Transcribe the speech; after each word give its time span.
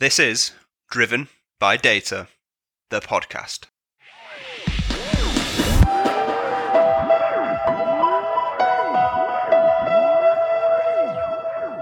This 0.00 0.18
is 0.18 0.52
Driven 0.90 1.28
by 1.58 1.76
Data, 1.76 2.28
the 2.88 3.02
podcast. 3.02 3.66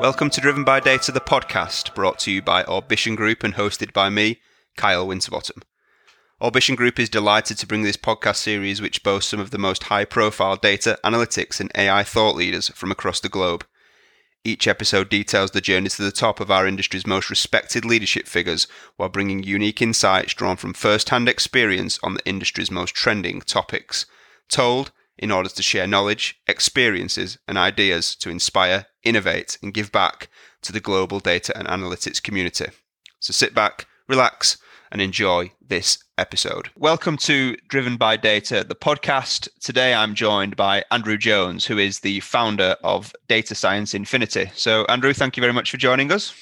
Welcome 0.00 0.30
to 0.30 0.40
Driven 0.40 0.64
by 0.64 0.80
Data, 0.80 1.12
the 1.12 1.20
podcast, 1.20 1.94
brought 1.94 2.18
to 2.18 2.32
you 2.32 2.42
by 2.42 2.64
Orbition 2.64 3.14
Group 3.14 3.44
and 3.44 3.54
hosted 3.54 3.92
by 3.92 4.08
me, 4.08 4.40
Kyle 4.76 5.06
Winterbottom. 5.06 5.62
Orbition 6.40 6.74
Group 6.74 6.98
is 6.98 7.08
delighted 7.08 7.56
to 7.58 7.68
bring 7.68 7.84
this 7.84 7.96
podcast 7.96 8.38
series, 8.38 8.82
which 8.82 9.04
boasts 9.04 9.30
some 9.30 9.38
of 9.38 9.52
the 9.52 9.58
most 9.58 9.84
high 9.84 10.04
profile 10.04 10.56
data, 10.56 10.98
analytics, 11.04 11.60
and 11.60 11.70
AI 11.76 12.02
thought 12.02 12.34
leaders 12.34 12.68
from 12.70 12.90
across 12.90 13.20
the 13.20 13.28
globe. 13.28 13.64
Each 14.44 14.66
episode 14.66 15.08
details 15.08 15.50
the 15.50 15.60
journey 15.60 15.88
to 15.88 16.02
the 16.02 16.12
top 16.12 16.40
of 16.40 16.50
our 16.50 16.66
industry's 16.66 17.06
most 17.06 17.28
respected 17.28 17.84
leadership 17.84 18.26
figures 18.26 18.66
while 18.96 19.08
bringing 19.08 19.42
unique 19.42 19.82
insights 19.82 20.34
drawn 20.34 20.56
from 20.56 20.74
first 20.74 21.10
hand 21.10 21.28
experience 21.28 21.98
on 22.02 22.14
the 22.14 22.26
industry's 22.26 22.70
most 22.70 22.94
trending 22.94 23.40
topics. 23.40 24.06
Told 24.48 24.92
in 25.18 25.32
order 25.32 25.48
to 25.48 25.62
share 25.62 25.86
knowledge, 25.86 26.40
experiences, 26.46 27.38
and 27.48 27.58
ideas 27.58 28.14
to 28.14 28.30
inspire, 28.30 28.86
innovate, 29.02 29.58
and 29.62 29.74
give 29.74 29.90
back 29.90 30.28
to 30.62 30.72
the 30.72 30.80
global 30.80 31.18
data 31.18 31.56
and 31.58 31.66
analytics 31.66 32.22
community. 32.22 32.66
So 33.18 33.32
sit 33.32 33.54
back, 33.54 33.86
relax, 34.08 34.58
and 34.90 35.00
enjoy 35.00 35.52
this 35.66 35.98
episode. 36.16 36.70
Welcome 36.76 37.16
to 37.18 37.56
Driven 37.68 37.96
by 37.96 38.16
Data, 38.16 38.64
the 38.64 38.74
podcast. 38.74 39.48
Today 39.60 39.94
I'm 39.94 40.14
joined 40.14 40.56
by 40.56 40.84
Andrew 40.90 41.16
Jones, 41.16 41.64
who 41.64 41.78
is 41.78 42.00
the 42.00 42.20
founder 42.20 42.76
of 42.82 43.14
Data 43.28 43.54
Science 43.54 43.94
Infinity. 43.94 44.50
So, 44.54 44.84
Andrew, 44.86 45.12
thank 45.12 45.36
you 45.36 45.40
very 45.40 45.52
much 45.52 45.70
for 45.70 45.76
joining 45.76 46.10
us. 46.12 46.34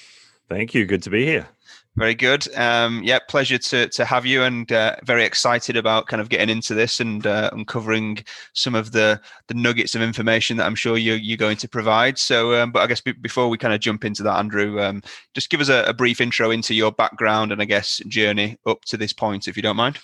Thank 0.49 0.75
you. 0.75 0.87
Good 0.87 1.03
to 1.03 1.11
be 1.11 1.25
here. 1.25 1.49
Very 1.97 2.15
good. 2.15 2.55
Um, 2.55 3.03
yeah, 3.03 3.19
pleasure 3.27 3.57
to 3.57 3.89
to 3.89 4.05
have 4.05 4.27
you, 4.27 4.43
and 4.43 4.71
uh, 4.71 4.97
very 5.05 5.25
excited 5.25 5.79
about 5.79 6.09
kind 6.09 6.21
of 6.21 6.29
getting 6.29 6.51
into 6.51 6.75
this 6.75 7.01
and 7.01 7.27
uh, 7.27 7.49
uncovering 7.55 8.19
some 8.53 8.75
of 8.75 8.93
the 8.93 9.19
the 9.47 9.55
nuggets 9.55 9.95
of 9.95 10.03
information 10.03 10.59
that 10.59 10.67
I'm 10.67 10.75
sure 10.75 10.99
you 10.99 11.15
you're 11.15 11.39
going 11.39 11.57
to 11.57 11.69
provide. 11.69 12.19
So, 12.19 12.61
um, 12.61 12.71
but 12.71 12.83
I 12.83 12.87
guess 12.87 13.01
b- 13.01 13.13
before 13.13 13.49
we 13.49 13.57
kind 13.57 13.73
of 13.73 13.81
jump 13.81 14.05
into 14.05 14.23
that, 14.25 14.37
Andrew, 14.37 14.79
um, 14.79 15.03
just 15.33 15.49
give 15.49 15.63
us 15.63 15.71
a, 15.71 15.85
a 15.85 15.95
brief 15.95 16.21
intro 16.21 16.51
into 16.51 16.75
your 16.75 16.93
background 16.93 17.51
and 17.51 17.63
I 17.63 17.65
guess 17.65 18.03
journey 18.09 18.59
up 18.67 18.85
to 18.87 18.99
this 18.99 19.15
point, 19.15 19.49
if 19.49 19.57
you 19.57 19.63
don't 19.63 19.77
mind. 19.77 19.99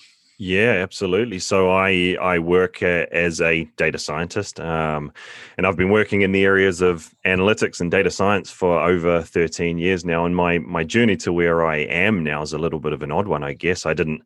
Yeah, 0.44 0.72
absolutely. 0.82 1.38
So 1.38 1.70
I 1.70 2.16
I 2.20 2.40
work 2.40 2.82
uh, 2.82 3.06
as 3.12 3.40
a 3.40 3.62
data 3.76 3.96
scientist, 3.96 4.58
um, 4.58 5.12
and 5.56 5.64
I've 5.64 5.76
been 5.76 5.90
working 5.90 6.22
in 6.22 6.32
the 6.32 6.42
areas 6.44 6.80
of 6.80 7.14
analytics 7.24 7.80
and 7.80 7.92
data 7.92 8.10
science 8.10 8.50
for 8.50 8.80
over 8.80 9.22
13 9.22 9.78
years 9.78 10.04
now. 10.04 10.26
And 10.26 10.34
my 10.34 10.58
my 10.58 10.82
journey 10.82 11.16
to 11.18 11.32
where 11.32 11.64
I 11.64 11.76
am 11.76 12.24
now 12.24 12.42
is 12.42 12.52
a 12.52 12.58
little 12.58 12.80
bit 12.80 12.92
of 12.92 13.04
an 13.04 13.12
odd 13.12 13.28
one, 13.28 13.44
I 13.44 13.52
guess. 13.52 13.86
I 13.86 13.94
didn't 13.94 14.22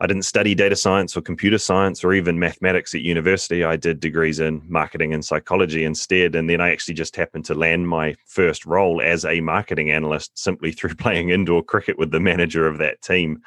I 0.00 0.08
didn't 0.08 0.24
study 0.24 0.56
data 0.56 0.74
science 0.74 1.16
or 1.16 1.20
computer 1.20 1.58
science 1.58 2.02
or 2.02 2.12
even 2.12 2.40
mathematics 2.40 2.92
at 2.92 3.02
university. 3.02 3.62
I 3.62 3.76
did 3.76 4.00
degrees 4.00 4.40
in 4.40 4.62
marketing 4.66 5.14
and 5.14 5.24
psychology 5.24 5.84
instead. 5.84 6.34
And 6.34 6.50
then 6.50 6.60
I 6.60 6.72
actually 6.72 6.94
just 6.94 7.14
happened 7.14 7.44
to 7.44 7.54
land 7.54 7.86
my 7.88 8.16
first 8.26 8.66
role 8.66 9.00
as 9.00 9.24
a 9.24 9.40
marketing 9.40 9.92
analyst 9.92 10.36
simply 10.36 10.72
through 10.76 10.96
playing 10.96 11.28
indoor 11.28 11.62
cricket 11.62 11.98
with 12.00 12.10
the 12.10 12.18
manager 12.18 12.66
of 12.66 12.78
that 12.78 13.00
team 13.00 13.42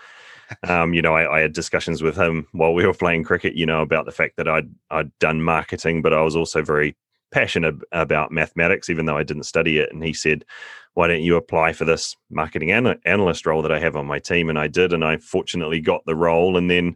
um, 0.68 0.94
you 0.94 1.02
know, 1.02 1.16
I, 1.16 1.38
I, 1.38 1.40
had 1.42 1.54
discussions 1.54 2.02
with 2.02 2.16
him 2.16 2.48
while 2.52 2.74
we 2.74 2.86
were 2.86 2.94
playing 2.94 3.24
cricket, 3.24 3.56
you 3.56 3.66
know, 3.66 3.82
about 3.82 4.06
the 4.06 4.12
fact 4.12 4.38
that 4.38 4.48
I'd 4.48 4.70
I'd 4.92 5.18
done 5.20 5.42
marketing, 5.42 6.02
but 6.02 6.14
I 6.14 6.22
was 6.22 6.36
also 6.36 6.62
very 6.62 6.96
passionate 7.32 7.76
about 7.92 8.32
mathematics, 8.32 8.90
even 8.90 9.06
though 9.06 9.18
I 9.18 9.24
didn't 9.24 9.44
study 9.44 9.80
it. 9.80 9.92
And 9.92 10.04
he 10.04 10.14
said, 10.14 10.46
"Why 10.94 11.08
don't 11.08 11.24
you 11.24 11.36
apply 11.36 11.74
for 11.74 11.86
this 11.86 12.16
marketing 12.30 12.72
an- 12.72 13.00
analyst 13.06 13.46
role 13.46 13.62
that 13.62 13.72
I 13.72 13.80
have 13.80 13.96
on 13.96 14.06
my 14.06 14.20
team?" 14.20 14.50
And 14.50 14.60
I 14.60 14.68
did, 14.68 14.94
and 14.94 15.04
I 15.04 15.18
fortunately 15.18 15.82
got 15.82 16.06
the 16.06 16.16
role. 16.16 16.58
And 16.58 16.70
then 16.70 16.96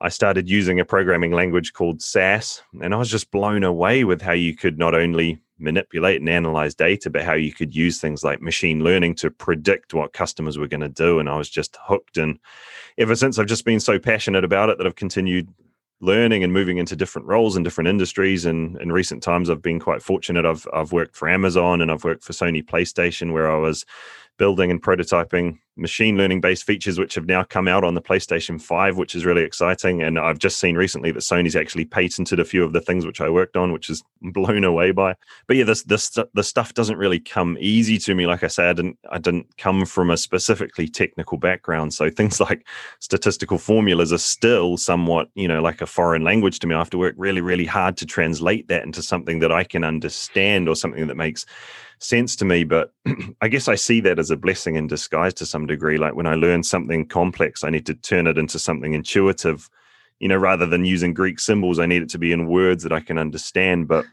I 0.00 0.08
started 0.08 0.48
using 0.48 0.80
a 0.80 0.84
programming 0.84 1.32
language 1.32 1.72
called 1.72 2.02
SAS, 2.02 2.62
and 2.80 2.94
I 2.94 2.98
was 2.98 3.10
just 3.10 3.30
blown 3.30 3.64
away 3.64 4.04
with 4.04 4.22
how 4.22 4.32
you 4.32 4.54
could 4.54 4.78
not 4.78 4.94
only 4.94 5.40
manipulate 5.58 6.20
and 6.20 6.28
analyze 6.28 6.74
data, 6.74 7.10
but 7.10 7.22
how 7.22 7.34
you 7.34 7.52
could 7.52 7.74
use 7.74 8.00
things 8.00 8.24
like 8.24 8.42
machine 8.42 8.82
learning 8.82 9.14
to 9.16 9.30
predict 9.30 9.94
what 9.94 10.12
customers 10.12 10.58
were 10.58 10.68
going 10.68 10.80
to 10.80 10.88
do. 10.88 11.18
And 11.18 11.28
I 11.28 11.36
was 11.36 11.48
just 11.48 11.78
hooked. 11.82 12.16
And 12.16 12.38
ever 12.98 13.14
since, 13.14 13.38
I've 13.38 13.46
just 13.46 13.64
been 13.64 13.80
so 13.80 13.98
passionate 13.98 14.44
about 14.44 14.68
it 14.68 14.78
that 14.78 14.86
I've 14.86 14.96
continued 14.96 15.48
learning 16.00 16.44
and 16.44 16.52
moving 16.52 16.78
into 16.78 16.96
different 16.96 17.26
roles 17.28 17.56
in 17.56 17.62
different 17.62 17.88
industries. 17.88 18.44
And 18.44 18.80
in 18.80 18.92
recent 18.92 19.22
times, 19.22 19.48
I've 19.48 19.62
been 19.62 19.80
quite 19.80 20.02
fortunate. 20.02 20.44
I've 20.44 20.66
I've 20.72 20.92
worked 20.92 21.16
for 21.16 21.28
Amazon 21.28 21.80
and 21.80 21.90
I've 21.90 22.04
worked 22.04 22.24
for 22.24 22.32
Sony 22.32 22.64
PlayStation, 22.64 23.32
where 23.32 23.50
I 23.50 23.56
was 23.56 23.84
building 24.36 24.70
and 24.70 24.82
prototyping 24.82 25.58
machine 25.76 26.16
learning 26.16 26.40
based 26.40 26.64
features 26.64 26.98
which 26.98 27.14
have 27.16 27.26
now 27.26 27.42
come 27.42 27.66
out 27.66 27.82
on 27.82 27.94
the 27.94 28.00
PlayStation 28.00 28.60
5 28.60 28.96
which 28.96 29.14
is 29.14 29.24
really 29.24 29.42
exciting. 29.42 30.02
And 30.02 30.18
I've 30.18 30.38
just 30.38 30.60
seen 30.60 30.76
recently 30.76 31.10
that 31.10 31.20
Sony's 31.20 31.56
actually 31.56 31.84
patented 31.84 32.38
a 32.38 32.44
few 32.44 32.62
of 32.62 32.72
the 32.72 32.80
things 32.80 33.04
which 33.04 33.20
I 33.20 33.28
worked 33.28 33.56
on 33.56 33.72
which 33.72 33.90
is 33.90 34.02
blown 34.22 34.64
away 34.64 34.92
by. 34.92 35.14
But 35.46 35.56
yeah 35.56 35.64
this 35.64 35.82
this 35.82 36.16
the 36.34 36.42
stuff 36.42 36.74
doesn't 36.74 36.96
really 36.96 37.18
come 37.18 37.56
easy 37.60 37.98
to 37.98 38.14
me. 38.14 38.26
Like 38.26 38.44
I 38.44 38.48
said 38.48 38.68
I 38.68 38.72
didn't 38.72 38.98
I 39.10 39.18
didn't 39.18 39.56
come 39.58 39.84
from 39.84 40.10
a 40.10 40.16
specifically 40.16 40.88
technical 40.88 41.38
background. 41.38 41.92
So 41.92 42.08
things 42.14 42.40
like 42.40 42.66
statistical 43.00 43.58
formulas 43.58 44.12
are 44.12 44.18
still 44.18 44.76
somewhat 44.76 45.28
you 45.34 45.48
know 45.48 45.60
like 45.60 45.80
a 45.80 45.86
foreign 45.86 46.22
language 46.22 46.60
to 46.60 46.66
me. 46.66 46.74
I 46.74 46.78
have 46.78 46.90
to 46.90 46.98
work 46.98 47.14
really 47.18 47.40
really 47.40 47.66
hard 47.66 47.96
to 47.98 48.06
translate 48.06 48.68
that 48.68 48.84
into 48.84 49.02
something 49.02 49.40
that 49.40 49.50
I 49.50 49.64
can 49.64 49.82
understand 49.82 50.68
or 50.68 50.76
something 50.76 51.06
that 51.08 51.16
makes 51.16 51.46
sense 51.98 52.36
to 52.36 52.44
me. 52.44 52.64
But 52.64 52.92
I 53.40 53.48
guess 53.48 53.68
I 53.68 53.74
see 53.74 54.00
that 54.00 54.18
as 54.18 54.30
a 54.30 54.36
blessing 54.36 54.76
in 54.76 54.86
disguise 54.86 55.34
to 55.34 55.46
some 55.46 55.66
degree. 55.66 55.98
Like 55.98 56.14
when 56.14 56.26
I 56.26 56.34
learn 56.34 56.62
something 56.62 57.06
complex, 57.06 57.64
I 57.64 57.70
need 57.70 57.86
to 57.86 57.94
turn 57.94 58.26
it 58.26 58.38
into 58.38 58.58
something 58.58 58.92
intuitive. 58.92 59.68
You 60.20 60.28
know, 60.28 60.36
rather 60.36 60.66
than 60.66 60.84
using 60.84 61.12
Greek 61.12 61.40
symbols, 61.40 61.78
I 61.78 61.86
need 61.86 62.02
it 62.02 62.08
to 62.10 62.18
be 62.18 62.32
in 62.32 62.48
words 62.48 62.82
that 62.84 62.92
I 62.92 63.00
can 63.00 63.18
understand. 63.18 63.88
But 63.88 64.06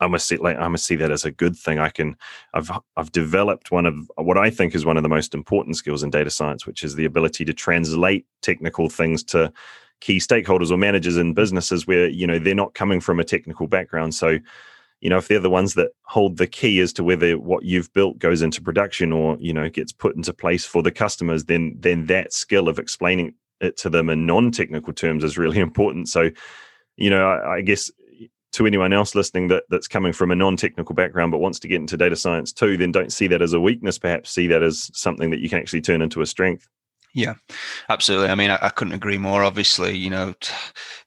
I 0.00 0.06
must 0.06 0.26
see 0.26 0.36
like 0.36 0.58
I 0.58 0.68
must 0.68 0.84
see 0.84 0.96
that 0.96 1.10
as 1.10 1.24
a 1.24 1.30
good 1.30 1.56
thing. 1.56 1.78
I 1.78 1.88
can 1.88 2.16
I've 2.54 2.70
I've 2.96 3.12
developed 3.12 3.70
one 3.70 3.86
of 3.86 4.10
what 4.16 4.38
I 4.38 4.50
think 4.50 4.74
is 4.74 4.84
one 4.84 4.96
of 4.96 5.02
the 5.02 5.08
most 5.08 5.34
important 5.34 5.76
skills 5.76 6.02
in 6.02 6.10
data 6.10 6.30
science, 6.30 6.66
which 6.66 6.84
is 6.84 6.94
the 6.94 7.04
ability 7.04 7.44
to 7.46 7.54
translate 7.54 8.26
technical 8.42 8.88
things 8.88 9.22
to 9.24 9.52
key 10.00 10.18
stakeholders 10.18 10.70
or 10.70 10.76
managers 10.76 11.16
in 11.16 11.34
businesses 11.34 11.86
where 11.86 12.08
you 12.08 12.26
know 12.26 12.38
they're 12.38 12.54
not 12.54 12.74
coming 12.74 13.00
from 13.00 13.20
a 13.20 13.24
technical 13.24 13.66
background. 13.66 14.14
So 14.14 14.38
you 15.00 15.08
know 15.10 15.18
if 15.18 15.28
they're 15.28 15.40
the 15.40 15.50
ones 15.50 15.74
that 15.74 15.90
hold 16.02 16.36
the 16.36 16.46
key 16.46 16.80
as 16.80 16.92
to 16.92 17.04
whether 17.04 17.38
what 17.38 17.64
you've 17.64 17.92
built 17.92 18.18
goes 18.18 18.42
into 18.42 18.62
production 18.62 19.12
or 19.12 19.36
you 19.40 19.52
know 19.52 19.68
gets 19.68 19.92
put 19.92 20.16
into 20.16 20.32
place 20.32 20.64
for 20.64 20.82
the 20.82 20.90
customers 20.90 21.44
then 21.44 21.74
then 21.78 22.06
that 22.06 22.32
skill 22.32 22.68
of 22.68 22.78
explaining 22.78 23.34
it 23.60 23.76
to 23.76 23.90
them 23.90 24.08
in 24.08 24.26
non-technical 24.26 24.92
terms 24.92 25.22
is 25.24 25.38
really 25.38 25.58
important. 25.60 26.08
So 26.08 26.30
you 26.96 27.10
know 27.10 27.28
I, 27.28 27.56
I 27.56 27.60
guess 27.60 27.90
to 28.52 28.66
anyone 28.66 28.92
else 28.92 29.14
listening 29.14 29.48
that 29.48 29.64
that's 29.70 29.88
coming 29.88 30.12
from 30.12 30.30
a 30.30 30.34
non-technical 30.34 30.94
background 30.94 31.30
but 31.30 31.38
wants 31.38 31.60
to 31.60 31.68
get 31.68 31.80
into 31.80 31.96
data 31.96 32.16
science 32.16 32.52
too 32.52 32.76
then 32.76 32.90
don't 32.90 33.12
see 33.12 33.28
that 33.28 33.40
as 33.40 33.52
a 33.52 33.60
weakness 33.60 33.96
perhaps 33.96 34.30
see 34.30 34.48
that 34.48 34.60
as 34.60 34.90
something 34.92 35.30
that 35.30 35.38
you 35.38 35.48
can 35.48 35.58
actually 35.58 35.80
turn 35.80 36.02
into 36.02 36.20
a 36.20 36.26
strength 36.26 36.68
yeah, 37.12 37.34
absolutely. 37.88 38.28
I 38.28 38.34
mean, 38.34 38.50
I, 38.50 38.58
I, 38.62 38.68
couldn't 38.68 38.94
agree 38.94 39.18
more. 39.18 39.42
Obviously, 39.42 39.96
you 39.96 40.10
know, 40.10 40.34
t- 40.40 40.54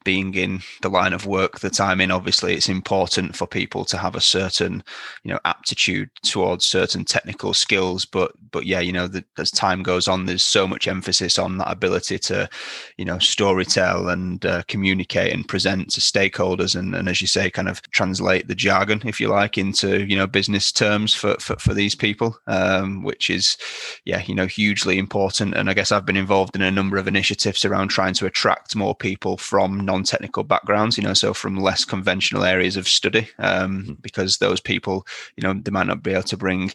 being 0.04 0.34
in 0.34 0.60
the 0.82 0.90
line 0.90 1.14
of 1.14 1.26
work 1.26 1.62
that 1.62 1.80
I'm 1.80 2.02
in, 2.02 2.12
obviously, 2.12 2.54
it's 2.54 2.68
important 2.68 3.36
for 3.36 3.48
people 3.48 3.86
to 3.86 3.98
have 3.98 4.16
a 4.16 4.22
certain, 4.22 4.84
you 5.24 5.32
know, 5.32 5.40
aptitude 5.46 6.10
towards 6.22 6.66
certain 6.66 7.06
technical 7.06 7.54
skills. 7.54 8.04
But, 8.04 8.34
but 8.52 8.66
yeah, 8.66 8.82
you 8.82 8.92
know, 8.92 9.08
the, 9.08 9.24
as 9.38 9.50
time 9.50 9.82
goes 9.82 10.10
on, 10.10 10.26
there's 10.26 10.44
so 10.44 10.68
much 10.68 10.90
emphasis 10.90 11.40
on 11.40 11.58
that 11.60 11.72
ability 11.72 12.20
to, 12.20 12.50
you 12.98 13.06
know, 13.06 13.16
storytell 13.16 14.12
and 14.12 14.46
uh, 14.46 14.64
communicate 14.68 15.34
and 15.34 15.48
present 15.48 15.92
to 15.92 16.02
stakeholders, 16.02 16.76
and, 16.76 16.96
and 16.96 17.08
as 17.08 17.22
you 17.22 17.28
say, 17.28 17.50
kind 17.50 17.70
of 17.70 17.82
translate 17.92 18.48
the 18.48 18.56
jargon, 18.56 19.02
if 19.06 19.22
you 19.22 19.30
like, 19.30 19.58
into 19.58 20.06
you 20.06 20.18
know 20.18 20.28
business 20.28 20.72
terms 20.72 21.14
for 21.14 21.36
for, 21.40 21.56
for 21.58 21.74
these 21.74 21.96
people, 21.96 22.38
um, 22.48 23.04
which 23.04 23.30
is, 23.30 23.58
yeah, 24.06 24.22
you 24.26 24.36
know, 24.36 24.48
hugely 24.48 24.98
important. 24.98 25.56
And 25.56 25.70
I 25.70 25.74
guess 25.74 25.93
I've 25.94 26.06
been 26.06 26.18
involved 26.18 26.56
in 26.56 26.62
a 26.62 26.72
number 26.72 26.98
of 26.98 27.08
initiatives 27.08 27.64
around 27.64 27.90
trying 27.90 28.14
to 28.16 28.26
attract 28.26 28.76
more 28.76 28.96
people 28.96 29.38
from 29.38 29.80
non-technical 29.80 30.44
backgrounds, 30.44 30.98
you 30.98 31.04
know, 31.04 31.14
so 31.14 31.34
from 31.34 31.58
less 31.58 31.86
conventional 31.86 32.44
areas 32.44 32.76
of 32.76 32.88
study, 32.88 33.30
um, 33.40 33.84
mm-hmm. 33.84 33.94
because 34.02 34.38
those 34.38 34.60
people, 34.60 35.06
you 35.38 35.44
know, 35.44 35.54
they 35.54 35.72
might 35.72 35.88
not 35.88 36.04
be 36.04 36.12
able 36.12 36.24
to 36.24 36.38
bring 36.38 36.72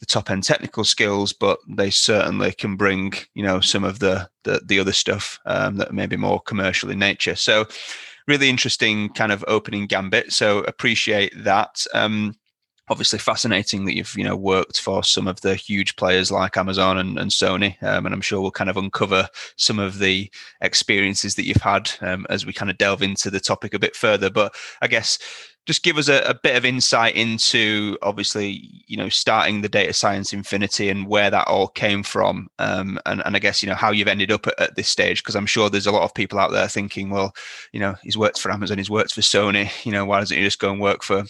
the 0.00 0.06
top 0.06 0.30
end 0.30 0.44
technical 0.44 0.84
skills, 0.84 1.32
but 1.32 1.58
they 1.68 1.90
certainly 1.90 2.52
can 2.52 2.76
bring, 2.76 3.12
you 3.34 3.42
know, 3.42 3.60
some 3.60 3.84
of 3.84 3.98
the 3.98 4.28
the, 4.44 4.60
the 4.64 4.80
other 4.80 4.92
stuff 4.92 5.38
um, 5.44 5.76
that 5.76 5.92
may 5.92 6.06
be 6.06 6.16
more 6.16 6.40
commercial 6.40 6.90
in 6.90 6.98
nature. 6.98 7.36
So, 7.36 7.66
really 8.26 8.48
interesting 8.48 9.10
kind 9.10 9.32
of 9.32 9.44
opening 9.48 9.86
gambit. 9.86 10.32
So 10.32 10.60
appreciate 10.60 11.32
that. 11.44 11.84
Um, 11.92 12.36
obviously 12.90 13.20
fascinating 13.20 13.84
that 13.84 13.94
you've 13.94 14.14
you 14.16 14.24
know 14.24 14.36
worked 14.36 14.80
for 14.80 15.02
some 15.02 15.28
of 15.28 15.40
the 15.40 15.54
huge 15.54 15.96
players 15.96 16.30
like 16.30 16.56
Amazon 16.56 16.98
and, 16.98 17.18
and 17.18 17.30
Sony, 17.30 17.80
um, 17.82 18.04
and 18.04 18.14
I'm 18.14 18.20
sure 18.20 18.40
we'll 18.40 18.50
kind 18.50 18.68
of 18.68 18.76
uncover 18.76 19.28
some 19.56 19.78
of 19.78 20.00
the 20.00 20.30
experiences 20.60 21.36
that 21.36 21.44
you've 21.44 21.62
had 21.62 21.90
um, 22.00 22.26
as 22.28 22.44
we 22.44 22.52
kind 22.52 22.70
of 22.70 22.76
delve 22.76 23.02
into 23.02 23.30
the 23.30 23.40
topic 23.40 23.72
a 23.72 23.78
bit 23.78 23.96
further. 23.96 24.28
But 24.28 24.54
I 24.82 24.88
guess 24.88 25.18
just 25.66 25.84
give 25.84 25.98
us 25.98 26.08
a, 26.08 26.20
a, 26.22 26.34
bit 26.34 26.56
of 26.56 26.64
insight 26.64 27.14
into 27.14 27.96
obviously 28.02 28.82
you 28.86 28.96
know 28.96 29.08
starting 29.08 29.60
the 29.60 29.68
data 29.68 29.92
science 29.92 30.32
infinity 30.32 30.88
and 30.88 31.06
where 31.06 31.30
that 31.30 31.46
all 31.46 31.68
came 31.68 32.02
from 32.02 32.48
um, 32.58 32.98
and, 33.06 33.22
and 33.24 33.36
i 33.36 33.38
guess 33.38 33.62
you 33.62 33.68
know 33.68 33.74
how 33.74 33.90
you've 33.90 34.08
ended 34.08 34.32
up 34.32 34.46
at, 34.46 34.58
at 34.58 34.74
this 34.74 34.88
stage 34.88 35.22
because 35.22 35.36
i'm 35.36 35.46
sure 35.46 35.68
there's 35.68 35.86
a 35.86 35.92
lot 35.92 36.02
of 36.02 36.14
people 36.14 36.38
out 36.38 36.50
there 36.50 36.66
thinking 36.66 37.10
well 37.10 37.32
you 37.72 37.78
know 37.78 37.94
he's 38.02 38.16
worked 38.16 38.40
for 38.40 38.50
amazon 38.50 38.78
he's 38.78 38.90
worked 38.90 39.12
for 39.12 39.20
sony 39.20 39.70
you 39.84 39.92
know 39.92 40.04
why 40.04 40.18
doesn't 40.18 40.36
he 40.36 40.42
just 40.42 40.58
go 40.58 40.72
and 40.72 40.80
work 40.80 41.02
for 41.02 41.24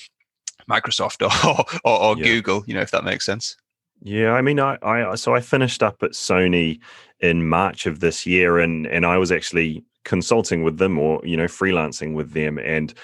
Microsoft 0.71 1.23
or 1.47 1.81
or, 1.85 2.03
or 2.03 2.17
yeah. 2.17 2.25
Google, 2.25 2.65
you 2.67 2.75
know, 2.75 2.81
if 2.81 2.91
that 2.93 3.05
makes 3.05 3.27
sense. 3.27 3.57
Yeah, 4.03 4.33
I 4.33 4.41
mean, 4.41 4.59
I, 4.59 4.79
I 4.83 5.15
so 5.15 5.35
I 5.35 5.41
finished 5.41 5.83
up 5.83 6.03
at 6.03 6.13
Sony 6.13 6.81
in 7.21 7.49
March 7.49 7.87
of 7.87 8.01
this 8.01 8.25
year, 8.27 8.59
and 8.59 8.87
and 8.87 9.05
I 9.05 9.19
was 9.19 9.31
actually 9.31 9.85
consulting 10.05 10.63
with 10.63 10.79
them 10.79 10.99
or 10.99 11.21
you 11.25 11.37
know 11.37 11.45
freelancing 11.45 12.15
with 12.15 12.33
them, 12.33 12.59
and 12.59 12.95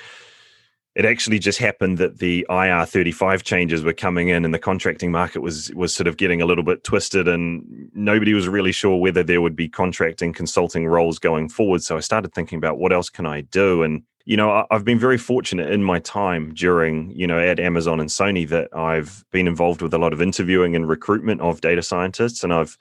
it 0.95 1.05
actually 1.05 1.39
just 1.39 1.59
happened 1.59 1.99
that 1.99 2.19
the 2.19 2.47
IR 2.49 2.87
thirty 2.87 3.13
five 3.13 3.43
changes 3.43 3.83
were 3.83 3.93
coming 3.93 4.29
in, 4.29 4.47
and 4.47 4.55
the 4.55 4.59
contracting 4.59 5.13
market 5.13 5.41
was 5.41 5.71
was 5.75 5.95
sort 5.95 6.07
of 6.07 6.17
getting 6.17 6.41
a 6.41 6.47
little 6.47 6.65
bit 6.65 6.83
twisted, 6.83 7.29
and 7.29 7.91
nobody 7.93 8.33
was 8.33 8.49
really 8.49 8.73
sure 8.73 8.97
whether 8.97 9.23
there 9.23 9.43
would 9.43 9.57
be 9.57 9.69
contracting 9.69 10.33
consulting 10.33 10.87
roles 10.87 11.19
going 11.19 11.51
forward. 11.51 11.83
So 11.83 11.99
I 11.99 12.01
started 12.01 12.33
thinking 12.33 12.57
about 12.57 12.79
what 12.79 12.95
else 12.95 13.11
can 13.11 13.27
I 13.27 13.43
do, 13.43 13.83
and 13.83 14.03
you 14.27 14.37
know, 14.37 14.67
I've 14.73 14.85
been 14.85 14.99
very 14.99 15.19
fortunate 15.19 15.71
in 15.71 15.85
my 15.85 16.01
time 16.01 16.53
during, 16.53 17.13
you 17.13 17.29
know, 17.29 17.39
at 17.39 17.61
Amazon 17.61 18.01
and 18.01 18.11
Sony 18.11 18.47
that 18.49 18.69
I've 18.77 19.25
been 19.31 19.47
involved 19.47 19.81
with 19.81 19.95
a 19.95 19.99
lot 19.99 20.13
of 20.13 20.21
interviewing 20.21 20.75
and 20.75 20.89
recruitment 20.89 21.41
of 21.41 21.61
data 21.61 21.81
scientists. 21.81 22.43
And 22.43 22.53
I've, 22.53 22.77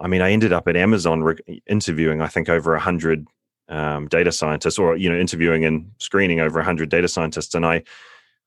I 0.00 0.08
mean, 0.08 0.20
I 0.20 0.32
ended 0.32 0.52
up 0.52 0.66
at 0.66 0.74
Amazon 0.74 1.22
re- 1.22 1.62
interviewing, 1.68 2.20
I 2.20 2.26
think, 2.26 2.48
over 2.48 2.74
a 2.74 2.80
hundred 2.80 3.28
um, 3.68 4.08
data 4.08 4.32
scientists, 4.32 4.80
or 4.80 4.96
you 4.96 5.08
know, 5.08 5.16
interviewing 5.16 5.64
and 5.64 5.92
screening 5.98 6.40
over 6.40 6.58
a 6.58 6.64
hundred 6.64 6.88
data 6.88 7.06
scientists. 7.06 7.54
And 7.54 7.64
I, 7.64 7.84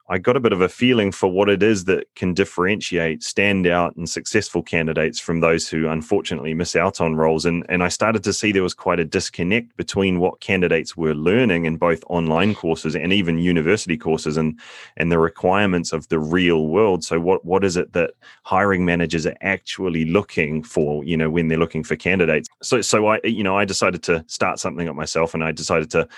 I 0.09 0.17
got 0.17 0.35
a 0.35 0.41
bit 0.41 0.51
of 0.51 0.59
a 0.59 0.67
feeling 0.67 1.13
for 1.13 1.31
what 1.31 1.47
it 1.47 1.63
is 1.63 1.85
that 1.85 2.13
can 2.15 2.33
differentiate 2.33 3.21
standout 3.21 3.95
and 3.95 4.09
successful 4.09 4.61
candidates 4.61 5.17
from 5.17 5.39
those 5.39 5.69
who 5.69 5.88
unfortunately 5.88 6.53
miss 6.53 6.75
out 6.75 7.00
on 7.00 7.15
roles. 7.15 7.45
And, 7.45 7.65
and 7.69 7.81
I 7.81 7.88
started 7.88 8.21
to 8.25 8.33
see 8.33 8.51
there 8.51 8.63
was 8.63 8.73
quite 8.73 9.00
a 9.00 9.05
disconnect 9.05 9.77
between 9.77 10.19
what 10.19 10.41
candidates 10.41 10.97
were 10.97 11.13
learning 11.13 11.65
in 11.65 11.77
both 11.77 12.03
online 12.09 12.53
courses 12.53 12.97
and 12.97 13.13
even 13.13 13.38
university 13.38 13.97
courses 13.97 14.35
and, 14.35 14.59
and 14.97 15.09
the 15.09 15.19
requirements 15.19 15.94
of 15.94 16.09
the 16.09 16.19
real 16.19 16.67
world. 16.67 17.05
So 17.05 17.21
what, 17.21 17.45
what 17.45 17.63
is 17.63 17.77
it 17.77 17.94
that 17.94 18.11
hiring 18.44 18.83
managers 18.83 19.25
are 19.25 19.38
actually 19.41 20.03
looking 20.03 20.63
for, 20.63 21.05
you 21.05 21.15
know, 21.15 21.29
when 21.29 21.47
they're 21.47 21.57
looking 21.57 21.83
for 21.83 21.95
candidates? 21.95 22.50
So, 22.61 22.81
so 22.81 23.07
I, 23.07 23.21
you 23.23 23.44
know, 23.44 23.57
I 23.57 23.63
decided 23.63 24.03
to 24.03 24.25
start 24.27 24.59
something 24.59 24.89
up 24.89 24.97
myself 24.97 25.33
and 25.33 25.45
I 25.45 25.53
decided 25.53 25.89
to 25.91 26.09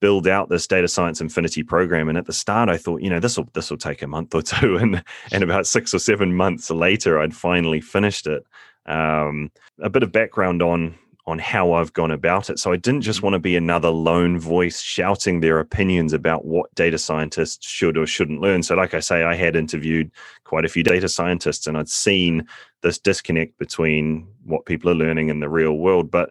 build 0.00 0.26
out 0.26 0.48
this 0.48 0.66
data 0.66 0.88
science 0.88 1.20
infinity 1.20 1.62
program. 1.62 2.08
And 2.08 2.18
at 2.18 2.26
the 2.26 2.32
start, 2.32 2.68
I 2.68 2.76
thought, 2.76 3.02
you 3.02 3.10
know, 3.10 3.20
this 3.20 3.36
will 3.36 3.48
this 3.54 3.70
will 3.70 3.78
take 3.78 4.02
a 4.02 4.06
month 4.06 4.34
or 4.34 4.42
two, 4.42 4.76
and 4.80 5.02
and 5.32 5.42
about 5.42 5.66
six 5.66 5.94
or 5.94 5.98
seven 5.98 6.34
months 6.34 6.70
later, 6.70 7.18
I'd 7.18 7.34
finally 7.34 7.80
finished 7.80 8.26
it. 8.26 8.44
Um, 8.86 9.50
a 9.80 9.88
bit 9.88 10.02
of 10.02 10.12
background 10.12 10.62
on 10.62 10.98
on 11.26 11.38
how 11.38 11.72
I've 11.72 11.92
gone 11.94 12.10
about 12.10 12.50
it. 12.50 12.58
So 12.58 12.70
I 12.70 12.76
didn't 12.76 13.00
just 13.00 13.18
mm-hmm. 13.18 13.26
want 13.26 13.34
to 13.34 13.40
be 13.40 13.56
another 13.56 13.88
lone 13.88 14.38
voice 14.38 14.80
shouting 14.80 15.40
their 15.40 15.58
opinions 15.58 16.12
about 16.12 16.44
what 16.44 16.74
data 16.74 16.98
scientists 16.98 17.66
should 17.66 17.96
or 17.96 18.06
shouldn't 18.06 18.42
learn. 18.42 18.62
So, 18.62 18.74
like 18.74 18.92
I 18.92 19.00
say, 19.00 19.22
I 19.22 19.34
had 19.34 19.56
interviewed 19.56 20.10
quite 20.44 20.64
a 20.64 20.68
few 20.68 20.82
data 20.82 21.08
scientists 21.08 21.66
and 21.66 21.78
I'd 21.78 21.88
seen 21.88 22.46
this 22.82 22.98
disconnect 22.98 23.58
between 23.58 24.28
what 24.44 24.66
people 24.66 24.90
are 24.90 24.94
learning 24.94 25.30
in 25.30 25.40
the 25.40 25.48
real 25.48 25.78
world. 25.78 26.10
But 26.10 26.30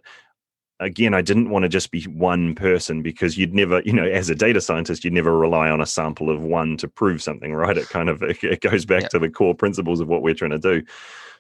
again, 0.80 1.14
I 1.14 1.22
didn't 1.22 1.50
want 1.50 1.64
to 1.64 1.70
just 1.70 1.92
be 1.92 2.04
one 2.04 2.56
person 2.56 3.02
because 3.02 3.38
you'd 3.38 3.54
never, 3.54 3.82
you 3.86 3.94
know, 3.94 4.06
as 4.06 4.30
a 4.30 4.36
data 4.36 4.62
scientist, 4.62 5.04
you'd 5.04 5.14
never 5.14 5.38
rely 5.38 5.70
on 5.70 5.82
a 5.82 5.86
sample 5.86 6.30
of 6.30 6.44
one 6.44 6.78
to 6.78 6.88
prove 6.88 7.22
something, 7.22 7.54
right? 7.54 7.78
It 7.78 7.90
kind 7.90 8.10
of 8.10 8.22
it 8.24 8.62
goes 8.62 8.86
back 8.86 9.04
yeah. 9.04 9.08
to 9.10 9.20
the 9.20 9.30
core 9.30 9.56
principles 9.56 10.00
of 10.00 10.08
what 10.08 10.22
we're 10.22 10.34
trying 10.34 10.52
to 10.52 10.60
do. 10.60 10.84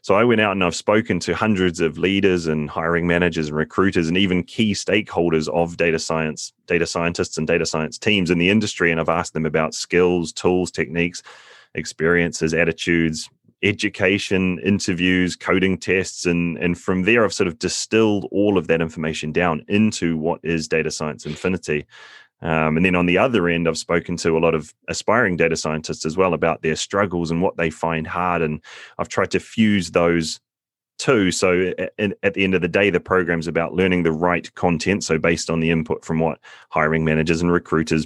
So 0.02 0.16
I 0.16 0.26
went 0.26 0.42
out 0.42 0.52
and 0.52 0.64
I've 0.66 0.76
spoken 0.76 1.18
to 1.22 1.34
hundreds 1.34 1.80
of 1.80 1.98
leaders 1.98 2.46
and 2.46 2.70
hiring 2.70 3.08
managers 3.08 3.48
and 3.48 3.56
recruiters 3.56 4.10
and 4.10 4.18
even 4.18 4.44
key 4.44 4.74
stakeholders 4.74 5.48
of 5.48 5.78
data 5.78 5.98
science, 5.98 6.52
data 6.68 6.86
scientists 6.86 7.38
and 7.38 7.48
data 7.48 7.66
science 7.66 7.98
teams 7.98 8.30
in 8.30 8.38
the 8.38 8.50
industry. 8.50 8.92
And 8.92 9.00
I've 9.00 9.08
asked 9.08 9.34
them 9.34 9.46
about 9.46 9.74
skills, 9.74 10.34
tools, 10.34 10.72
techniques, 10.72 11.24
experiences, 11.74 12.54
attitudes, 12.54 13.30
education, 13.64 14.60
interviews, 14.60 15.36
coding 15.36 15.78
tests, 15.78 16.26
and 16.26 16.58
and 16.58 16.78
from 16.78 17.04
there 17.04 17.24
I've 17.24 17.34
sort 17.34 17.48
of 17.48 17.60
distilled 17.60 18.28
all 18.32 18.58
of 18.58 18.68
that 18.68 18.82
information 18.82 19.32
down 19.32 19.64
into 19.68 20.18
what 20.18 20.40
is 20.44 20.68
data 20.68 20.92
science 20.92 21.26
infinity. 21.26 21.86
Um, 22.42 22.76
and 22.76 22.86
then 22.86 22.96
on 22.96 23.06
the 23.06 23.18
other 23.18 23.48
end, 23.48 23.70
I've 23.70 23.78
spoken 23.78 24.18
to 24.18 24.38
a 24.38 24.40
lot 24.40 24.54
of 24.54 24.74
aspiring 24.90 25.38
data 25.38 25.56
scientists 25.56 26.06
as 26.06 26.18
well 26.18 26.34
about 26.34 26.62
their 26.62 26.76
struggles 26.76 27.32
and 27.32 27.42
what 27.42 27.56
they 27.56 27.70
find 27.70 28.06
hard, 28.06 28.42
and 28.42 28.62
I've 28.98 29.10
tried 29.10 29.32
to 29.32 29.40
fuse 29.40 29.92
those 29.92 30.42
two. 31.00 31.32
So 31.32 31.74
at, 31.78 32.18
at 32.22 32.34
the 32.34 32.44
end 32.44 32.56
of 32.56 32.62
the 32.62 32.68
day, 32.68 32.90
the 32.90 33.00
program's 33.00 33.48
about 33.48 33.74
learning 33.74 34.04
the 34.04 34.12
right 34.12 34.54
content. 34.56 35.04
So 35.04 35.18
based 35.18 35.50
on 35.50 35.60
the 35.60 35.72
input 35.72 36.06
from 36.06 36.20
what 36.20 36.40
hiring 36.70 37.04
managers 37.04 37.42
and 37.42 37.52
recruiters 37.52 38.06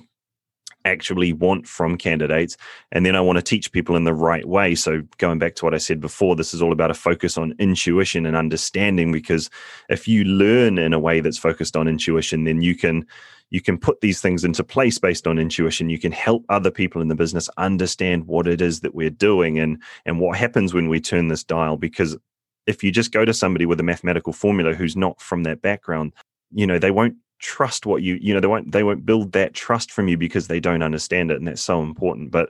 actually 0.87 1.33
want 1.33 1.67
from 1.67 1.97
candidates. 1.97 2.57
And 2.91 3.05
then 3.05 3.15
I 3.15 3.21
want 3.21 3.37
to 3.37 3.43
teach 3.43 3.71
people 3.71 3.95
in 3.95 4.03
the 4.03 4.13
right 4.13 4.47
way. 4.47 4.75
So, 4.75 5.03
going 5.17 5.39
back 5.39 5.55
to 5.55 5.65
what 5.65 5.73
I 5.73 5.77
said 5.77 6.01
before, 6.01 6.35
this 6.35 6.53
is 6.53 6.61
all 6.61 6.71
about 6.71 6.91
a 6.91 6.95
focus 6.95 7.37
on 7.37 7.53
intuition 7.59 8.25
and 8.25 8.35
understanding 8.35 9.11
because 9.11 9.49
if 9.89 10.07
you 10.07 10.23
learn 10.23 10.77
in 10.77 10.93
a 10.93 10.99
way 10.99 11.19
that's 11.19 11.37
focused 11.37 11.77
on 11.77 11.87
intuition, 11.87 12.45
then 12.45 12.61
you 12.61 12.75
can 12.75 13.05
you 13.49 13.61
can 13.61 13.77
put 13.77 14.01
these 14.01 14.21
things 14.21 14.43
into 14.43 14.63
place 14.63 14.97
based 14.97 15.25
on 15.25 15.39
intuition 15.39 15.89
you 15.89 15.99
can 15.99 16.11
help 16.11 16.43
other 16.49 16.71
people 16.71 17.01
in 17.01 17.07
the 17.07 17.15
business 17.15 17.49
understand 17.57 18.27
what 18.27 18.47
it 18.47 18.61
is 18.61 18.81
that 18.81 18.95
we're 18.95 19.09
doing 19.09 19.57
and 19.57 19.81
and 20.05 20.19
what 20.19 20.37
happens 20.37 20.73
when 20.73 20.89
we 20.89 20.99
turn 20.99 21.27
this 21.29 21.43
dial 21.43 21.77
because 21.77 22.17
if 22.65 22.83
you 22.83 22.91
just 22.91 23.13
go 23.13 23.23
to 23.23 23.33
somebody 23.33 23.65
with 23.65 23.79
a 23.79 23.83
mathematical 23.83 24.33
formula 24.33 24.73
who's 24.73 24.97
not 24.97 25.21
from 25.21 25.43
that 25.43 25.61
background 25.61 26.11
you 26.51 26.67
know 26.67 26.77
they 26.77 26.91
won't 26.91 27.15
trust 27.39 27.85
what 27.85 28.01
you 28.01 28.17
you 28.21 28.33
know 28.33 28.39
they 28.39 28.47
won't 28.47 28.71
they 28.71 28.83
won't 28.83 29.05
build 29.05 29.31
that 29.33 29.53
trust 29.53 29.91
from 29.91 30.07
you 30.07 30.17
because 30.17 30.47
they 30.47 30.59
don't 30.59 30.81
understand 30.81 31.31
it 31.31 31.37
and 31.37 31.47
that's 31.47 31.61
so 31.61 31.81
important. 31.81 32.31
But 32.31 32.49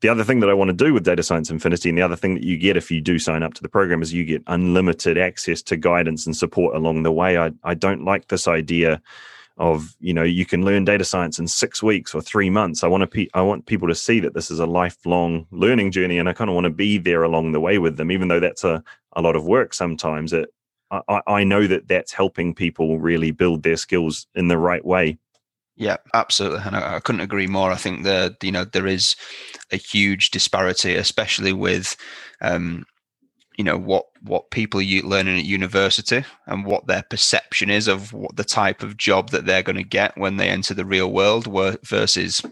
the 0.00 0.08
other 0.08 0.24
thing 0.24 0.40
that 0.40 0.48
i 0.48 0.54
want 0.54 0.68
to 0.68 0.84
do 0.84 0.94
with 0.94 1.04
data 1.04 1.22
science 1.22 1.50
infinity 1.50 1.88
and 1.88 1.98
the 1.98 2.02
other 2.02 2.16
thing 2.16 2.34
that 2.34 2.42
you 2.42 2.56
get 2.56 2.76
if 2.76 2.90
you 2.90 3.00
do 3.00 3.18
sign 3.18 3.42
up 3.42 3.54
to 3.54 3.62
the 3.62 3.68
program 3.68 4.00
is 4.00 4.14
you 4.14 4.24
get 4.24 4.42
unlimited 4.46 5.18
access 5.18 5.60
to 5.62 5.76
guidance 5.76 6.24
and 6.24 6.36
support 6.36 6.74
along 6.74 7.02
the 7.02 7.12
way. 7.12 7.36
I, 7.36 7.50
I 7.64 7.74
don't 7.74 8.04
like 8.04 8.28
this 8.28 8.48
idea 8.48 9.00
of 9.58 9.94
you 10.00 10.14
know 10.14 10.22
you 10.22 10.46
can 10.46 10.64
learn 10.64 10.84
data 10.84 11.04
science 11.04 11.38
in 11.38 11.46
six 11.46 11.82
weeks 11.82 12.14
or 12.14 12.22
three 12.22 12.50
months. 12.50 12.82
I 12.82 12.88
want 12.88 13.02
to 13.02 13.06
pe- 13.06 13.28
i 13.34 13.42
want 13.42 13.66
people 13.66 13.88
to 13.88 13.94
see 13.94 14.20
that 14.20 14.34
this 14.34 14.50
is 14.50 14.58
a 14.58 14.66
lifelong 14.66 15.46
learning 15.50 15.90
journey 15.90 16.18
and 16.18 16.28
i 16.28 16.32
kind 16.32 16.48
of 16.48 16.54
want 16.54 16.64
to 16.64 16.70
be 16.70 16.96
there 16.96 17.22
along 17.22 17.52
the 17.52 17.60
way 17.60 17.78
with 17.78 17.96
them 17.96 18.10
even 18.10 18.28
though 18.28 18.40
that's 18.40 18.64
a, 18.64 18.82
a 19.14 19.22
lot 19.22 19.36
of 19.36 19.44
work 19.44 19.74
sometimes. 19.74 20.32
It 20.32 20.52
I, 20.90 21.20
I 21.26 21.44
know 21.44 21.66
that 21.66 21.88
that's 21.88 22.12
helping 22.12 22.54
people 22.54 22.98
really 22.98 23.30
build 23.30 23.62
their 23.62 23.76
skills 23.76 24.26
in 24.34 24.48
the 24.48 24.58
right 24.58 24.84
way. 24.84 25.18
Yeah, 25.76 25.96
absolutely, 26.12 26.60
and 26.64 26.76
I, 26.76 26.96
I, 26.96 27.00
couldn't 27.00 27.22
agree 27.22 27.46
more. 27.46 27.70
I 27.70 27.76
think 27.76 28.04
that 28.04 28.36
you 28.42 28.52
know 28.52 28.64
there 28.64 28.86
is 28.86 29.16
a 29.72 29.76
huge 29.76 30.30
disparity, 30.30 30.94
especially 30.94 31.54
with, 31.54 31.96
um, 32.42 32.84
you 33.56 33.64
know, 33.64 33.78
what 33.78 34.04
what 34.20 34.50
people 34.50 34.80
are 34.80 35.02
learning 35.02 35.38
at 35.38 35.44
university 35.46 36.24
and 36.46 36.66
what 36.66 36.86
their 36.86 37.02
perception 37.08 37.70
is 37.70 37.88
of 37.88 38.12
what 38.12 38.36
the 38.36 38.44
type 38.44 38.82
of 38.82 38.98
job 38.98 39.30
that 39.30 39.46
they're 39.46 39.62
going 39.62 39.76
to 39.76 39.82
get 39.82 40.18
when 40.18 40.36
they 40.36 40.50
enter 40.50 40.74
the 40.74 40.84
real 40.84 41.10
world, 41.10 41.46
versus 41.82 42.42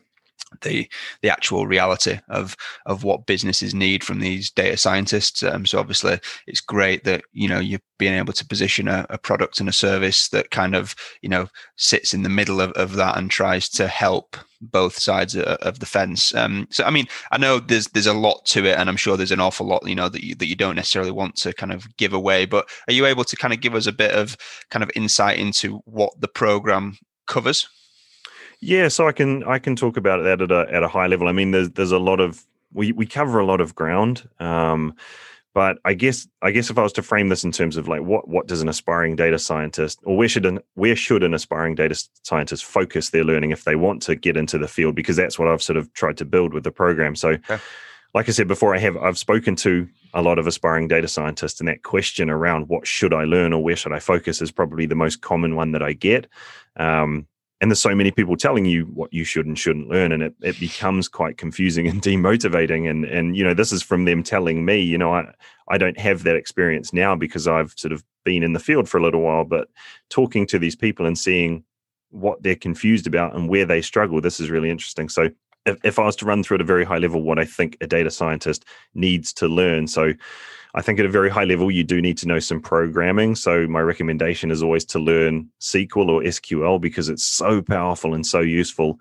the 0.62 0.88
the 1.22 1.30
actual 1.30 1.66
reality 1.66 2.18
of 2.28 2.56
of 2.86 3.04
what 3.04 3.26
businesses 3.26 3.74
need 3.74 4.04
from 4.04 4.20
these 4.20 4.50
data 4.50 4.76
scientists. 4.76 5.42
Um, 5.42 5.66
so 5.66 5.78
obviously, 5.78 6.20
it's 6.46 6.60
great 6.60 7.04
that 7.04 7.22
you 7.32 7.48
know 7.48 7.58
you're 7.58 7.80
being 7.98 8.14
able 8.14 8.32
to 8.32 8.46
position 8.46 8.88
a, 8.88 9.04
a, 9.10 9.18
product 9.18 9.58
and 9.58 9.68
a 9.68 9.72
service 9.72 10.28
that 10.28 10.50
kind 10.50 10.76
of 10.76 10.94
you 11.20 11.28
know 11.28 11.48
sits 11.76 12.14
in 12.14 12.22
the 12.22 12.28
middle 12.28 12.60
of, 12.60 12.70
of 12.72 12.94
that 12.94 13.18
and 13.18 13.30
tries 13.30 13.68
to 13.68 13.88
help 13.88 14.36
both 14.60 14.98
sides 14.98 15.36
of, 15.36 15.78
the 15.78 15.86
fence. 15.86 16.34
Um, 16.34 16.66
so 16.70 16.84
I 16.84 16.90
mean, 16.90 17.06
I 17.30 17.38
know 17.38 17.58
there's 17.58 17.88
there's 17.88 18.06
a 18.06 18.14
lot 18.14 18.44
to 18.46 18.64
it, 18.64 18.78
and 18.78 18.88
I'm 18.88 18.96
sure 18.96 19.16
there's 19.16 19.32
an 19.32 19.40
awful 19.40 19.66
lot 19.66 19.86
you 19.86 19.94
know 19.94 20.08
that 20.08 20.24
you 20.24 20.34
that 20.36 20.46
you 20.46 20.56
don't 20.56 20.76
necessarily 20.76 21.12
want 21.12 21.36
to 21.36 21.52
kind 21.52 21.72
of 21.72 21.96
give 21.96 22.12
away. 22.12 22.46
But 22.46 22.68
are 22.88 22.92
you 22.92 23.06
able 23.06 23.24
to 23.24 23.36
kind 23.36 23.54
of 23.54 23.60
give 23.60 23.74
us 23.74 23.86
a 23.86 23.92
bit 23.92 24.12
of 24.12 24.36
kind 24.70 24.82
of 24.82 24.90
insight 24.94 25.38
into 25.38 25.80
what 25.84 26.20
the 26.20 26.28
program 26.28 26.98
covers? 27.26 27.68
Yeah, 28.60 28.88
so 28.88 29.06
I 29.06 29.12
can 29.12 29.44
I 29.44 29.58
can 29.58 29.76
talk 29.76 29.96
about 29.96 30.22
that 30.24 30.42
at 30.42 30.50
a 30.50 30.66
at 30.72 30.82
a 30.82 30.88
high 30.88 31.06
level. 31.06 31.28
I 31.28 31.32
mean, 31.32 31.52
there's 31.52 31.70
there's 31.70 31.92
a 31.92 31.98
lot 31.98 32.20
of 32.20 32.44
we 32.72 32.92
we 32.92 33.06
cover 33.06 33.38
a 33.38 33.46
lot 33.46 33.60
of 33.60 33.74
ground. 33.74 34.28
Um, 34.40 34.94
but 35.54 35.78
I 35.84 35.94
guess 35.94 36.28
I 36.42 36.50
guess 36.50 36.70
if 36.70 36.78
I 36.78 36.82
was 36.82 36.92
to 36.94 37.02
frame 37.02 37.30
this 37.30 37.42
in 37.42 37.52
terms 37.52 37.76
of 37.76 37.88
like 37.88 38.02
what 38.02 38.28
what 38.28 38.46
does 38.46 38.62
an 38.62 38.68
aspiring 38.68 39.16
data 39.16 39.38
scientist 39.38 39.98
or 40.04 40.16
where 40.16 40.28
should 40.28 40.46
an 40.46 40.60
where 40.74 40.94
should 40.94 41.22
an 41.22 41.34
aspiring 41.34 41.74
data 41.74 42.00
scientist 42.22 42.64
focus 42.64 43.10
their 43.10 43.24
learning 43.24 43.50
if 43.50 43.64
they 43.64 43.74
want 43.74 44.02
to 44.02 44.14
get 44.14 44.36
into 44.36 44.58
the 44.58 44.68
field 44.68 44.94
because 44.94 45.16
that's 45.16 45.38
what 45.38 45.48
I've 45.48 45.62
sort 45.62 45.76
of 45.76 45.92
tried 45.94 46.16
to 46.18 46.24
build 46.24 46.52
with 46.52 46.64
the 46.64 46.70
program. 46.70 47.16
So 47.16 47.30
okay. 47.30 47.58
like 48.14 48.28
I 48.28 48.32
said 48.32 48.46
before, 48.46 48.74
I 48.74 48.78
have 48.78 48.96
I've 48.98 49.18
spoken 49.18 49.56
to 49.56 49.88
a 50.14 50.22
lot 50.22 50.38
of 50.38 50.46
aspiring 50.46 50.88
data 50.88 51.08
scientists, 51.08 51.60
and 51.60 51.68
that 51.68 51.82
question 51.82 52.30
around 52.30 52.68
what 52.68 52.86
should 52.86 53.14
I 53.14 53.24
learn 53.24 53.52
or 53.52 53.62
where 53.62 53.76
should 53.76 53.92
I 53.92 53.98
focus 53.98 54.42
is 54.42 54.52
probably 54.52 54.86
the 54.86 54.94
most 54.94 55.22
common 55.22 55.56
one 55.56 55.72
that 55.72 55.82
I 55.82 55.92
get. 55.92 56.28
Um, 56.76 57.26
and 57.60 57.70
there's 57.70 57.80
so 57.80 57.94
many 57.94 58.10
people 58.10 58.36
telling 58.36 58.64
you 58.64 58.84
what 58.84 59.12
you 59.12 59.24
should 59.24 59.46
and 59.46 59.58
shouldn't 59.58 59.88
learn, 59.88 60.12
and 60.12 60.22
it, 60.22 60.34
it 60.42 60.60
becomes 60.60 61.08
quite 61.08 61.38
confusing 61.38 61.88
and 61.88 62.02
demotivating. 62.02 62.88
And 62.88 63.04
and 63.04 63.36
you 63.36 63.44
know, 63.44 63.54
this 63.54 63.72
is 63.72 63.82
from 63.82 64.04
them 64.04 64.22
telling 64.22 64.64
me, 64.64 64.80
you 64.80 64.98
know, 64.98 65.12
I 65.12 65.32
I 65.68 65.78
don't 65.78 65.98
have 65.98 66.22
that 66.24 66.36
experience 66.36 66.92
now 66.92 67.16
because 67.16 67.48
I've 67.48 67.74
sort 67.76 67.92
of 67.92 68.04
been 68.24 68.42
in 68.42 68.52
the 68.52 68.60
field 68.60 68.88
for 68.88 68.98
a 68.98 69.02
little 69.02 69.22
while, 69.22 69.44
but 69.44 69.68
talking 70.08 70.46
to 70.46 70.58
these 70.58 70.76
people 70.76 71.06
and 71.06 71.18
seeing 71.18 71.64
what 72.10 72.42
they're 72.42 72.56
confused 72.56 73.06
about 73.06 73.34
and 73.34 73.48
where 73.48 73.66
they 73.66 73.82
struggle, 73.82 74.20
this 74.20 74.40
is 74.40 74.50
really 74.50 74.70
interesting. 74.70 75.08
So 75.08 75.28
if, 75.66 75.78
if 75.84 75.98
I 75.98 76.04
was 76.04 76.16
to 76.16 76.26
run 76.26 76.42
through 76.42 76.56
at 76.56 76.60
a 76.60 76.64
very 76.64 76.84
high 76.84 76.98
level 76.98 77.22
what 77.22 77.38
I 77.38 77.44
think 77.44 77.76
a 77.80 77.86
data 77.86 78.10
scientist 78.10 78.64
needs 78.94 79.32
to 79.34 79.48
learn. 79.48 79.86
So 79.86 80.12
I 80.74 80.82
think 80.82 80.98
at 81.00 81.06
a 81.06 81.10
very 81.10 81.30
high 81.30 81.44
level, 81.44 81.70
you 81.70 81.84
do 81.84 82.00
need 82.00 82.18
to 82.18 82.28
know 82.28 82.38
some 82.38 82.60
programming. 82.60 83.34
So 83.34 83.66
my 83.66 83.80
recommendation 83.80 84.50
is 84.50 84.62
always 84.62 84.84
to 84.86 84.98
learn 84.98 85.48
SQL 85.60 86.08
or 86.08 86.22
SQL 86.22 86.80
because 86.80 87.08
it's 87.08 87.24
so 87.24 87.62
powerful 87.62 88.14
and 88.14 88.26
so 88.26 88.40
useful. 88.40 89.00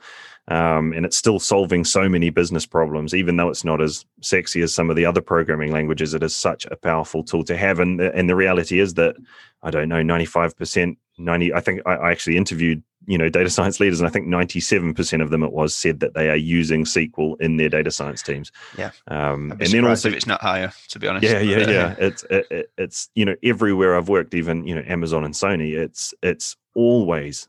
Um, 0.50 0.94
and 0.94 1.06
it's 1.06 1.18
still 1.18 1.40
solving 1.40 1.84
so 1.84 2.08
many 2.08 2.30
business 2.30 2.66
problems, 2.66 3.14
even 3.14 3.36
though 3.36 3.50
it's 3.50 3.66
not 3.66 3.82
as 3.82 4.06
sexy 4.22 4.62
as 4.62 4.74
some 4.74 4.90
of 4.90 4.96
the 4.96 5.06
other 5.06 5.20
programming 5.20 5.74
languages. 5.74 6.14
It 6.14 6.24
is 6.24 6.34
such 6.34 6.66
a 6.68 6.78
powerful 6.78 7.22
tool 7.22 7.44
to 7.44 7.58
have, 7.58 7.82
and 7.82 8.00
and 8.00 8.30
the 8.30 8.36
reality 8.36 8.80
is 8.80 8.94
that 8.94 9.18
I 9.62 9.72
don't 9.72 9.90
know, 9.90 10.02
ninety 10.02 10.24
five 10.26 10.56
percent, 10.56 10.98
ninety. 11.18 11.54
I 11.54 11.60
think 11.60 11.82
I, 11.86 11.96
I 11.96 12.12
actually 12.12 12.38
interviewed 12.38 12.82
you 13.08 13.18
know 13.18 13.30
data 13.30 13.50
science 13.50 13.80
leaders 13.80 14.00
and 14.00 14.08
i 14.08 14.12
think 14.12 14.28
97% 14.28 15.22
of 15.24 15.30
them 15.32 15.42
it 15.42 15.54
was 15.54 15.74
said 15.74 16.02
that 16.02 16.14
they 16.14 16.30
are 16.30 16.36
using 16.36 16.84
sql 16.84 17.40
in 17.42 17.58
their 17.58 17.70
data 17.70 17.90
science 17.90 18.22
teams. 18.22 18.52
Yeah. 18.78 18.92
Um, 19.08 19.52
and 19.52 19.72
then 19.72 19.86
also 19.86 20.10
if 20.10 20.16
it's 20.16 20.28
not 20.28 20.42
higher 20.42 20.72
to 20.90 21.00
be 21.00 21.08
honest. 21.08 21.24
Yeah 21.24 21.40
yeah 21.40 21.70
yeah. 21.70 21.96
It's 21.98 22.24
it, 22.30 22.70
it's 22.78 23.10
you 23.16 23.26
know 23.26 23.36
everywhere 23.42 23.98
i've 23.98 24.10
worked 24.10 24.34
even 24.34 24.68
you 24.68 24.76
know 24.76 24.84
amazon 24.86 25.24
and 25.24 25.34
sony 25.34 25.74
it's 25.74 26.14
it's 26.22 26.56
always 26.76 27.48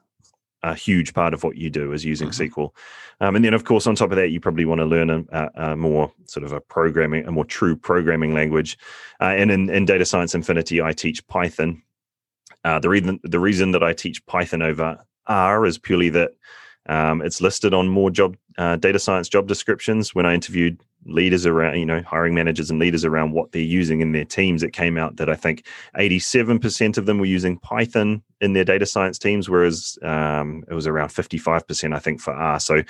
a 0.63 0.75
huge 0.75 1.13
part 1.13 1.35
of 1.35 1.45
what 1.45 1.57
you 1.57 1.71
do 1.71 1.93
is 1.93 2.05
using 2.05 2.29
mm-hmm. 2.29 2.61
sql 2.61 2.71
um, 3.21 3.35
and 3.35 3.45
then 3.45 3.55
of 3.55 3.65
course 3.65 3.87
on 3.87 3.95
top 3.95 4.11
of 4.11 4.17
that 4.17 4.31
you 4.31 4.41
probably 4.41 4.65
want 4.65 4.81
to 4.81 4.85
learn 4.85 5.11
a, 5.11 5.51
a 5.55 5.77
more 5.77 6.13
sort 6.27 6.45
of 6.45 6.53
a 6.53 6.61
programming 6.61 7.27
a 7.27 7.33
more 7.33 7.45
true 7.45 7.77
programming 7.77 8.33
language. 8.33 8.79
Uh, 9.21 9.35
and 9.37 9.51
in, 9.51 9.69
in 9.71 9.85
data 9.85 10.05
science 10.05 10.35
infinity 10.35 10.81
i 10.81 10.93
teach 10.93 11.27
python. 11.27 11.83
Uh, 12.65 12.79
the 12.79 12.89
reason 12.89 13.21
the 13.23 13.39
reason 13.39 13.71
that 13.71 13.85
I 13.85 13.93
teach 13.93 14.25
Python 14.27 14.63
over 14.63 14.99
R 15.29 15.67
is 15.67 15.79
purely 15.79 16.09
that 16.11 16.33
um, 16.89 17.21
it's 17.23 17.41
listed 17.41 17.75
on 17.75 17.89
more 17.89 18.11
job 18.11 18.37
uh, 18.57 18.77
data 18.77 18.99
science 18.99 19.29
job 19.29 19.47
descriptions. 19.47 20.15
When 20.15 20.27
I 20.27 20.35
interviewed 20.35 20.81
leaders 21.05 21.47
around, 21.47 21.79
you 21.79 21.87
know, 21.87 22.03
hiring 22.03 22.35
managers 22.35 22.71
and 22.71 22.81
leaders 22.81 23.05
around 23.05 23.33
what 23.33 23.53
they're 23.53 23.63
using 23.63 24.01
in 24.01 24.13
their 24.13 24.25
teams, 24.25 24.63
it 24.63 24.73
came 24.73 24.97
out 24.97 25.17
that 25.17 25.29
I 25.29 25.37
think 25.37 25.67
87% 25.97 26.99
of 26.99 27.07
them 27.07 27.19
were 27.19 27.27
using 27.27 27.59
Python 27.59 28.23
in 28.41 28.55
their 28.55 28.65
data 28.65 28.87
science 28.87 29.19
teams, 29.19 29.49
whereas 29.49 29.99
um, 30.03 30.65
it 30.69 30.75
was 30.75 30.87
around 30.87 31.09
55%, 31.09 31.95
I 31.95 31.99
think, 31.99 32.21
for 32.21 32.33
R. 32.33 32.59
So 32.59 32.83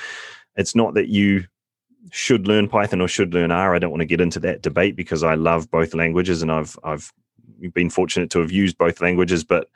it's 0.57 0.75
not 0.75 0.95
that 0.95 1.09
you 1.09 1.45
should 2.11 2.47
learn 2.47 2.69
Python 2.69 3.01
or 3.01 3.09
should 3.09 3.35
learn 3.35 3.51
R. 3.51 3.75
I 3.75 3.79
don't 3.79 3.91
want 3.91 4.01
to 4.01 4.07
get 4.07 4.21
into 4.21 4.41
that 4.41 4.63
debate 4.63 4.97
because 4.97 5.23
I 5.23 5.35
love 5.35 5.71
both 5.71 5.93
languages 5.95 6.43
and 6.43 6.51
I've 6.51 6.79
I've 6.85 7.13
been 7.75 7.91
fortunate 7.91 8.31
to 8.31 8.41
have 8.41 8.53
used 8.53 8.79
both 8.79 9.01
languages, 9.01 9.45
but 9.45 9.69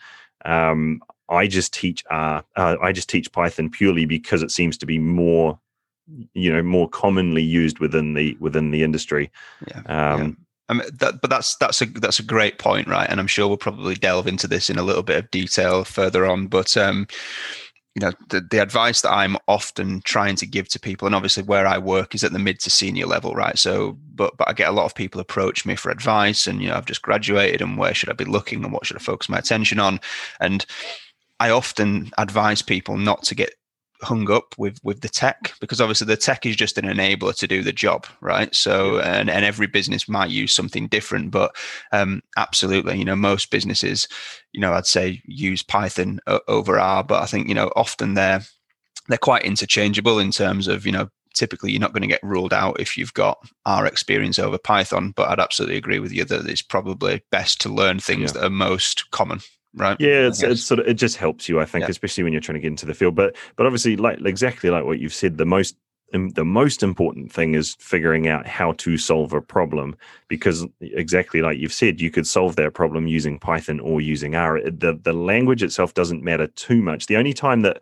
um, 0.45 1.03
I 1.29 1.47
just 1.47 1.73
teach 1.73 2.05
uh, 2.11 2.43
uh, 2.57 2.77
I 2.83 2.93
just 2.93 3.09
teach 3.09 3.33
Python 3.33 3.71
purely 3.71 4.05
because 4.05 4.43
it 4.43 4.51
seems 4.51 4.77
to 4.79 4.87
be 4.87 4.99
more 4.99 5.59
you 6.35 6.53
know 6.53 6.63
more 6.63 6.89
commonly 6.89 7.43
used 7.43 7.79
within 7.79 8.15
the 8.15 8.37
within 8.41 8.71
the 8.71 8.83
industry. 8.83 9.31
Yeah. 9.69 9.83
Um, 9.87 10.21
yeah. 10.21 10.31
I 10.69 10.75
mean, 10.75 10.89
that, 11.01 11.21
but 11.21 11.29
that's 11.29 11.57
that's 11.57 11.83
a 11.83 11.87
that's 11.87 12.19
a 12.19 12.25
great 12.25 12.59
point, 12.59 12.89
right? 12.89 13.09
And 13.09 13.21
I'm 13.21 13.27
sure 13.27 13.47
we'll 13.47 13.57
probably 13.57 13.95
delve 13.95 14.27
into 14.27 14.47
this 14.47 14.71
in 14.71 14.79
a 14.79 14.83
little 14.83 15.03
bit 15.03 15.19
of 15.19 15.31
detail 15.31 15.85
further 15.85 16.25
on. 16.25 16.47
But 16.47 16.77
um, 16.77 17.07
you 17.95 18.01
know, 18.01 18.13
the, 18.31 18.41
the 18.41 18.63
advice 18.63 19.03
that 19.03 19.13
I'm 19.13 19.37
often 19.49 20.01
trying 20.03 20.37
to 20.37 20.47
give 20.47 20.69
to 20.69 20.81
people, 20.81 21.05
and 21.05 21.15
obviously 21.15 21.43
where 21.43 21.67
I 21.67 21.77
work 21.77 22.15
is 22.15 22.25
at 22.25 22.33
the 22.33 22.39
mid 22.39 22.59
to 22.61 22.71
senior 22.71 23.07
level, 23.07 23.35
right? 23.35 23.59
So, 23.59 23.99
but 24.15 24.37
but 24.39 24.49
I 24.49 24.55
get 24.55 24.69
a 24.69 24.73
lot 24.73 24.87
of 24.87 24.95
people 24.95 25.21
approach 25.21 25.67
me 25.67 25.77
for 25.77 25.91
advice, 25.91 26.47
and 26.47 26.63
you 26.63 26.69
know, 26.69 26.77
I've 26.77 26.87
just 26.87 27.03
graduated, 27.03 27.61
and 27.61 27.77
where 27.77 27.93
should 27.93 28.09
I 28.09 28.15
be 28.15 28.25
looking, 28.25 28.65
and 28.65 28.73
what 28.73 28.87
should 28.87 28.97
I 28.97 29.01
focus 29.01 29.29
my 29.29 29.39
attention 29.39 29.79
on, 29.79 30.01
and 30.41 30.65
I 31.43 31.51
often 31.51 32.13
advise 32.19 32.63
people 32.63 32.97
not 32.97 33.25
to 33.25 33.35
get 33.35 33.53
hung 34.01 34.31
up 34.31 34.55
with 34.59 34.79
with 34.85 35.01
the 35.01 35.09
tech 35.09 35.55
because 35.61 35.81
obviously 35.81 36.07
the 36.07 36.17
tech 36.17 36.47
is 36.47 36.55
just 36.55 36.79
an 36.79 36.85
enabler 36.85 37.37
to 37.37 37.49
do 37.49 37.65
the 37.65 37.73
job 37.73 38.07
right 38.21 38.55
so 38.55 39.01
and, 39.01 39.29
and 39.29 39.45
every 39.45 39.67
business 39.67 40.09
might 40.09 40.31
use 40.31 40.53
something 40.53 40.87
different 40.89 41.31
but 41.33 41.55
um 41.93 42.21
absolutely 42.37 42.97
you 42.99 43.05
know 43.05 43.17
most 43.17 43.51
businesses 43.51 44.09
you 44.53 44.61
know 44.61 44.73
i'd 44.73 44.87
say 44.87 45.21
use 45.25 45.63
python 45.63 46.21
over 46.49 46.79
r 46.81 47.05
but 47.05 47.23
i 47.23 47.27
think 47.27 47.49
you 47.49 47.55
know 47.55 47.71
often 47.77 48.15
they're 48.15 48.43
they're 49.09 49.19
quite 49.19 49.45
interchangeable 49.45 50.19
in 50.19 50.33
terms 50.33 50.67
of 50.69 50.85
you 50.87 50.93
know 50.93 51.09
typically 51.35 51.73
you're 51.73 51.81
not 51.81 51.93
going 51.93 52.03
to 52.03 52.09
get 52.09 52.23
ruled 52.23 52.53
out 52.53 52.81
if 52.81 52.97
you've 52.97 53.15
got 53.15 53.39
R 53.65 53.87
experience 53.87 54.39
over 54.39 54.59
Python. 54.59 55.15
But 55.17 55.31
I'd 55.31 55.41
absolutely 55.41 55.79
agree 55.79 55.99
with 55.99 56.13
you 56.13 56.27
that 56.27 56.47
it's 56.47 56.61
probably 56.61 57.23
best 57.31 57.59
to 57.63 57.71
learn 57.71 58.01
things 58.01 58.35
yeah. 58.35 58.41
that 58.41 58.45
are 58.45 58.51
most 58.51 59.11
common 59.13 59.41
right? 59.75 59.97
Yeah 60.01 60.27
it's, 60.27 60.43
it's 60.43 60.63
sort 60.63 60.81
of 60.81 60.87
it 60.87 60.95
just 60.95 61.17
helps 61.17 61.49
you 61.49 61.61
i 61.61 61.65
think 61.65 61.83
yeah. 61.83 61.89
especially 61.89 62.25
when 62.25 62.33
you're 62.33 62.41
trying 62.41 62.55
to 62.55 62.61
get 62.61 62.69
into 62.69 62.87
the 62.87 62.95
field. 62.95 63.15
But 63.15 63.37
but 63.57 63.67
obviously 63.67 63.97
like 63.97 64.21
exactly 64.25 64.71
like 64.71 64.85
what 64.85 64.99
you've 64.99 65.15
said 65.15 65.39
the 65.39 65.47
most 65.47 65.77
the 66.13 66.45
most 66.45 66.83
important 66.83 67.33
thing 67.33 67.55
is 67.55 67.75
figuring 67.81 68.29
out 68.29 68.47
how 68.47 68.73
to 68.73 68.99
solve 68.99 69.33
a 69.33 69.41
problem 69.41 69.97
because 70.29 70.67
exactly 70.81 71.41
like 71.41 71.59
you've 71.59 71.73
said 71.73 72.03
you 72.03 72.11
could 72.11 72.27
solve 72.27 72.57
that 72.57 72.75
problem 72.75 73.07
using 73.07 73.39
python 73.39 73.81
or 73.81 74.01
using 74.01 74.37
r. 74.37 74.61
The 74.63 74.99
the 75.03 75.15
language 75.15 75.63
itself 75.63 75.95
doesn't 75.95 76.23
matter 76.23 76.49
too 76.49 76.83
much. 76.83 77.07
The 77.07 77.17
only 77.17 77.33
time 77.33 77.63
that 77.63 77.81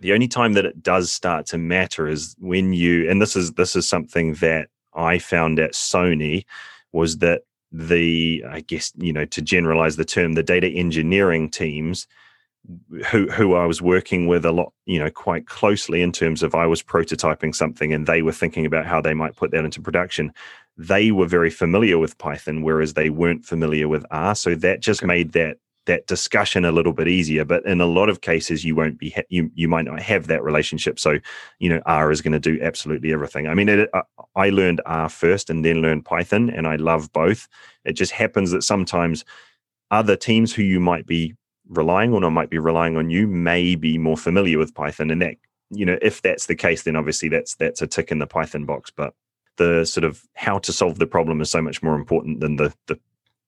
the 0.00 0.12
only 0.12 0.28
time 0.28 0.52
that 0.52 0.66
it 0.66 0.82
does 0.82 1.10
start 1.10 1.46
to 1.46 1.58
matter 1.58 2.06
is 2.08 2.36
when 2.38 2.72
you 2.72 3.10
and 3.10 3.22
this 3.22 3.36
is 3.36 3.52
this 3.54 3.74
is 3.74 3.88
something 3.88 4.34
that 4.34 4.68
i 4.94 5.18
found 5.18 5.58
at 5.58 5.72
sony 5.72 6.44
was 6.92 7.18
that 7.18 7.42
the 7.70 8.42
i 8.48 8.60
guess 8.60 8.92
you 8.96 9.12
know 9.12 9.24
to 9.26 9.42
generalize 9.42 9.96
the 9.96 10.04
term 10.04 10.32
the 10.32 10.42
data 10.42 10.68
engineering 10.68 11.50
teams 11.50 12.06
who 13.10 13.30
who 13.30 13.54
I 13.54 13.64
was 13.64 13.80
working 13.80 14.26
with 14.26 14.44
a 14.44 14.52
lot, 14.52 14.72
you 14.84 14.98
know, 14.98 15.10
quite 15.10 15.46
closely 15.46 16.02
in 16.02 16.12
terms 16.12 16.42
of 16.42 16.54
I 16.54 16.66
was 16.66 16.82
prototyping 16.82 17.54
something 17.54 17.92
and 17.92 18.06
they 18.06 18.22
were 18.22 18.32
thinking 18.32 18.66
about 18.66 18.86
how 18.86 19.00
they 19.00 19.14
might 19.14 19.36
put 19.36 19.50
that 19.52 19.64
into 19.64 19.80
production. 19.80 20.32
They 20.76 21.10
were 21.10 21.26
very 21.26 21.50
familiar 21.50 21.98
with 21.98 22.18
Python, 22.18 22.62
whereas 22.62 22.94
they 22.94 23.10
weren't 23.10 23.46
familiar 23.46 23.88
with 23.88 24.04
R. 24.10 24.34
So 24.34 24.54
that 24.56 24.80
just 24.80 25.00
okay. 25.00 25.06
made 25.06 25.32
that 25.32 25.56
that 25.88 26.06
discussion 26.06 26.64
a 26.64 26.70
little 26.70 26.92
bit 26.92 27.08
easier. 27.08 27.44
But 27.44 27.66
in 27.66 27.80
a 27.80 27.86
lot 27.86 28.08
of 28.08 28.20
cases, 28.20 28.64
you 28.64 28.76
won't 28.76 28.98
be 28.98 29.10
ha- 29.10 29.22
you 29.28 29.50
you 29.54 29.66
might 29.68 29.86
not 29.86 30.00
have 30.00 30.28
that 30.28 30.44
relationship. 30.44 31.00
So 31.00 31.18
you 31.58 31.68
know, 31.68 31.80
R 31.86 32.12
is 32.12 32.20
going 32.22 32.32
to 32.32 32.38
do 32.38 32.60
absolutely 32.62 33.12
everything. 33.12 33.48
I 33.48 33.54
mean, 33.54 33.68
it, 33.68 33.90
uh, 33.92 34.02
I 34.36 34.50
learned 34.50 34.80
R 34.86 35.08
first 35.08 35.50
and 35.50 35.64
then 35.64 35.82
learned 35.82 36.04
Python, 36.04 36.50
and 36.50 36.68
I 36.68 36.76
love 36.76 37.12
both. 37.12 37.48
It 37.84 37.94
just 37.94 38.12
happens 38.12 38.52
that 38.52 38.62
sometimes 38.62 39.24
other 39.90 40.14
teams 40.14 40.54
who 40.54 40.62
you 40.62 40.78
might 40.78 41.06
be 41.06 41.34
relying 41.68 42.14
on 42.14 42.22
or 42.22 42.30
might 42.30 42.50
be 42.50 42.58
relying 42.58 42.96
on 42.96 43.10
you 43.10 43.26
may 43.26 43.74
be 43.74 43.98
more 43.98 44.16
familiar 44.16 44.58
with 44.58 44.74
Python, 44.74 45.10
and 45.10 45.20
that 45.22 45.34
you 45.70 45.84
know, 45.84 45.98
if 46.00 46.22
that's 46.22 46.46
the 46.46 46.54
case, 46.54 46.84
then 46.84 46.96
obviously 46.96 47.28
that's 47.28 47.56
that's 47.56 47.82
a 47.82 47.86
tick 47.86 48.12
in 48.12 48.20
the 48.20 48.26
Python 48.26 48.64
box. 48.64 48.92
But 48.94 49.14
the 49.56 49.84
sort 49.84 50.04
of 50.04 50.22
how 50.34 50.58
to 50.60 50.72
solve 50.72 50.98
the 50.98 51.06
problem 51.06 51.40
is 51.40 51.50
so 51.50 51.60
much 51.60 51.82
more 51.82 51.96
important 51.96 52.40
than 52.40 52.56
the 52.56 52.72
the 52.86 52.98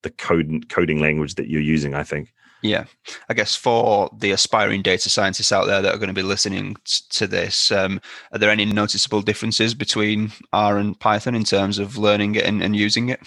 the 0.02 0.10
code 0.10 0.68
coding 0.68 1.00
language 1.00 1.34
that 1.34 1.48
you're 1.48 1.60
using 1.60 1.94
i 1.94 2.02
think 2.02 2.32
yeah 2.62 2.84
i 3.28 3.34
guess 3.34 3.56
for 3.56 4.10
the 4.18 4.30
aspiring 4.30 4.82
data 4.82 5.08
scientists 5.08 5.52
out 5.52 5.66
there 5.66 5.80
that 5.80 5.94
are 5.94 5.98
going 5.98 6.08
to 6.08 6.14
be 6.14 6.22
listening 6.22 6.76
to 7.08 7.26
this 7.26 7.72
um, 7.72 8.00
are 8.32 8.38
there 8.38 8.50
any 8.50 8.64
noticeable 8.64 9.22
differences 9.22 9.74
between 9.74 10.32
r 10.52 10.78
and 10.78 10.98
python 11.00 11.34
in 11.34 11.44
terms 11.44 11.78
of 11.78 11.96
learning 11.96 12.34
it 12.34 12.44
and, 12.44 12.62
and 12.62 12.76
using 12.76 13.08
it 13.08 13.20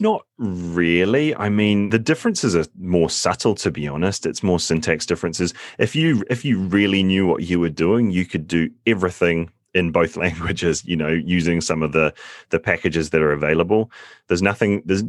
not 0.00 0.26
really. 0.36 1.34
I 1.36 1.48
mean, 1.48 1.90
the 1.90 1.98
differences 1.98 2.56
are 2.56 2.66
more 2.76 3.08
subtle 3.08 3.54
to 3.56 3.70
be 3.70 3.86
honest. 3.86 4.26
It's 4.26 4.42
more 4.42 4.58
syntax 4.58 5.06
differences. 5.06 5.54
If 5.78 5.94
you 5.94 6.24
if 6.28 6.44
you 6.44 6.58
really 6.58 7.04
knew 7.04 7.26
what 7.26 7.44
you 7.44 7.60
were 7.60 7.70
doing, 7.70 8.10
you 8.10 8.26
could 8.26 8.48
do 8.48 8.68
everything 8.84 9.50
in 9.74 9.90
both 9.90 10.16
languages 10.24 10.84
you 10.84 10.96
know 10.96 11.08
using 11.08 11.60
some 11.60 11.82
of 11.82 11.92
the 11.92 12.12
the 12.50 12.58
packages 12.58 13.10
that 13.10 13.22
are 13.22 13.32
available. 13.32 13.90
There's 14.28 14.42
nothing 14.42 14.82
there's 14.84 15.04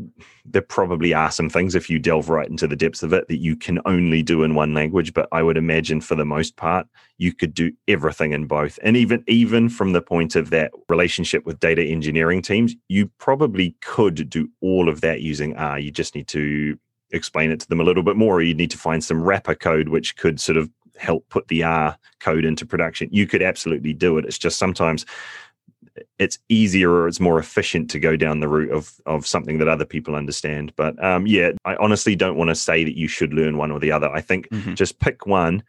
there 0.46 0.62
probably 0.62 1.14
are 1.14 1.32
some 1.32 1.50
things 1.50 1.76
if 1.76 1.90
you 1.90 2.00
delve 2.00 2.30
right 2.30 2.50
into 2.50 2.68
the 2.68 2.76
depths 2.76 3.04
of 3.04 3.14
it 3.14 3.28
that 3.28 3.38
you 3.38 3.56
can 3.56 3.80
only 3.86 4.22
do 4.22 4.44
in 4.44 4.56
one 4.56 4.74
language 4.74 5.14
but 5.14 5.30
i 5.32 5.42
would 5.42 5.56
imagine 5.56 6.02
for 6.02 6.16
the 6.16 6.26
most 6.26 6.58
part 6.58 6.86
you 7.18 7.34
could 7.34 7.54
do 7.54 7.72
everything 7.88 8.34
in 8.34 8.46
both. 8.46 8.78
And 8.84 8.98
even 8.98 9.24
even 9.28 9.70
from 9.70 9.94
the 9.94 10.02
point 10.02 10.36
of 10.36 10.50
that 10.50 10.72
relationship 10.90 11.46
with 11.46 11.60
data 11.60 11.84
engineering 11.84 12.42
teams 12.42 12.76
you 12.88 13.10
probably 13.18 13.76
could 13.82 14.30
do 14.30 14.50
all 14.62 14.90
of 14.90 15.02
that 15.02 15.22
using 15.22 15.56
r. 15.56 15.80
You 15.80 15.92
just 15.92 16.16
need 16.16 16.28
to 16.30 16.78
explain 17.12 17.52
it 17.52 17.60
to 17.60 17.70
them 17.70 17.80
a 17.80 17.84
little 17.84 18.04
bit 18.04 18.16
more 18.16 18.38
or 18.38 18.42
you 18.42 18.56
need 18.56 18.72
to 18.72 18.78
find 18.78 19.04
some 19.04 19.22
wrapper 19.22 19.56
code 19.56 19.90
which 19.90 20.18
could 20.18 20.40
sort 20.40 20.58
of 20.58 20.70
help 21.04 21.28
put 21.30 21.48
the 21.50 21.64
R 21.64 21.98
code 22.20 22.46
into 22.46 22.66
production. 22.66 23.10
You 23.12 23.28
could 23.28 23.44
absolutely 23.44 23.94
do 23.94 24.18
it. 24.18 24.26
It's 24.26 24.38
just 24.38 24.58
sometimes 24.58 25.06
it's 26.18 26.40
easier 26.50 26.92
or 26.92 27.08
it's 27.08 27.20
more 27.20 27.38
efficient 27.38 27.90
to 27.92 28.00
go 28.00 28.16
down 28.16 28.40
the 28.40 28.48
route 28.48 28.72
of 28.72 29.00
of 29.06 29.28
something 29.28 29.60
that 29.60 29.68
other 29.68 29.86
people 29.86 30.16
understand. 30.16 30.74
But 30.76 31.02
um, 31.04 31.28
yeah, 31.28 31.52
I 31.66 31.76
honestly 31.76 32.16
don't 32.16 32.38
want 32.38 32.50
to 32.50 32.56
say 32.56 32.84
that 32.84 32.98
you 32.98 33.08
should 33.08 33.34
learn 33.34 33.58
one 33.58 33.72
or 33.72 33.80
the 33.80 33.92
other. 33.92 34.10
I 34.10 34.22
think 34.22 34.50
mm-hmm. 34.50 34.74
just 34.74 35.00
pick 35.00 35.28
one 35.28 35.64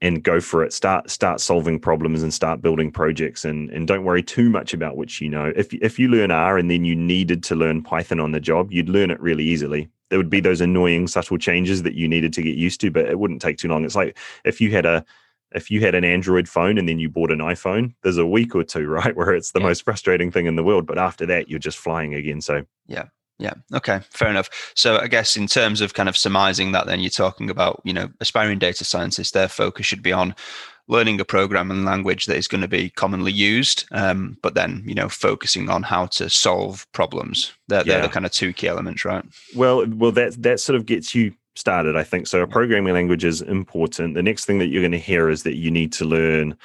and 0.00 0.22
go 0.22 0.40
for 0.40 0.62
it. 0.62 0.72
Start 0.72 1.10
start 1.10 1.40
solving 1.40 1.78
problems 1.78 2.22
and 2.22 2.32
start 2.32 2.62
building 2.62 2.90
projects 2.90 3.44
and 3.44 3.70
and 3.70 3.86
don't 3.86 4.04
worry 4.04 4.22
too 4.22 4.48
much 4.48 4.72
about 4.72 4.96
which 4.96 5.20
you 5.20 5.28
know. 5.28 5.52
If 5.56 5.74
if 5.74 5.98
you 5.98 6.08
learn 6.08 6.30
R 6.30 6.56
and 6.56 6.70
then 6.70 6.84
you 6.84 6.94
needed 6.94 7.42
to 7.44 7.54
learn 7.54 7.82
Python 7.82 8.20
on 8.20 8.32
the 8.32 8.40
job, 8.40 8.72
you'd 8.72 8.88
learn 8.88 9.10
it 9.10 9.20
really 9.20 9.44
easily. 9.44 9.88
There 10.10 10.18
would 10.18 10.30
be 10.30 10.40
those 10.40 10.60
annoying 10.60 11.08
subtle 11.08 11.38
changes 11.38 11.82
that 11.82 11.94
you 11.94 12.08
needed 12.08 12.32
to 12.34 12.42
get 12.42 12.56
used 12.56 12.80
to, 12.82 12.90
but 12.90 13.06
it 13.06 13.18
wouldn't 13.18 13.42
take 13.42 13.58
too 13.58 13.68
long. 13.68 13.84
It's 13.84 13.96
like 13.96 14.16
if 14.44 14.60
you 14.60 14.70
had 14.70 14.86
a 14.86 15.04
if 15.52 15.70
you 15.70 15.80
had 15.80 15.94
an 15.94 16.04
Android 16.04 16.48
phone 16.48 16.76
and 16.76 16.88
then 16.88 16.98
you 16.98 17.08
bought 17.08 17.30
an 17.30 17.38
iPhone, 17.38 17.94
there's 18.02 18.18
a 18.18 18.26
week 18.26 18.54
or 18.54 18.64
two, 18.64 18.86
right, 18.88 19.16
where 19.16 19.32
it's 19.32 19.52
the 19.52 19.60
yeah. 19.60 19.66
most 19.66 19.84
frustrating 19.84 20.30
thing 20.30 20.46
in 20.46 20.56
the 20.56 20.64
world. 20.64 20.86
But 20.86 20.98
after 20.98 21.26
that, 21.26 21.48
you're 21.48 21.58
just 21.58 21.78
flying 21.78 22.14
again. 22.14 22.40
So 22.40 22.64
yeah, 22.86 23.06
yeah. 23.38 23.54
Okay. 23.74 24.00
Fair 24.10 24.28
enough. 24.28 24.72
So 24.74 24.98
I 24.98 25.08
guess 25.08 25.36
in 25.36 25.46
terms 25.46 25.80
of 25.80 25.94
kind 25.94 26.08
of 26.08 26.16
surmising 26.16 26.72
that, 26.72 26.86
then 26.86 27.00
you're 27.00 27.10
talking 27.10 27.50
about, 27.50 27.80
you 27.84 27.92
know, 27.92 28.08
aspiring 28.20 28.58
data 28.58 28.84
scientists, 28.84 29.32
their 29.32 29.48
focus 29.48 29.86
should 29.86 30.02
be 30.02 30.12
on 30.12 30.34
learning 30.88 31.20
a 31.20 31.24
programming 31.24 31.84
language 31.84 32.26
that 32.26 32.36
is 32.36 32.48
going 32.48 32.60
to 32.60 32.68
be 32.68 32.90
commonly 32.90 33.32
used, 33.32 33.86
um, 33.90 34.36
but 34.42 34.54
then, 34.54 34.82
you 34.86 34.94
know, 34.94 35.08
focusing 35.08 35.68
on 35.68 35.82
how 35.82 36.06
to 36.06 36.30
solve 36.30 36.86
problems. 36.92 37.52
They're, 37.68 37.78
yeah. 37.80 37.94
they're 37.94 38.02
the 38.02 38.08
kind 38.08 38.26
of 38.26 38.32
two 38.32 38.52
key 38.52 38.68
elements, 38.68 39.04
right? 39.04 39.24
Well, 39.54 39.84
well, 39.86 40.12
that, 40.12 40.40
that 40.42 40.60
sort 40.60 40.76
of 40.76 40.86
gets 40.86 41.14
you 41.14 41.34
started, 41.56 41.96
I 41.96 42.04
think. 42.04 42.26
So 42.26 42.42
a 42.42 42.46
programming 42.46 42.94
language 42.94 43.24
is 43.24 43.42
important. 43.42 44.14
The 44.14 44.22
next 44.22 44.44
thing 44.44 44.58
that 44.58 44.66
you're 44.66 44.82
going 44.82 44.92
to 44.92 44.98
hear 44.98 45.28
is 45.28 45.42
that 45.42 45.56
you 45.56 45.70
need 45.70 45.92
to 45.94 46.04
learn 46.04 46.56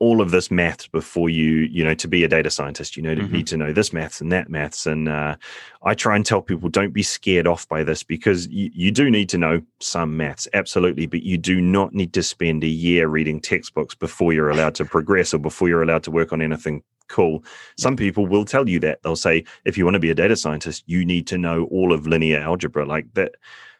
all 0.00 0.20
of 0.20 0.30
this 0.30 0.50
maths 0.50 0.86
before 0.86 1.28
you 1.28 1.68
you 1.70 1.82
know 1.82 1.94
to 1.94 2.06
be 2.06 2.22
a 2.24 2.28
data 2.28 2.50
scientist. 2.50 2.96
You 2.96 3.02
know 3.02 3.14
mm-hmm. 3.14 3.32
need 3.32 3.46
to 3.48 3.56
know 3.56 3.72
this 3.72 3.92
maths 3.92 4.20
and 4.20 4.30
that 4.32 4.48
maths. 4.48 4.86
And 4.86 5.08
uh, 5.08 5.36
i 5.82 5.94
try 5.94 6.16
and 6.16 6.24
tell 6.24 6.42
people 6.42 6.68
don't 6.68 6.92
be 6.92 7.02
scared 7.02 7.46
off 7.46 7.68
by 7.68 7.82
this 7.82 8.02
because 8.02 8.46
you, 8.48 8.70
you 8.72 8.90
do 8.90 9.10
need 9.10 9.28
to 9.30 9.38
know 9.38 9.60
some 9.80 10.16
maths 10.16 10.48
absolutely 10.54 11.06
but 11.06 11.22
you 11.22 11.38
do 11.38 11.60
not 11.60 11.94
need 11.94 12.12
to 12.12 12.22
spend 12.22 12.64
a 12.64 12.68
year 12.68 13.08
reading 13.08 13.40
textbooks 13.40 13.94
before 13.94 14.32
you're 14.32 14.50
allowed 14.50 14.74
to 14.74 14.84
progress 14.84 15.32
or 15.34 15.38
before 15.38 15.68
you're 15.68 15.82
allowed 15.82 16.02
to 16.02 16.10
work 16.10 16.32
on 16.32 16.42
anything 16.42 16.82
cool. 17.08 17.42
Some 17.78 17.96
people 17.96 18.26
will 18.26 18.44
tell 18.44 18.68
you 18.68 18.78
that. 18.80 19.02
They'll 19.02 19.16
say 19.16 19.44
if 19.64 19.78
you 19.78 19.84
want 19.84 19.94
to 19.94 20.00
be 20.00 20.10
a 20.10 20.14
data 20.14 20.36
scientist 20.36 20.84
you 20.86 21.04
need 21.04 21.26
to 21.28 21.38
know 21.38 21.64
all 21.64 21.92
of 21.92 22.06
linear 22.06 22.40
algebra. 22.40 22.86
Like 22.86 23.12
that 23.14 23.32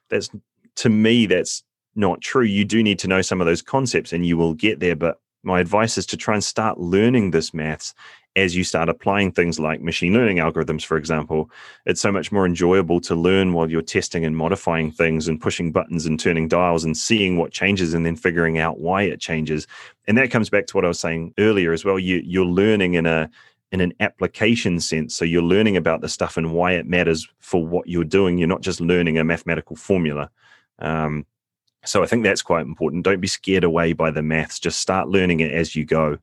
that's 0.08 0.30
to 0.76 0.88
me 0.88 1.26
that's 1.26 1.62
not 1.94 2.20
true. 2.20 2.44
You 2.44 2.64
do 2.64 2.82
need 2.82 2.98
to 3.00 3.08
know 3.08 3.22
some 3.22 3.40
of 3.40 3.46
those 3.46 3.62
concepts 3.62 4.12
and 4.12 4.25
you 4.25 4.37
will 4.37 4.54
get 4.54 4.80
there 4.80 4.96
but 4.96 5.20
my 5.42 5.61
advice 5.61 5.99
is 5.99 6.07
to 6.07 6.16
try 6.16 6.35
and 6.35 6.45
start 6.45 6.78
learning 6.78 7.30
this 7.30 7.54
maths 7.54 7.95
as 8.37 8.54
you 8.54 8.62
start 8.62 8.88
applying 8.88 9.33
things 9.33 9.59
like 9.59 9.80
machine 9.80 10.12
learning 10.12 10.37
algorithms, 10.37 10.85
for 10.85 10.97
example. 10.97 11.50
It's 11.87 12.00
so 12.00 12.12
much 12.12 12.30
more 12.30 12.47
enjoyable 12.47 13.00
to 13.02 13.14
learn 13.14 13.52
while 13.52 13.71
you're 13.71 13.83
testing 13.83 14.25
and 14.25 14.37
modifying 14.37 14.92
things 14.92 15.26
and 15.26 15.40
pushing 15.40 15.73
buttons 15.73 16.07
and 16.07 16.21
turning 16.21 16.47
dials 16.47 16.85
and 16.85 16.97
seeing 16.97 17.37
what 17.37 17.50
changes 17.50 17.95
and 17.95 18.07
then 18.07 18.16
figuring 18.16 18.59
out 18.59 18.78
why 18.78 19.02
it 19.02 19.21
changes. 19.21 19.66
And 20.07 20.16
that 20.18 20.30
comes 20.30 20.50
back 20.50 20.66
to 20.68 20.76
what 20.76 20.85
I 20.85 20.88
was 20.88 21.00
saying 21.00 21.35
earlier 21.38 21.73
as 21.73 21.85
well. 21.85 21.99
You, 21.99 22.23
you're 22.25 22.45
learning 22.45 22.95
in 22.95 23.07
a 23.07 23.28
in 23.71 23.80
an 23.80 23.92
application 24.00 24.80
sense. 24.80 25.14
So 25.14 25.25
you're 25.25 25.42
learning 25.42 25.76
about 25.76 26.00
the 26.00 26.09
stuff 26.09 26.37
and 26.37 26.54
why 26.54 26.73
it 26.73 26.87
matters 26.87 27.28
for 27.38 27.66
what 27.66 27.87
you're 27.87 28.04
doing. 28.04 28.38
You're 28.38 28.49
not 28.49 28.62
just 28.62 28.80
learning 28.80 29.18
a 29.18 29.25
mathematical 29.25 29.76
formula. 29.76 30.30
Um, 30.78 31.26
so 31.85 32.02
I 32.02 32.06
think 32.06 32.25
that's 32.25 32.42
quite 32.42 32.66
important. 32.66 33.04
Don't 33.04 33.20
be 33.20 33.28
scared 33.28 33.64
away 33.64 33.92
by 33.92 34.11
the 34.11 34.23
maths. 34.23 34.58
Just 34.58 34.80
start 34.80 35.08
learning 35.08 35.40
it 35.40 35.52
as 35.52 35.76
you 35.76 35.85
go. 35.85 36.18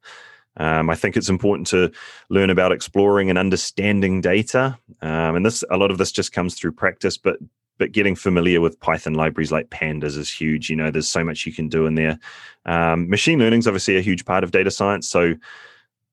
Um, 0.57 0.89
I 0.89 0.95
think 0.95 1.17
it's 1.17 1.29
important 1.29 1.67
to 1.67 1.91
learn 2.29 2.49
about 2.49 2.71
exploring 2.71 3.29
and 3.29 3.37
understanding 3.37 4.21
data, 4.21 4.77
um, 5.01 5.35
and 5.35 5.45
this 5.45 5.63
a 5.69 5.77
lot 5.77 5.91
of 5.91 5.97
this 5.97 6.11
just 6.11 6.31
comes 6.31 6.55
through 6.55 6.71
practice. 6.71 7.17
But 7.17 7.39
but 7.77 7.91
getting 7.91 8.15
familiar 8.15 8.61
with 8.61 8.79
Python 8.79 9.15
libraries 9.15 9.51
like 9.51 9.69
Pandas 9.69 10.17
is 10.17 10.31
huge. 10.31 10.69
You 10.69 10.77
know, 10.77 10.91
there's 10.91 11.09
so 11.09 11.25
much 11.25 11.45
you 11.45 11.51
can 11.51 11.67
do 11.67 11.85
in 11.85 11.95
there. 11.95 12.17
Um, 12.65 13.09
machine 13.09 13.39
learning 13.39 13.59
is 13.59 13.67
obviously 13.67 13.97
a 13.97 14.01
huge 14.01 14.23
part 14.23 14.45
of 14.45 14.51
data 14.51 14.71
science. 14.71 15.09
So 15.09 15.35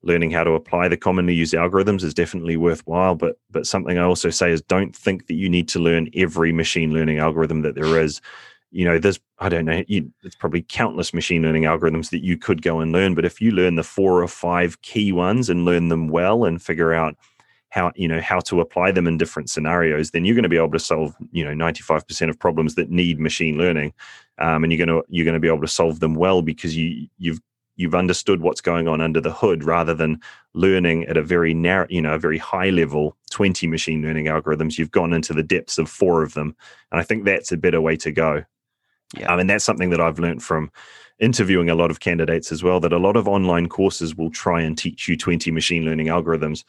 learning 0.03 0.33
how 0.33 0.43
to 0.43 0.53
apply 0.53 0.89
the 0.89 0.97
commonly 0.97 1.35
used 1.35 1.55
algorithms 1.55 2.03
is 2.03 2.15
definitely 2.15 2.57
worthwhile. 2.57 3.15
But 3.15 3.37
but 3.51 3.67
something 3.67 3.99
I 3.99 4.03
also 4.03 4.31
say 4.31 4.51
is 4.51 4.63
don't 4.63 4.95
think 4.95 5.27
that 5.29 5.35
you 5.35 5.49
need 5.49 5.69
to 5.69 5.79
learn 5.79 6.11
every 6.15 6.53
machine 6.53 6.93
learning 6.93 7.19
algorithm 7.19 7.63
that 7.63 7.75
there 7.75 8.01
is 8.01 8.21
you 8.73 8.85
know 8.85 8.99
there's 8.99 9.21
i 9.39 9.49
don't 9.49 9.67
know 9.67 9.85
you, 9.87 10.11
it's 10.23 10.35
probably 10.35 10.63
countless 10.63 11.15
machine 11.15 11.43
learning 11.43 11.65
algorithms 11.65 12.11
that 12.11 12.25
you 12.25 12.37
could 12.37 12.63
go 12.63 12.81
and 12.81 12.91
learn 12.91 13.15
but 13.15 13.25
if 13.25 13.41
you 13.41 13.53
learn 13.53 13.77
the 13.77 13.85
four 13.85 14.23
or 14.23 14.29
five 14.29 14.81
key 14.83 15.13
ones 15.13 15.49
and 15.49 15.65
learn 15.65 15.89
them 15.89 16.09
well 16.09 16.45
and 16.45 16.63
figure 16.63 16.93
out 16.93 17.15
how 17.69 17.93
you 17.95 18.09
know 18.09 18.21
how 18.21 18.41
to 18.41 18.61
apply 18.61 18.91
them 18.91 19.07
in 19.07 19.17
different 19.19 19.49
scenarios 19.49 20.11
then 20.11 20.25
you're 20.25 20.35
going 20.35 20.43
to 20.43 20.49
be 20.49 20.57
able 20.57 20.71
to 20.71 20.79
solve 20.79 21.15
you 21.31 21.45
know 21.45 21.53
95% 21.53 22.29
of 22.29 22.39
problems 22.39 22.75
that 22.75 22.91
need 22.91 23.21
machine 23.21 23.57
learning 23.57 23.93
um, 24.39 24.65
and 24.65 24.73
you're 24.73 24.85
going 24.85 25.03
to 25.03 25.07
you're 25.09 25.25
going 25.25 25.35
to 25.35 25.41
be 25.41 25.49
able 25.49 25.61
to 25.61 25.69
solve 25.69 26.01
them 26.01 26.15
well 26.15 26.43
because 26.43 26.77
you 26.77 27.07
you've 27.19 27.41
you've 27.77 27.95
understood 27.95 28.43
what's 28.43 28.61
going 28.61 28.87
on 28.89 29.01
under 29.01 29.21
the 29.21 29.33
hood 29.33 29.65
rather 29.65 29.95
than 29.95 30.21
learning 30.53 31.05
at 31.07 31.17
a 31.17 31.23
very 31.23 31.55
narrow 31.55 31.87
you 31.89 32.03
know 32.03 32.15
a 32.15 32.19
very 32.19 32.39
high 32.39 32.71
level 32.71 33.17
20 33.31 33.67
machine 33.67 34.03
learning 34.03 34.27
algorithms. 34.27 34.77
You've 34.77 34.91
gone 34.91 35.15
into 35.15 35.33
the 35.33 35.43
depths 35.43 35.79
of 35.79 35.89
four 35.89 36.23
of 36.23 36.35
them 36.35 36.55
and 36.91 37.01
i 37.01 37.03
think 37.03 37.25
that's 37.25 37.53
a 37.53 37.57
better 37.57 37.81
way 37.81 37.97
to 37.97 38.13
go 38.13 38.45
yeah. 39.17 39.33
Um, 39.33 39.41
and 39.41 39.51
that's 39.51 39.65
something 39.65 39.91
that 39.91 40.01
I've 40.01 40.19
learned 40.19 40.43
from 40.43 40.71
interviewing 41.19 41.71
a 41.71 41.75
lot 41.75 41.91
of 41.91 42.01
candidates 42.01 42.51
as 42.51 42.63
well 42.63 42.81
that 42.81 42.93
a 42.93 42.99
lot 42.99 43.17
of 43.17 43.29
online 43.29 43.69
courses 43.69 44.17
will 44.17 44.31
try 44.31 44.61
and 44.61 44.77
teach 44.77 45.09
you 45.09 45.17
20 45.17 45.51
machine 45.51 45.85
learning 45.85 46.07
algorithms 46.07 46.65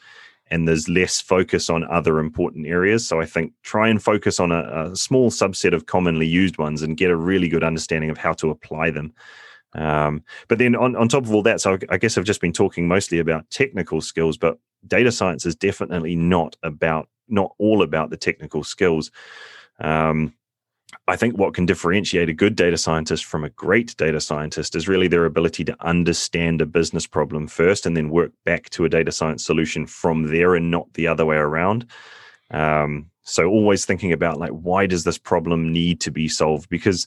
and 0.50 0.68
there's 0.68 0.88
less 0.88 1.20
focus 1.20 1.70
on 1.70 1.90
other 1.90 2.18
important 2.18 2.66
areas. 2.66 3.06
So 3.06 3.20
I 3.20 3.26
think 3.26 3.52
try 3.62 3.88
and 3.88 4.02
focus 4.02 4.38
on 4.38 4.52
a, 4.52 4.90
a 4.92 4.96
small 4.96 5.30
subset 5.30 5.72
of 5.72 5.86
commonly 5.86 6.26
used 6.26 6.58
ones 6.58 6.82
and 6.82 6.96
get 6.96 7.10
a 7.10 7.16
really 7.16 7.48
good 7.48 7.64
understanding 7.64 8.10
of 8.10 8.18
how 8.18 8.34
to 8.34 8.50
apply 8.50 8.90
them. 8.90 9.14
Um, 9.72 10.22
but 10.48 10.58
then 10.58 10.76
on, 10.76 10.94
on 10.96 11.08
top 11.08 11.24
of 11.24 11.34
all 11.34 11.42
that, 11.42 11.60
so 11.60 11.78
I 11.90 11.96
guess 11.96 12.16
I've 12.16 12.24
just 12.24 12.40
been 12.40 12.52
talking 12.52 12.86
mostly 12.86 13.18
about 13.18 13.48
technical 13.50 14.00
skills, 14.00 14.36
but 14.36 14.58
data 14.86 15.10
science 15.10 15.46
is 15.46 15.56
definitely 15.56 16.14
not 16.14 16.56
about, 16.62 17.08
not 17.28 17.54
all 17.58 17.82
about 17.82 18.10
the 18.10 18.16
technical 18.16 18.62
skills. 18.62 19.10
Um, 19.80 20.34
I 21.08 21.16
think 21.16 21.36
what 21.36 21.54
can 21.54 21.66
differentiate 21.66 22.28
a 22.28 22.34
good 22.34 22.56
data 22.56 22.78
scientist 22.78 23.24
from 23.24 23.44
a 23.44 23.50
great 23.50 23.96
data 23.96 24.20
scientist 24.20 24.74
is 24.74 24.88
really 24.88 25.08
their 25.08 25.24
ability 25.24 25.64
to 25.64 25.76
understand 25.84 26.60
a 26.60 26.66
business 26.66 27.06
problem 27.06 27.46
first 27.46 27.86
and 27.86 27.96
then 27.96 28.10
work 28.10 28.32
back 28.44 28.70
to 28.70 28.84
a 28.84 28.88
data 28.88 29.12
science 29.12 29.44
solution 29.44 29.86
from 29.86 30.30
there 30.30 30.54
and 30.54 30.70
not 30.70 30.92
the 30.94 31.06
other 31.06 31.26
way 31.26 31.36
around. 31.36 31.86
Um, 32.50 33.10
so 33.22 33.48
always 33.48 33.84
thinking 33.84 34.12
about 34.12 34.38
like 34.38 34.50
why 34.50 34.86
does 34.86 35.04
this 35.04 35.18
problem 35.18 35.72
need 35.72 36.00
to 36.02 36.10
be 36.10 36.28
solved? 36.28 36.68
Because 36.68 37.06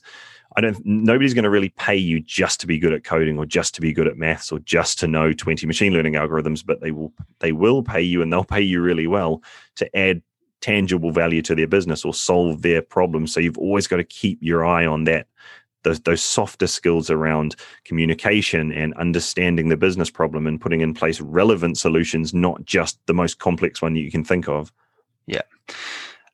I 0.56 0.60
don't 0.60 0.84
nobody's 0.84 1.34
going 1.34 1.44
to 1.44 1.50
really 1.50 1.68
pay 1.70 1.96
you 1.96 2.20
just 2.20 2.60
to 2.60 2.66
be 2.66 2.78
good 2.78 2.92
at 2.92 3.04
coding 3.04 3.38
or 3.38 3.46
just 3.46 3.74
to 3.76 3.80
be 3.80 3.92
good 3.92 4.08
at 4.08 4.16
maths 4.16 4.50
or 4.50 4.58
just 4.60 4.98
to 5.00 5.06
know 5.06 5.32
20 5.32 5.66
machine 5.66 5.92
learning 5.92 6.14
algorithms, 6.14 6.64
but 6.64 6.80
they 6.80 6.90
will 6.90 7.12
they 7.38 7.52
will 7.52 7.82
pay 7.82 8.02
you 8.02 8.22
and 8.22 8.32
they'll 8.32 8.44
pay 8.44 8.60
you 8.60 8.80
really 8.80 9.06
well 9.06 9.42
to 9.76 9.96
add 9.96 10.22
tangible 10.60 11.12
value 11.12 11.42
to 11.42 11.54
their 11.54 11.66
business 11.66 12.04
or 12.04 12.12
solve 12.12 12.62
their 12.62 12.82
problems. 12.82 13.32
So 13.32 13.40
you've 13.40 13.58
always 13.58 13.86
got 13.86 13.96
to 13.96 14.04
keep 14.04 14.38
your 14.40 14.64
eye 14.64 14.86
on 14.86 15.04
that. 15.04 15.26
Those, 15.84 16.00
those 16.00 16.22
softer 16.22 16.66
skills 16.66 17.08
around 17.08 17.54
communication 17.84 18.72
and 18.72 18.92
understanding 18.94 19.68
the 19.68 19.76
business 19.76 20.10
problem 20.10 20.46
and 20.46 20.60
putting 20.60 20.80
in 20.80 20.92
place 20.92 21.20
relevant 21.20 21.78
solutions, 21.78 22.34
not 22.34 22.64
just 22.64 22.98
the 23.06 23.14
most 23.14 23.38
complex 23.38 23.80
one 23.80 23.94
you 23.94 24.10
can 24.10 24.24
think 24.24 24.48
of. 24.48 24.72
Yeah. 25.26 25.42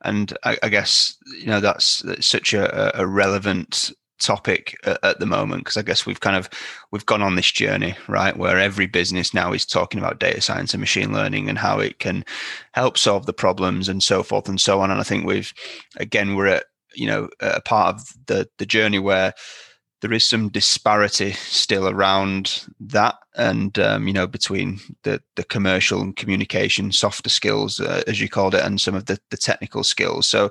And 0.01 0.37
I, 0.45 0.57
I 0.63 0.71
guess, 0.71 1.17
you 1.39 1.47
know, 1.47 1.61
that's, 1.61 2.01
that's 2.01 2.27
such 2.27 2.55
a, 2.55 2.99
a 2.99 3.07
relevant 3.07 3.93
topic 4.25 4.77
at, 4.85 5.19
the 5.19 5.27
moment 5.27 5.65
because 5.65 5.77
I 5.77 5.83
guess 5.83 6.07
we've 6.07 6.21
kind 6.21 6.37
of 6.37 6.49
we've 6.91 7.07
gone 7.07 7.23
on 7.23 7.37
this 7.37 7.51
journey, 7.51 7.95
right, 8.09 8.37
where 8.37 8.59
every 8.59 8.87
business 8.87 9.35
now 9.35 9.53
is 9.53 9.65
talking 9.65 10.01
about 10.01 10.19
data 10.19 10.41
science 10.41 10.75
and 10.75 10.81
machine 10.81 11.13
learning 11.13 11.49
and 11.49 11.59
how 11.59 11.79
it 11.79 11.99
can 11.99 12.25
help 12.73 12.99
solve 12.99 13.27
the 13.27 13.33
problems 13.33 13.89
and 13.89 14.03
so 14.03 14.23
forth 14.23 14.49
and 14.49 14.61
so 14.61 14.81
on. 14.81 14.91
And 14.91 15.01
I 15.01 15.05
think 15.05 15.27
we've 15.27 15.53
again 15.97 16.35
we're 16.35 16.49
at 16.49 16.65
you 16.95 17.07
know 17.07 17.29
a 17.41 17.61
part 17.61 17.95
of 17.95 18.09
the 18.27 18.49
the 18.59 18.67
journey 18.67 18.99
where 18.99 19.35
there 20.05 20.13
is 20.13 20.27
some 20.27 20.51
disparity 20.51 21.33
still 21.33 21.89
around 21.89 22.67
that 22.79 23.15
and 23.37 23.79
um, 23.79 24.07
you 24.07 24.13
know 24.13 24.27
between 24.27 24.79
the 25.03 25.23
the 25.37 25.45
commercial 25.45 26.03
and 26.03 26.17
communication 26.17 26.93
softer 26.93 27.31
skills 27.31 27.81
uh, 27.81 28.03
as 28.07 28.21
you 28.21 28.29
called 28.29 28.55
it 28.55 28.63
and 28.63 28.81
some 28.81 28.95
of 28.95 29.07
the 29.07 29.19
the 29.31 29.37
technical 29.37 29.83
skills 29.83 30.29
so 30.29 30.47
a 30.47 30.51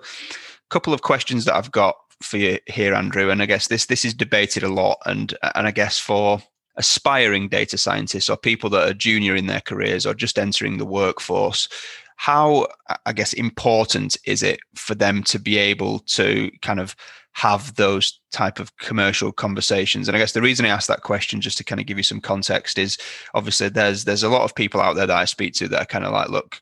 couple 0.71 0.91
of 0.91 1.03
questions 1.03 1.45
that 1.45 1.55
i've 1.55 1.71
got 1.71 1.95
for 2.23 2.37
you 2.37 2.59
here, 2.67 2.93
Andrew. 2.93 3.29
And 3.29 3.41
I 3.41 3.45
guess 3.45 3.67
this 3.67 3.85
this 3.85 4.05
is 4.05 4.13
debated 4.13 4.63
a 4.63 4.69
lot, 4.69 4.99
and 5.05 5.35
and 5.55 5.67
I 5.67 5.71
guess 5.71 5.97
for 5.99 6.41
aspiring 6.75 7.49
data 7.49 7.77
scientists 7.77 8.29
or 8.29 8.37
people 8.37 8.69
that 8.71 8.89
are 8.89 8.93
junior 8.93 9.35
in 9.35 9.47
their 9.47 9.61
careers 9.61 10.05
or 10.05 10.13
just 10.13 10.39
entering 10.39 10.77
the 10.77 10.85
workforce, 10.85 11.69
how 12.15 12.67
I 13.05 13.13
guess 13.13 13.33
important 13.33 14.17
is 14.25 14.41
it 14.41 14.59
for 14.75 14.95
them 14.95 15.23
to 15.23 15.39
be 15.39 15.57
able 15.57 15.99
to 15.99 16.51
kind 16.61 16.79
of 16.79 16.95
have 17.33 17.75
those 17.75 18.19
type 18.31 18.59
of 18.59 18.75
commercial 18.77 19.31
conversations 19.31 20.07
and 20.07 20.15
i 20.15 20.19
guess 20.19 20.33
the 20.33 20.41
reason 20.41 20.65
i 20.65 20.69
asked 20.69 20.87
that 20.87 21.01
question 21.01 21.41
just 21.41 21.57
to 21.57 21.63
kind 21.63 21.81
of 21.81 21.87
give 21.87 21.97
you 21.97 22.03
some 22.03 22.21
context 22.21 22.77
is 22.77 22.97
obviously 23.33 23.69
there's 23.69 24.03
there's 24.03 24.23
a 24.23 24.29
lot 24.29 24.43
of 24.43 24.53
people 24.53 24.79
out 24.79 24.95
there 24.95 25.07
that 25.07 25.17
i 25.17 25.25
speak 25.25 25.53
to 25.53 25.67
that 25.67 25.81
are 25.81 25.85
kind 25.85 26.05
of 26.05 26.13
like 26.13 26.29
look 26.29 26.61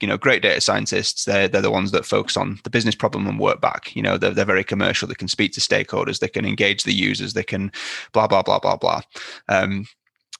you 0.00 0.08
know 0.08 0.16
great 0.16 0.42
data 0.42 0.60
scientists 0.60 1.24
they're, 1.24 1.48
they're 1.48 1.62
the 1.62 1.70
ones 1.70 1.90
that 1.90 2.06
focus 2.06 2.36
on 2.36 2.60
the 2.64 2.70
business 2.70 2.94
problem 2.94 3.26
and 3.26 3.40
work 3.40 3.60
back. 3.60 3.94
You 3.94 4.02
know 4.02 4.16
they're, 4.18 4.32
they're 4.32 4.44
very 4.44 4.64
commercial. 4.64 5.08
They 5.08 5.14
can 5.14 5.28
speak 5.28 5.52
to 5.52 5.60
stakeholders. 5.60 6.20
They 6.20 6.28
can 6.28 6.44
engage 6.44 6.84
the 6.84 6.94
users. 6.94 7.32
They 7.32 7.42
can 7.42 7.72
blah 8.12 8.26
blah 8.26 8.42
blah 8.42 8.58
blah 8.58 8.76
blah. 8.76 9.02
Um, 9.48 9.86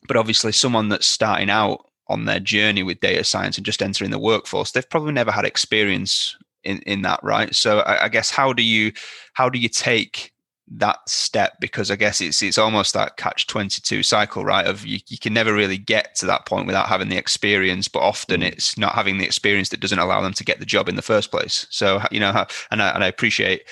but 0.06 0.16
obviously 0.16 0.52
someone 0.52 0.88
that's 0.88 1.06
starting 1.06 1.50
out 1.50 1.84
on 2.06 2.24
their 2.24 2.40
journey 2.40 2.82
with 2.82 3.00
data 3.00 3.24
science 3.24 3.56
and 3.56 3.66
just 3.66 3.82
entering 3.82 4.10
the 4.10 4.18
workforce 4.18 4.72
they've 4.72 4.88
probably 4.88 5.12
never 5.12 5.30
had 5.30 5.44
experience 5.44 6.36
in 6.64 6.78
in 6.82 7.02
that 7.02 7.20
right? 7.22 7.54
So 7.54 7.80
I, 7.80 8.04
I, 8.04 8.08
guess 8.08 8.30
how 8.30 8.52
do 8.52 8.62
you 8.62 8.92
how 9.34 9.48
do 9.48 9.58
you 9.58 9.68
take 9.68 10.32
that 10.70 10.98
step 11.08 11.54
because 11.60 11.90
i 11.90 11.96
guess 11.96 12.20
it's 12.20 12.42
it's 12.42 12.58
almost 12.58 12.94
that 12.94 13.16
catch 13.16 13.46
22 13.46 14.02
cycle 14.02 14.44
right 14.44 14.66
of 14.66 14.84
you, 14.84 14.98
you 15.08 15.18
can 15.18 15.32
never 15.32 15.54
really 15.54 15.78
get 15.78 16.14
to 16.14 16.26
that 16.26 16.46
point 16.46 16.66
without 16.66 16.88
having 16.88 17.08
the 17.08 17.16
experience 17.16 17.88
but 17.88 18.00
often 18.00 18.40
mm. 18.40 18.48
it's 18.48 18.76
not 18.76 18.94
having 18.94 19.18
the 19.18 19.24
experience 19.24 19.70
that 19.70 19.80
doesn't 19.80 19.98
allow 19.98 20.20
them 20.20 20.32
to 20.32 20.44
get 20.44 20.58
the 20.58 20.66
job 20.66 20.88
in 20.88 20.96
the 20.96 21.02
first 21.02 21.30
place 21.30 21.66
so 21.70 22.02
you 22.10 22.20
know 22.20 22.46
and 22.70 22.82
I, 22.82 22.90
and 22.90 23.04
I 23.04 23.06
appreciate 23.06 23.62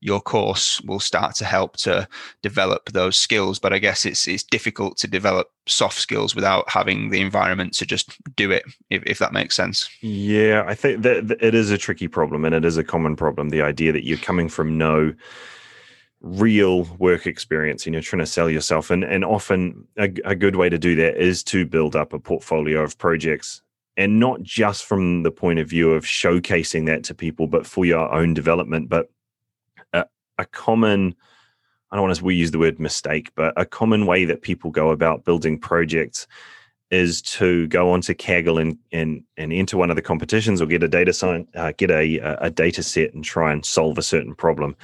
your 0.00 0.20
course 0.20 0.80
will 0.82 1.00
start 1.00 1.34
to 1.34 1.44
help 1.44 1.76
to 1.76 2.06
develop 2.42 2.90
those 2.92 3.16
skills 3.16 3.58
but 3.58 3.72
i 3.72 3.78
guess 3.78 4.04
it's 4.04 4.28
it's 4.28 4.42
difficult 4.42 4.96
to 4.98 5.08
develop 5.08 5.50
soft 5.66 5.98
skills 5.98 6.34
without 6.34 6.68
having 6.68 7.10
the 7.10 7.20
environment 7.20 7.72
to 7.72 7.86
just 7.86 8.16
do 8.36 8.50
it 8.50 8.62
if, 8.90 9.02
if 9.06 9.18
that 9.18 9.32
makes 9.32 9.56
sense 9.56 9.88
yeah 10.02 10.62
i 10.66 10.74
think 10.74 11.02
that 11.02 11.36
it 11.40 11.54
is 11.54 11.70
a 11.70 11.78
tricky 11.78 12.08
problem 12.08 12.44
and 12.44 12.54
it 12.54 12.64
is 12.64 12.76
a 12.76 12.84
common 12.84 13.16
problem 13.16 13.48
the 13.48 13.62
idea 13.62 13.90
that 13.90 14.04
you're 14.04 14.18
coming 14.18 14.48
from 14.48 14.76
no 14.76 15.12
real 16.20 16.84
work 16.98 17.26
experience 17.26 17.86
and 17.86 17.94
you're 17.94 18.02
trying 18.02 18.20
to 18.20 18.26
sell 18.26 18.50
yourself 18.50 18.90
and 18.90 19.04
and 19.04 19.24
often 19.24 19.86
a, 19.98 20.10
a 20.24 20.34
good 20.34 20.56
way 20.56 20.68
to 20.68 20.78
do 20.78 20.96
that 20.96 21.16
is 21.16 21.44
to 21.44 21.66
build 21.66 21.94
up 21.94 22.12
a 22.12 22.18
portfolio 22.18 22.82
of 22.82 22.96
projects 22.98 23.62
and 23.98 24.18
not 24.18 24.42
just 24.42 24.84
from 24.84 25.22
the 25.22 25.30
point 25.30 25.58
of 25.58 25.68
view 25.68 25.92
of 25.92 26.04
showcasing 26.04 26.86
that 26.86 27.04
to 27.04 27.14
people 27.14 27.46
but 27.46 27.66
for 27.66 27.84
your 27.84 28.12
own 28.12 28.32
development 28.32 28.88
but 28.88 29.10
a 30.38 30.46
common 30.46 31.14
I 31.90 31.96
don't 31.96 32.04
want 32.04 32.16
to 32.16 32.24
we 32.24 32.34
use 32.34 32.50
the 32.50 32.58
word 32.58 32.80
mistake, 32.80 33.30
but 33.36 33.54
a 33.56 33.64
common 33.64 34.06
way 34.06 34.24
that 34.24 34.42
people 34.42 34.70
go 34.70 34.90
about 34.90 35.24
building 35.24 35.58
projects 35.58 36.26
is 36.90 37.22
to 37.22 37.66
go 37.68 37.90
onto 37.90 38.12
Kaggle 38.12 38.60
and 38.60 38.78
and 38.92 39.22
and 39.36 39.52
enter 39.52 39.76
one 39.76 39.90
of 39.90 39.96
the 39.96 40.02
competitions 40.02 40.60
or 40.60 40.66
get 40.66 40.82
a 40.82 40.88
data 40.88 41.12
science, 41.12 41.48
uh, 41.54 41.72
get 41.76 41.90
a 41.90 42.18
a 42.40 42.50
data 42.50 42.82
set 42.82 43.14
and 43.14 43.24
try 43.24 43.52
and 43.52 43.64
solve 43.64 43.98
a 43.98 44.02
certain 44.02 44.34
problem. 44.34 44.76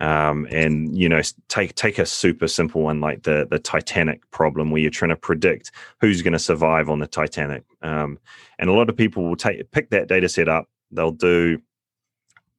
Um, 0.00 0.46
and 0.50 0.96
you 0.96 1.08
know, 1.08 1.20
take 1.48 1.74
take 1.74 1.98
a 1.98 2.06
super 2.06 2.48
simple 2.48 2.82
one 2.82 3.00
like 3.00 3.22
the 3.24 3.46
the 3.50 3.58
Titanic 3.58 4.28
problem, 4.30 4.70
where 4.70 4.80
you're 4.80 4.90
trying 4.90 5.10
to 5.10 5.16
predict 5.16 5.70
who's 6.00 6.22
going 6.22 6.32
to 6.32 6.38
survive 6.38 6.88
on 6.88 6.98
the 6.98 7.06
Titanic. 7.06 7.64
Um, 7.82 8.18
and 8.58 8.70
a 8.70 8.72
lot 8.72 8.88
of 8.88 8.96
people 8.96 9.24
will 9.24 9.36
take 9.36 9.70
pick 9.70 9.90
that 9.90 10.08
data 10.08 10.28
set 10.28 10.48
up. 10.48 10.68
They'll 10.90 11.12
do 11.12 11.60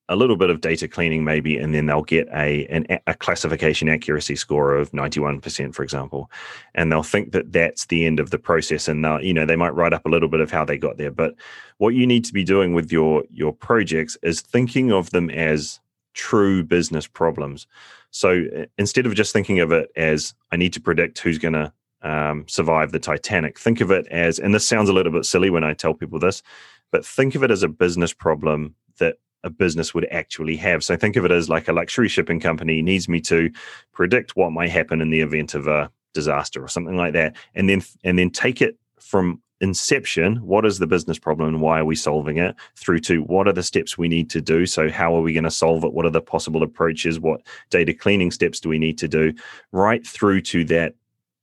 a 0.10 0.16
little 0.16 0.36
bit 0.36 0.50
of 0.50 0.60
data 0.60 0.88
cleaning 0.88 1.24
maybe 1.24 1.58
and 1.58 1.74
then 1.74 1.86
they'll 1.86 2.04
get 2.04 2.28
a 2.34 2.66
an, 2.68 2.86
a 3.08 3.14
classification 3.14 3.88
accuracy 3.88 4.36
score 4.36 4.76
of 4.76 4.92
91% 4.92 5.74
for 5.74 5.82
example 5.82 6.30
and 6.76 6.92
they'll 6.92 7.04
think 7.04 7.32
that 7.32 7.54
that's 7.54 7.86
the 7.86 8.06
end 8.06 8.20
of 8.20 8.30
the 8.30 8.38
process 8.38 8.90
and 8.90 9.04
they'll 9.04 9.22
you 9.22 9.34
know 9.34 9.46
they 9.46 9.56
might 9.56 9.74
write 9.74 9.94
up 9.94 10.06
a 10.06 10.10
little 10.10 10.28
bit 10.28 10.42
of 10.42 10.52
how 10.52 10.66
they 10.66 10.78
got 10.78 10.98
there 10.98 11.12
but 11.12 11.36
what 11.78 11.96
you 11.96 12.06
need 12.06 12.26
to 12.26 12.34
be 12.34 12.44
doing 12.44 12.74
with 12.74 12.92
your 12.92 13.24
your 13.32 13.54
projects 13.54 14.18
is 14.24 14.42
thinking 14.42 14.92
of 14.92 15.10
them 15.12 15.30
as 15.30 15.80
true 16.14 16.64
business 16.64 17.08
problems 17.08 17.68
so 18.12 18.44
instead 18.78 19.06
of 19.06 19.16
just 19.16 19.34
thinking 19.34 19.60
of 19.60 19.72
it 19.72 19.90
as 19.96 20.34
i 20.52 20.56
need 20.56 20.74
to 20.74 20.82
predict 20.82 21.20
who's 21.20 21.38
going 21.38 21.54
to 21.54 21.72
um, 22.02 22.46
survive 22.48 22.92
the 22.92 23.00
titanic 23.00 23.58
think 23.58 23.80
of 23.80 23.90
it 23.90 24.06
as 24.08 24.38
and 24.38 24.54
this 24.54 24.68
sounds 24.68 24.90
a 24.90 24.94
little 24.94 25.12
bit 25.12 25.26
silly 25.26 25.50
when 25.50 25.64
i 25.64 25.74
tell 25.74 25.94
people 25.94 26.20
this 26.20 26.44
but 26.92 27.06
think 27.06 27.34
of 27.34 27.44
it 27.44 27.52
as 27.52 27.64
a 27.64 27.68
business 27.68 28.14
problem 28.14 28.76
that 29.00 29.18
a 29.44 29.50
business 29.50 29.94
would 29.94 30.08
actually 30.10 30.56
have. 30.56 30.84
So 30.84 30.96
think 30.96 31.16
of 31.16 31.26
it 31.26 31.32
as 31.32 31.50
like 31.50 31.68
a 31.68 31.74
luxury 31.74 32.08
shipping 32.08 32.40
company 32.40 32.82
needs 32.82 33.10
me 33.10 33.20
to 33.22 33.52
predict 33.92 34.36
what 34.36 34.52
might 34.52 34.70
happen 34.70 35.02
in 35.02 35.10
the 35.10 35.22
event 35.22 35.54
of 35.54 35.68
a 35.68 35.92
disaster 36.14 36.64
or 36.64 36.68
something 36.68 36.96
like 36.96 37.14
that, 37.14 37.36
and 37.56 37.70
then 37.70 37.82
and 38.04 38.18
then 38.18 38.30
take 38.30 38.62
it 38.62 38.78
from 39.00 39.42
inception 39.64 40.36
what 40.46 40.66
is 40.66 40.78
the 40.78 40.86
business 40.86 41.18
problem 41.18 41.48
and 41.48 41.62
why 41.62 41.80
are 41.80 41.86
we 41.86 41.96
solving 41.96 42.38
it 42.38 42.54
through 42.76 43.00
to 43.00 43.24
what 43.24 43.48
are 43.48 43.54
the 43.54 43.64
steps 43.64 43.98
we 43.98 44.10
need 44.10 44.30
to 44.30 44.42
do? 44.42 44.66
So 44.66 44.92
how 44.92 45.16
are 45.16 45.22
we 45.22 45.32
going 45.32 45.46
to 45.46 45.52
solve 45.52 45.86
it? 45.86 45.94
What 45.94 46.06
are 46.06 46.12
the 46.12 46.22
possible 46.22 46.64
approaches? 46.64 47.18
What 47.18 47.42
data 47.70 47.94
cleaning 47.94 48.30
steps 48.30 48.60
do 48.60 48.68
we 48.68 48.78
need 48.78 48.98
to 48.98 49.08
do? 49.08 49.34
Right 49.72 50.06
through 50.06 50.42
to 50.42 50.66
that 50.66 50.96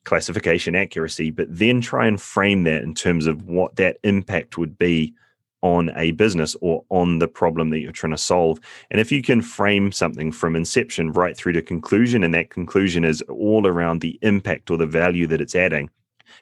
classification 0.05 0.75
accuracy 0.75 1.31
but 1.31 1.47
then 1.51 1.81
try 1.81 2.07
and 2.07 2.21
frame 2.21 2.65
that 2.65 2.83
in 2.83 2.95
terms 2.95 3.27
of 3.27 3.43
what 3.45 3.77
that 3.77 3.97
impact 4.03 4.59
would 4.59 4.79
be 4.79 5.15
on 5.63 5.91
a 5.97 6.11
business 6.13 6.57
or 6.61 6.85
on 6.91 7.19
the 7.19 7.29
problem 7.29 7.71
that 7.71 7.81
you're 7.81 7.93
trying 7.93 8.13
to 8.13 8.19
solve. 8.19 8.59
And 8.91 9.01
if 9.01 9.13
you 9.13 9.23
can 9.23 9.43
frame 9.43 9.93
something 9.93 10.33
from 10.33 10.57
inception 10.57 11.13
right 11.13 11.37
through 11.37 11.53
to 11.53 11.63
conclusion, 11.63 12.25
and 12.25 12.33
that 12.33 12.49
conclusion 12.49 13.05
is 13.05 13.21
all 13.29 13.67
around 13.67 14.01
the 14.01 14.19
impact 14.23 14.71
or 14.71 14.79
the 14.79 14.87
value 14.87 15.27
that 15.27 15.41
it's 15.43 15.55
adding, 15.55 15.91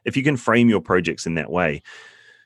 if 0.04 0.16
you 0.16 0.22
can 0.22 0.36
frame 0.36 0.68
your 0.68 0.80
projects 0.80 1.26
in 1.26 1.34
that 1.34 1.50
way, 1.50 1.82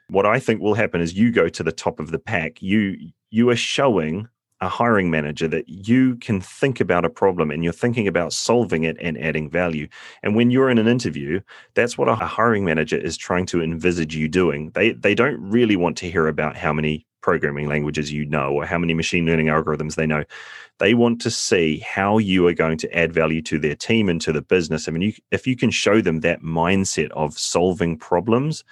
what 0.09 0.27
I 0.27 0.39
think 0.39 0.61
will 0.61 0.75
happen 0.75 1.01
is 1.01 1.15
you 1.15 1.31
go 1.31 1.49
to 1.49 1.63
the 1.63 1.73
top 1.73 2.01
of 2.01 2.11
the 2.11 2.19
pack. 2.19 2.61
You 2.63 2.97
you 3.31 3.49
are 3.51 3.57
showing 3.57 4.29
a 4.61 4.69
hiring 4.69 5.11
manager 5.11 5.49
that 5.49 5.69
you 5.69 6.15
can 6.17 6.41
think 6.41 6.81
about 6.81 7.05
a 7.05 7.11
problem 7.11 7.51
and 7.51 7.65
you're 7.65 7.73
thinking 7.73 8.07
about 8.07 8.33
solving 8.33 8.85
it 8.85 8.97
and 9.01 9.19
adding 9.19 9.51
value. 9.51 9.89
And 10.23 10.37
when 10.37 10.53
you're 10.53 10.71
in 10.71 10.79
an 10.79 10.87
interview, 10.87 11.41
that's 11.75 11.99
what 11.99 12.09
a 12.09 12.15
hiring 12.15 12.65
manager 12.65 12.97
is 12.97 13.17
trying 13.17 13.47
to 13.47 13.61
envisage 13.61 14.15
you 14.15 14.29
doing. 14.29 14.71
They 14.75 14.93
they 14.93 15.15
don't 15.15 15.41
really 15.41 15.77
want 15.77 15.97
to 15.99 16.11
hear 16.11 16.29
about 16.29 16.57
how 16.57 16.73
many 16.73 17.07
programming 17.23 17.69
languages 17.69 18.13
you 18.13 18.27
know 18.27 18.53
or 18.53 18.67
how 18.67 18.79
many 18.79 18.95
machine 18.95 19.25
learning 19.25 19.47
algorithms 19.47 19.95
they 19.95 20.07
know. 20.07 20.25
They 20.79 20.95
want 20.95 21.21
to 21.23 21.31
see 21.31 21.79
how 21.79 22.19
you 22.19 22.47
are 22.47 22.55
going 22.55 22.79
to 22.79 22.97
add 22.97 23.13
value 23.13 23.41
to 23.43 23.59
their 23.59 23.77
team 23.77 24.09
and 24.09 24.21
to 24.23 24.33
the 24.33 24.43
business. 24.43 24.89
I 24.89 24.91
mean, 24.93 25.03
you, 25.03 25.13
if 25.31 25.47
you 25.47 25.57
can 25.57 25.71
show 25.71 26.01
them 26.01 26.21
that 26.21 26.43
mindset 26.43 27.11
of 27.11 27.39
solving 27.39 27.97
problems, 27.97 28.65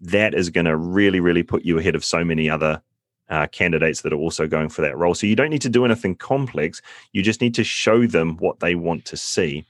that 0.00 0.34
is 0.34 0.50
going 0.50 0.64
to 0.64 0.76
really, 0.76 1.20
really 1.20 1.42
put 1.42 1.64
you 1.64 1.78
ahead 1.78 1.94
of 1.94 2.04
so 2.04 2.24
many 2.24 2.48
other 2.48 2.80
uh, 3.28 3.46
candidates 3.48 4.02
that 4.02 4.12
are 4.12 4.16
also 4.16 4.46
going 4.46 4.68
for 4.68 4.82
that 4.82 4.96
role. 4.96 5.14
So 5.14 5.26
you 5.26 5.36
don't 5.36 5.50
need 5.50 5.62
to 5.62 5.68
do 5.68 5.84
anything 5.84 6.14
complex. 6.14 6.80
You 7.12 7.22
just 7.22 7.40
need 7.40 7.54
to 7.56 7.64
show 7.64 8.06
them 8.06 8.36
what 8.38 8.60
they 8.60 8.74
want 8.74 9.04
to 9.06 9.16
see. 9.16 9.66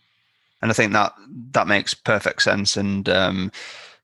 And 0.63 0.71
I 0.71 0.75
think 0.75 0.93
that 0.93 1.15
that 1.53 1.67
makes 1.67 1.95
perfect 1.95 2.43
sense. 2.43 2.77
And 2.77 3.09
um, 3.09 3.53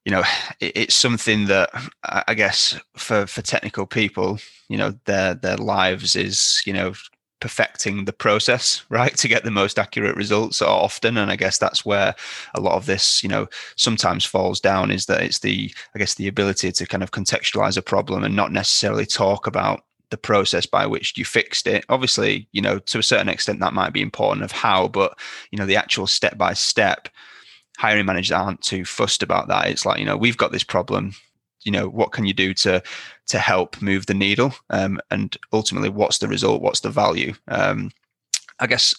you 0.05 0.13
know, 0.13 0.23
it, 0.61 0.73
it's 0.77 0.95
something 0.95 1.47
that 1.47 1.71
I 2.05 2.35
guess 2.35 2.79
for 2.97 3.27
for 3.27 3.43
technical 3.43 3.87
people, 3.87 4.39
you 4.69 4.77
know, 4.77 4.95
their 5.07 5.35
their 5.35 5.57
lives 5.57 6.17
is 6.17 6.63
you 6.67 6.73
know 6.73 6.95
perfecting 7.41 8.07
the 8.07 8.13
process 8.13 8.83
right 8.89 9.19
to 9.19 9.29
get 9.29 9.45
the 9.45 9.51
most 9.51 9.79
accurate 9.79 10.17
results 10.17 10.63
often. 10.63 11.19
And 11.19 11.31
i 11.31 11.37
guess 11.37 11.59
that's 11.59 11.85
where 11.85 12.15
a 12.55 12.61
lot 12.61 12.77
of 12.77 12.87
this 12.87 13.23
you 13.23 13.29
know 13.29 13.49
sometimes 13.77 14.25
falls 14.25 14.61
down 14.61 14.91
is 14.91 15.07
that 15.07 15.23
it's 15.23 15.41
the 15.41 15.71
i 15.95 15.99
guess 15.99 16.15
the 16.15 16.29
ability 16.29 16.73
to 16.73 16.87
kind 16.87 17.03
of 17.03 17.11
contextualize 17.11 17.77
a 17.77 17.83
problem 17.83 18.25
and 18.25 18.35
not 18.35 18.51
necessarily 18.51 19.05
talk 19.05 19.47
about 19.47 19.85
the 20.11 20.17
process 20.17 20.65
by 20.65 20.87
which 20.87 21.19
you 21.19 21.25
fixed 21.25 21.67
it. 21.67 21.85
Obviously 21.91 22.49
you 22.53 22.63
know 22.63 22.79
to 22.79 22.99
a 22.99 23.03
certain 23.03 23.29
extent 23.29 23.61
that 23.61 23.75
might 23.75 23.93
be 23.93 24.01
important 24.01 24.45
of 24.45 24.53
how 24.53 24.89
but 24.89 25.19
you 25.51 25.59
know 25.59 25.67
the 25.67 25.77
actual 25.77 26.07
step 26.07 26.39
by 26.39 26.55
step 26.55 27.09
hiring 27.79 28.07
managers 28.07 28.33
aren't 28.33 28.63
too 28.63 28.85
fussed 28.85 29.23
about 29.23 29.49
that. 29.49 29.69
It's 29.69 29.87
like 29.87 29.99
you 29.99 30.07
know 30.07 30.17
we've 30.17 30.37
got 30.37 30.53
this 30.53 30.65
problem. 30.65 31.15
You 31.63 31.73
know 31.73 31.89
what 31.89 32.13
can 32.13 32.27
you 32.27 32.35
do 32.35 32.55
to 32.55 32.83
to 33.29 33.39
help 33.39 33.81
move 33.81 34.07
the 34.07 34.15
needle? 34.15 34.55
Um, 34.71 35.01
and 35.11 35.37
ultimately 35.53 35.89
what's 35.89 36.19
the 36.19 36.29
result? 36.29 36.63
What's 36.63 36.81
the 36.81 36.91
value? 36.91 37.35
Um, 37.49 37.91
i 38.61 38.67
guess 38.67 38.95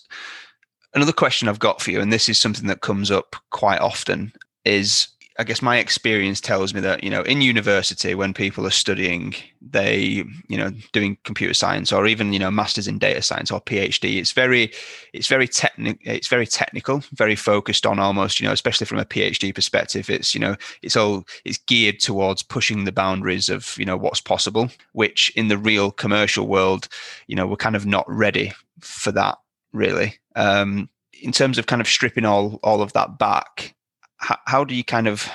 another 0.93 1.13
question 1.13 1.47
i've 1.47 1.59
got 1.59 1.81
for 1.81 1.91
you 1.91 1.99
and 1.99 2.11
this 2.11 2.29
is 2.29 2.39
something 2.39 2.67
that 2.67 2.81
comes 2.81 3.11
up 3.11 3.35
quite 3.51 3.79
often 3.79 4.31
is 4.63 5.07
I 5.37 5.43
guess 5.43 5.61
my 5.61 5.79
experience 5.79 6.39
tells 6.39 6.73
me 6.73 6.79
that 6.81 7.03
you 7.03 7.09
know 7.09 7.21
in 7.23 7.41
university 7.41 8.15
when 8.15 8.33
people 8.33 8.65
are 8.65 8.71
studying 8.71 9.35
they 9.61 10.23
you 10.47 10.57
know 10.57 10.71
doing 10.93 11.17
computer 11.25 11.53
science 11.53 11.91
or 11.91 12.07
even 12.07 12.31
you 12.31 12.39
know 12.39 12.49
masters 12.49 12.87
in 12.87 12.99
data 12.99 13.21
science 13.21 13.51
or 13.51 13.59
PhD 13.59 14.17
it's 14.17 14.31
very 14.31 14.71
it's 15.13 15.27
very 15.27 15.47
technical 15.47 15.99
it's 16.03 16.29
very 16.29 16.47
technical 16.47 17.03
very 17.13 17.35
focused 17.35 17.85
on 17.85 17.99
almost 17.99 18.39
you 18.39 18.47
know 18.47 18.53
especially 18.53 18.85
from 18.85 18.99
a 18.99 19.05
PhD 19.05 19.53
perspective 19.53 20.09
it's 20.09 20.33
you 20.33 20.39
know 20.39 20.55
it's 20.81 20.95
all 20.95 21.25
it's 21.43 21.57
geared 21.57 21.99
towards 21.99 22.41
pushing 22.41 22.85
the 22.85 22.91
boundaries 22.93 23.49
of 23.49 23.75
you 23.77 23.85
know 23.85 23.97
what's 23.97 24.21
possible 24.21 24.69
which 24.93 25.31
in 25.35 25.49
the 25.49 25.57
real 25.57 25.91
commercial 25.91 26.47
world 26.47 26.87
you 27.27 27.35
know 27.35 27.45
we're 27.45 27.57
kind 27.57 27.75
of 27.75 27.85
not 27.85 28.05
ready 28.07 28.53
for 28.79 29.11
that 29.11 29.37
really. 29.73 30.17
Um 30.35 30.89
in 31.21 31.31
terms 31.31 31.57
of 31.57 31.65
kind 31.65 31.81
of 31.81 31.87
stripping 31.87 32.25
all 32.25 32.59
all 32.63 32.81
of 32.81 32.93
that 32.93 33.17
back 33.17 33.73
how, 34.17 34.37
how 34.45 34.63
do 34.63 34.75
you 34.75 34.83
kind 34.83 35.07
of 35.07 35.29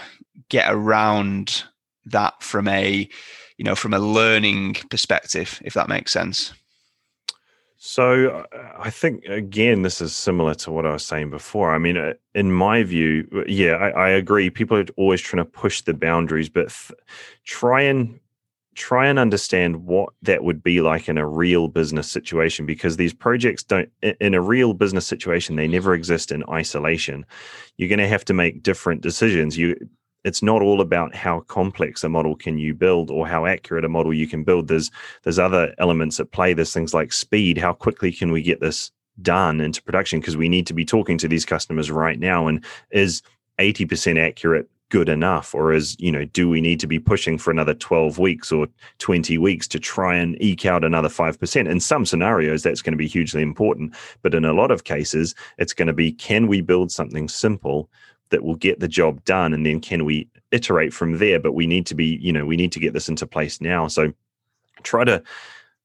get 0.48 0.72
around 0.72 1.64
that 2.06 2.42
from 2.42 2.68
a 2.68 3.08
you 3.56 3.64
know 3.64 3.74
from 3.74 3.94
a 3.94 3.98
learning 3.98 4.74
perspective 4.90 5.60
if 5.64 5.74
that 5.74 5.88
makes 5.88 6.12
sense 6.12 6.52
So 7.82 8.44
uh, 8.52 8.72
I 8.78 8.90
think 8.90 9.24
again, 9.24 9.80
this 9.80 10.02
is 10.02 10.14
similar 10.14 10.54
to 10.56 10.70
what 10.70 10.84
I 10.84 10.92
was 10.92 11.02
saying 11.02 11.30
before. 11.30 11.74
I 11.74 11.78
mean, 11.78 11.96
uh, 11.96 12.12
in 12.34 12.52
my 12.52 12.82
view, 12.82 13.26
yeah, 13.48 13.72
I, 13.72 13.88
I 13.88 14.08
agree. 14.10 14.50
People 14.50 14.76
are 14.76 14.84
always 14.98 15.22
trying 15.22 15.42
to 15.42 15.50
push 15.50 15.80
the 15.80 15.94
boundaries, 15.94 16.50
but 16.50 16.70
try 17.44 17.80
and 17.80 18.20
try 18.74 19.06
and 19.06 19.18
understand 19.18 19.84
what 19.84 20.12
that 20.22 20.44
would 20.44 20.62
be 20.62 20.80
like 20.80 21.08
in 21.08 21.18
a 21.18 21.26
real 21.26 21.68
business 21.68 22.10
situation 22.10 22.66
because 22.66 22.96
these 22.96 23.12
projects 23.12 23.64
don't 23.64 23.90
in 24.20 24.34
a 24.34 24.40
real 24.40 24.74
business 24.74 25.06
situation 25.06 25.56
they 25.56 25.66
never 25.66 25.92
exist 25.94 26.30
in 26.30 26.44
isolation. 26.48 27.26
You're 27.76 27.88
going 27.88 27.98
to 27.98 28.08
have 28.08 28.24
to 28.26 28.34
make 28.34 28.62
different 28.62 29.00
decisions. 29.00 29.58
You 29.58 29.76
it's 30.24 30.42
not 30.42 30.62
all 30.62 30.80
about 30.80 31.14
how 31.14 31.40
complex 31.40 32.04
a 32.04 32.08
model 32.08 32.36
can 32.36 32.58
you 32.58 32.74
build 32.74 33.10
or 33.10 33.26
how 33.26 33.46
accurate 33.46 33.84
a 33.84 33.88
model 33.88 34.12
you 34.12 34.28
can 34.28 34.44
build. 34.44 34.68
There's 34.68 34.90
there's 35.22 35.38
other 35.38 35.74
elements 35.78 36.20
at 36.20 36.30
play. 36.30 36.52
There's 36.52 36.72
things 36.72 36.94
like 36.94 37.12
speed. 37.12 37.58
How 37.58 37.72
quickly 37.72 38.12
can 38.12 38.30
we 38.30 38.42
get 38.42 38.60
this 38.60 38.92
done 39.22 39.60
into 39.60 39.82
production? 39.82 40.20
Because 40.20 40.36
we 40.36 40.48
need 40.48 40.66
to 40.66 40.74
be 40.74 40.84
talking 40.84 41.18
to 41.18 41.28
these 41.28 41.44
customers 41.44 41.90
right 41.90 42.18
now 42.18 42.46
and 42.46 42.64
is 42.90 43.22
80% 43.58 44.18
accurate 44.18 44.68
good 44.90 45.08
enough? 45.08 45.54
Or 45.54 45.72
is 45.72 45.96
you 45.98 46.12
know 46.12 46.24
do 46.26 46.48
we 46.48 46.60
need 46.60 46.78
to 46.80 46.86
be 46.86 46.98
pushing 46.98 47.38
for 47.38 47.50
another 47.50 47.72
12 47.74 48.18
weeks 48.18 48.52
or 48.52 48.68
20 48.98 49.38
weeks 49.38 49.66
to 49.68 49.78
try 49.78 50.14
and 50.14 50.40
eke 50.42 50.66
out 50.66 50.84
another 50.84 51.08
5% 51.08 51.70
in 51.70 51.80
some 51.80 52.04
scenarios 52.04 52.62
that's 52.62 52.82
going 52.82 52.92
to 52.92 52.98
be 52.98 53.08
hugely 53.08 53.42
important. 53.42 53.94
But 54.22 54.34
in 54.34 54.44
a 54.44 54.52
lot 54.52 54.70
of 54.70 54.84
cases 54.84 55.34
it's 55.56 55.72
going 55.72 55.88
to 55.88 55.94
be 55.94 56.12
can 56.12 56.46
we 56.46 56.60
build 56.60 56.92
something 56.92 57.28
simple 57.28 57.88
that 58.28 58.44
will 58.44 58.56
get 58.56 58.80
the 58.80 58.88
job 58.88 59.24
done? 59.24 59.54
And 59.54 59.64
then 59.64 59.80
can 59.80 60.04
we 60.04 60.28
iterate 60.50 60.92
from 60.92 61.18
there? 61.18 61.40
But 61.40 61.52
we 61.52 61.66
need 61.66 61.86
to 61.86 61.94
be 61.94 62.18
you 62.20 62.32
know 62.32 62.44
we 62.44 62.56
need 62.56 62.72
to 62.72 62.80
get 62.80 62.92
this 62.92 63.08
into 63.08 63.26
place 63.26 63.60
now. 63.60 63.88
So 63.88 64.12
try 64.82 65.04
to 65.04 65.22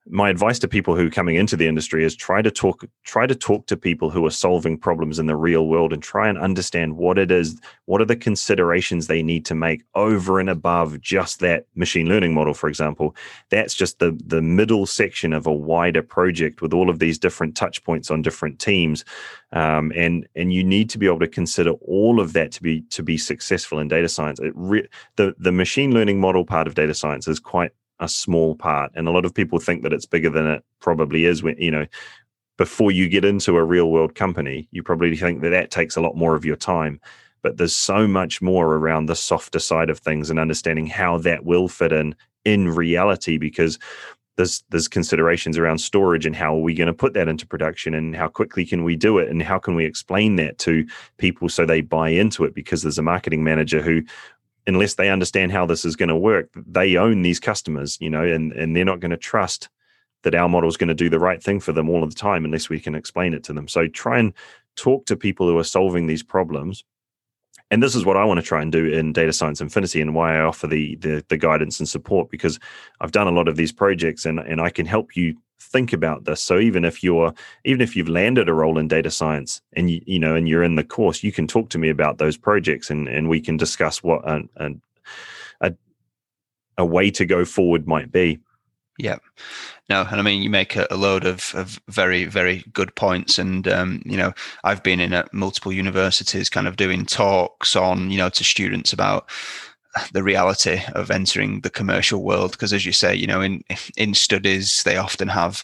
my 0.08 0.30
advice 0.30 0.60
to 0.60 0.68
people 0.68 0.96
who 0.96 1.08
are 1.08 1.12
coming 1.12 1.36
into 1.36 1.56
the 1.56 1.68
industry 1.68 2.04
is 2.04 2.16
try 2.16 2.42
to 2.42 2.52
talk 2.52 2.86
try 3.04 3.26
to 3.26 3.36
talk 3.36 3.66
to 3.68 3.78
people 3.78 4.10
who 4.10 4.26
are 4.26 4.32
solving 4.32 4.78
problems 4.78 5.20
in 5.20 5.26
the 5.26 5.36
real 5.36 5.68
world 5.68 5.94
and 5.94 6.04
try 6.04 6.28
and 6.28 6.38
understand 6.38 6.98
what 6.98 7.18
it 7.18 7.32
is 7.32 7.60
what 7.86 8.02
are 8.02 8.06
the 8.06 8.16
considerations 8.16 9.08
they 9.08 9.24
need 9.24 9.46
to 9.46 9.56
make 9.56 9.84
over 9.96 10.40
and 10.40 10.50
above 10.50 11.00
just 11.02 11.40
that 11.40 11.66
machine 11.76 12.08
learning 12.08 12.34
model 12.34 12.54
for 12.54 12.68
example. 12.68 13.16
That's 13.50 13.76
just 13.76 14.00
the 14.00 14.18
the 14.26 14.42
middle 14.42 14.86
section 14.86 15.34
of 15.34 15.46
a 15.46 15.54
wider 15.54 16.02
project 16.02 16.62
with 16.62 16.74
all 16.74 16.90
of 16.90 17.00
these 17.00 17.20
different 17.20 17.56
touch 17.56 17.84
points 17.84 18.10
on 18.10 18.22
different 18.22 18.60
teams. 18.60 19.06
Um, 19.52 19.92
and 19.96 20.28
and 20.36 20.54
you 20.54 20.64
need 20.64 20.90
to 20.92 20.98
be 20.98 21.06
able 21.06 21.20
to 21.20 21.28
consider 21.28 21.72
all 21.72 22.20
of 22.20 22.34
that 22.34 22.52
to 22.54 22.64
be 22.64 22.82
to 22.90 23.04
be 23.04 23.18
successful 23.18 23.80
in 23.80 23.88
data 23.88 24.10
science. 24.10 24.40
It 24.40 24.54
re- 24.56 24.88
the 25.16 25.36
the 25.38 25.52
machine 25.52 25.94
learning 25.94 26.20
model 26.20 26.46
part 26.46 26.68
of 26.68 26.76
data 26.76 26.94
science 26.94 27.28
is 27.28 27.40
quite 27.40 27.72
a 28.00 28.10
small 28.10 28.56
part 28.56 28.92
and 28.96 29.08
a 29.08 29.12
lot 29.12 29.26
of 29.26 29.34
people 29.34 29.60
think 29.60 29.84
that 29.84 29.94
it's 29.94 30.06
bigger 30.06 30.30
than 30.30 30.46
it 30.46 30.64
probably 30.82 31.26
is 31.26 31.42
when 31.42 31.56
you 31.58 31.72
know 31.72 31.86
before 32.58 32.92
you 32.92 33.08
get 33.10 33.26
into 33.26 33.58
a 33.58 33.64
real 33.64 33.92
world 33.92 34.16
company 34.16 34.68
you 34.72 34.84
probably 34.84 35.16
think 35.16 35.42
that 35.42 35.50
that 35.50 35.72
takes 35.72 35.96
a 35.96 36.02
lot 36.02 36.16
more 36.16 36.36
of 36.36 36.46
your 36.46 36.56
time 36.56 37.00
but 37.42 37.58
there's 37.58 37.76
so 37.76 38.08
much 38.08 38.42
more 38.42 38.76
around 38.76 39.06
the 39.06 39.16
softer 39.16 39.60
side 39.60 39.90
of 39.90 40.00
things 40.00 40.30
and 40.30 40.40
understanding 40.40 40.88
how 40.88 41.18
that 41.18 41.46
will 41.46 41.68
fit 41.68 41.92
in 41.92 42.16
in 42.44 42.70
reality 42.70 43.38
because 43.38 43.80
there's 44.38 44.64
there's 44.70 44.88
considerations 44.88 45.58
around 45.58 45.78
storage 45.78 46.26
and 46.26 46.36
how 46.36 46.56
are 46.56 46.62
we 46.62 46.74
going 46.74 46.88
to 46.88 46.94
put 46.94 47.14
that 47.14 47.28
into 47.28 47.48
production 47.48 47.94
and 47.94 48.16
how 48.16 48.28
quickly 48.28 48.66
can 48.66 48.84
we 48.84 48.96
do 48.96 49.18
it 49.18 49.30
and 49.30 49.42
how 49.42 49.58
can 49.58 49.76
we 49.76 49.86
explain 49.86 50.36
that 50.36 50.58
to 50.58 50.86
people 51.18 51.50
so 51.50 51.66
they 51.66 51.82
buy 51.82 52.10
into 52.10 52.44
it 52.44 52.54
because 52.54 52.82
there's 52.82 52.98
a 52.98 53.04
marketing 53.04 53.44
manager 53.44 53.82
who 53.82 54.02
unless 54.68 54.96
they 54.96 55.10
understand 55.10 55.52
how 55.52 55.66
this 55.66 55.86
is 55.86 55.96
going 55.96 56.10
to 56.10 56.16
work, 56.16 56.50
they 56.56 56.98
own 56.98 57.22
these 57.22 57.40
customers, 57.40 57.98
you 58.00 58.10
know, 58.10 58.24
and, 58.24 58.52
and 58.54 58.76
they're 58.76 58.86
not 58.86 59.00
going 59.00 59.12
to 59.12 59.18
trust 59.18 59.70
that 60.24 60.36
our 60.36 60.50
model 60.50 60.70
is 60.70 60.78
going 60.78 60.88
to 60.88 60.96
do 60.96 61.10
the 61.10 61.20
right 61.20 61.42
thing 61.42 61.60
for 61.60 61.72
them 61.72 61.90
all 61.90 62.04
of 62.04 62.10
the 62.10 62.20
time 62.20 62.46
unless 62.46 62.68
we 62.68 62.80
can 62.80 62.96
explain 62.96 63.34
it 63.34 63.44
to 63.44 63.54
them. 63.54 63.68
So 63.68 63.88
try 63.88 64.18
and 64.18 64.34
talk 64.76 65.06
to 65.06 65.16
people 65.16 65.48
who 65.48 65.58
are 65.58 65.64
solving 65.64 66.08
these 66.08 66.24
problems. 66.24 66.84
And 67.72 67.82
this 67.82 67.96
is 67.96 68.06
what 68.06 68.18
I 68.18 68.26
want 68.26 68.40
to 68.40 68.46
try 68.46 68.62
and 68.62 68.72
do 68.72 68.92
in 68.92 69.14
Data 69.14 69.34
Science 69.34 69.62
Infinity 69.62 70.02
and 70.02 70.14
why 70.16 70.38
I 70.38 70.42
offer 70.42 70.68
the, 70.68 70.96
the, 70.98 71.24
the 71.30 71.38
guidance 71.38 71.80
and 71.80 71.88
support 71.88 72.30
because 72.30 72.60
I've 73.02 73.12
done 73.12 73.28
a 73.28 73.32
lot 73.32 73.48
of 73.48 73.56
these 73.56 73.72
projects 73.72 74.26
and, 74.26 74.40
and 74.40 74.60
I 74.60 74.70
can 74.70 74.86
help 74.86 75.16
you 75.16 75.36
think 75.60 75.94
about 75.94 76.26
this. 76.26 76.42
So 76.42 76.60
even 76.60 76.86
if 76.86 77.04
you're 77.04 77.34
even 77.64 77.82
if 77.82 77.96
you've 77.96 78.10
landed 78.10 78.50
a 78.50 78.54
role 78.54 78.78
in 78.78 78.88
data 78.88 79.12
science 79.12 79.62
and 79.74 79.90
you, 79.90 80.02
you 80.06 80.20
know 80.20 80.36
and 80.36 80.48
you're 80.48 80.64
in 80.64 80.76
the 80.76 80.84
course 80.84 81.24
you 81.24 81.32
can 81.32 81.48
talk 81.48 81.70
to 81.70 81.78
me 81.78 81.90
about 81.90 82.18
those 82.18 82.38
projects 82.38 82.90
and 82.90 83.08
and 83.08 83.30
we 83.30 83.42
can 83.42 83.58
discuss 83.58 84.04
what 84.04 84.22
a 84.26 84.44
a, 85.62 85.74
a 86.78 86.86
way 86.86 87.10
to 87.12 87.26
go 87.26 87.46
forward 87.46 87.88
might 87.88 88.12
be. 88.12 88.40
Yeah. 88.98 89.18
No 89.90 90.02
and 90.10 90.20
i 90.20 90.24
mean 90.24 90.42
you 90.42 90.50
make 90.50 90.76
a, 90.76 90.88
a 90.90 90.98
load 90.98 91.26
of, 91.26 91.54
of 91.54 91.80
very 91.90 92.26
very 92.26 92.64
good 92.74 92.96
points 92.96 93.38
and 93.38 93.68
um, 93.68 94.02
you 94.06 94.18
know 94.18 94.34
i've 94.64 94.82
been 94.82 95.00
in 95.00 95.14
at 95.14 95.32
multiple 95.34 95.72
universities 95.72 96.50
kind 96.50 96.68
of 96.68 96.76
doing 96.76 97.06
talks 97.06 97.76
on 97.76 98.10
you 98.10 98.18
know 98.18 98.30
to 98.30 98.44
students 98.44 98.94
about 98.94 99.30
the 100.12 100.24
reality 100.24 100.82
of 100.94 101.12
entering 101.12 101.62
the 101.62 101.70
commercial 101.70 102.24
world 102.24 102.52
because 102.52 102.74
as 102.74 102.86
you 102.86 102.92
say 102.92 103.16
you 103.16 103.28
know 103.28 103.42
in 103.42 103.64
in 103.96 104.14
studies 104.14 104.84
they 104.84 104.98
often 104.98 105.28
have 105.28 105.64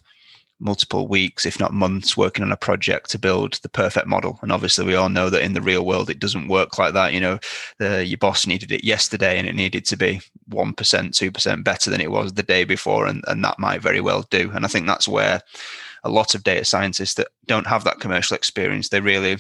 multiple 0.61 1.07
weeks 1.07 1.45
if 1.45 1.59
not 1.59 1.73
months 1.73 2.15
working 2.15 2.43
on 2.43 2.51
a 2.51 2.57
project 2.57 3.09
to 3.09 3.19
build 3.19 3.53
the 3.55 3.69
perfect 3.69 4.07
model. 4.07 4.37
And 4.41 4.51
obviously 4.51 4.85
we 4.85 4.95
all 4.95 5.09
know 5.09 5.29
that 5.29 5.41
in 5.43 5.53
the 5.53 5.61
real 5.61 5.85
world 5.85 6.09
it 6.09 6.19
doesn't 6.19 6.47
work 6.47 6.77
like 6.77 6.93
that 6.93 7.13
you 7.13 7.19
know. 7.19 7.39
The, 7.79 8.05
your 8.05 8.19
boss 8.19 8.45
needed 8.45 8.71
it 8.71 8.83
yesterday 8.83 9.39
and 9.39 9.47
it 9.47 9.55
needed 9.55 9.85
to 9.85 9.97
be 9.97 10.21
1% 10.49 10.75
2% 10.75 11.63
better 11.63 11.89
than 11.89 12.01
it 12.01 12.11
was 12.11 12.33
the 12.33 12.43
day 12.43 12.63
before 12.63 13.07
and, 13.07 13.23
and 13.27 13.43
that 13.43 13.59
might 13.59 13.81
very 13.81 14.01
well 14.01 14.23
do. 14.29 14.51
And 14.53 14.63
i 14.63 14.67
think 14.67 14.85
that's 14.85 15.07
where 15.07 15.41
a 16.03 16.09
lot 16.09 16.35
of 16.35 16.43
data 16.43 16.63
scientists 16.63 17.15
that 17.15 17.27
don't 17.47 17.67
have 17.67 17.83
that 17.83 17.99
commercial 17.99 18.35
experience 18.35 18.89
they 18.89 19.01
really 19.01 19.37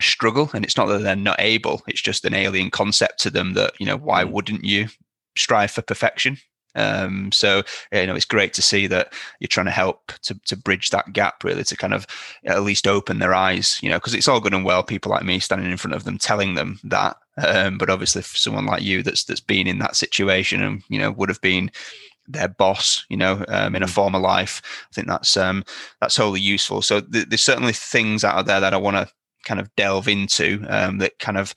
struggle 0.00 0.50
and 0.54 0.64
it's 0.64 0.76
not 0.76 0.86
that 0.86 0.98
they're 1.02 1.16
not 1.16 1.40
able 1.40 1.82
it's 1.86 2.02
just 2.02 2.24
an 2.24 2.34
alien 2.34 2.70
concept 2.70 3.18
to 3.20 3.30
them 3.30 3.54
that 3.54 3.72
you 3.78 3.86
know 3.86 3.96
why 3.96 4.24
mm. 4.24 4.30
wouldn't 4.30 4.64
you 4.64 4.88
strive 5.36 5.70
for 5.70 5.82
perfection 5.82 6.36
um, 6.76 7.32
so 7.32 7.62
you 7.92 8.06
know 8.06 8.14
it's 8.14 8.24
great 8.24 8.52
to 8.52 8.62
see 8.62 8.86
that 8.86 9.12
you're 9.40 9.48
trying 9.48 9.66
to 9.66 9.72
help 9.72 10.12
to, 10.22 10.38
to 10.44 10.56
bridge 10.56 10.90
that 10.90 11.12
gap 11.12 11.42
really 11.42 11.64
to 11.64 11.76
kind 11.76 11.92
of 11.92 12.06
at 12.44 12.62
least 12.62 12.86
open 12.86 13.18
their 13.18 13.34
eyes 13.34 13.78
you 13.82 13.90
know 13.90 13.96
because 13.96 14.14
it's 14.14 14.28
all 14.28 14.40
good 14.40 14.54
and 14.54 14.64
well 14.64 14.82
people 14.82 15.10
like 15.10 15.24
me 15.24 15.40
standing 15.40 15.70
in 15.70 15.76
front 15.76 15.94
of 15.94 16.04
them 16.04 16.16
telling 16.16 16.54
them 16.54 16.78
that 16.84 17.16
um, 17.44 17.76
but 17.76 17.90
obviously 17.90 18.22
for 18.22 18.36
someone 18.36 18.66
like 18.66 18.82
you 18.82 19.02
that's 19.02 19.24
that's 19.24 19.40
been 19.40 19.66
in 19.66 19.78
that 19.80 19.96
situation 19.96 20.62
and 20.62 20.82
you 20.88 20.98
know 20.98 21.10
would 21.10 21.28
have 21.28 21.40
been 21.40 21.70
their 22.32 22.48
boss, 22.48 23.04
you 23.08 23.16
know, 23.16 23.44
um, 23.48 23.74
in 23.74 23.82
a 23.82 23.86
mm. 23.86 23.90
former 23.90 24.18
life. 24.18 24.62
I 24.64 24.94
think 24.94 25.08
that's 25.08 25.36
um, 25.36 25.64
that's 26.00 26.16
wholly 26.16 26.40
useful. 26.40 26.82
So 26.82 27.00
th- 27.00 27.26
there's 27.28 27.42
certainly 27.42 27.72
things 27.72 28.24
out 28.24 28.46
there 28.46 28.60
that 28.60 28.74
I 28.74 28.76
want 28.76 28.96
to 28.96 29.08
kind 29.44 29.60
of 29.60 29.74
delve 29.76 30.08
into 30.08 30.64
um, 30.68 30.98
that 30.98 31.18
kind 31.18 31.38
of 31.38 31.54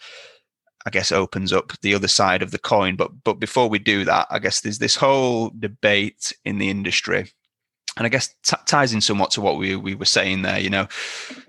I 0.86 0.90
guess 0.90 1.12
opens 1.12 1.54
up 1.54 1.74
the 1.82 1.96
other 1.96 2.08
side 2.08 2.42
of 2.42 2.52
the 2.52 2.60
coin. 2.60 2.96
But 2.96 3.24
but 3.24 3.40
before 3.40 3.70
we 3.70 3.80
do 3.80 4.04
that, 4.06 4.28
I 4.30 4.40
guess 4.40 4.62
there's 4.62 4.80
this 4.80 4.96
whole 4.96 5.52
debate 5.58 6.34
in 6.44 6.58
the 6.58 6.70
industry, 6.70 7.32
and 7.98 8.06
I 8.06 8.10
guess 8.10 8.34
t- 8.44 8.58
ties 8.66 8.94
in 8.94 9.02
somewhat 9.02 9.32
to 9.32 9.42
what 9.42 9.58
we 9.58 9.76
we 9.76 9.96
were 9.96 10.06
saying 10.06 10.42
there. 10.42 10.60
You 10.60 10.70
know, 10.70 10.88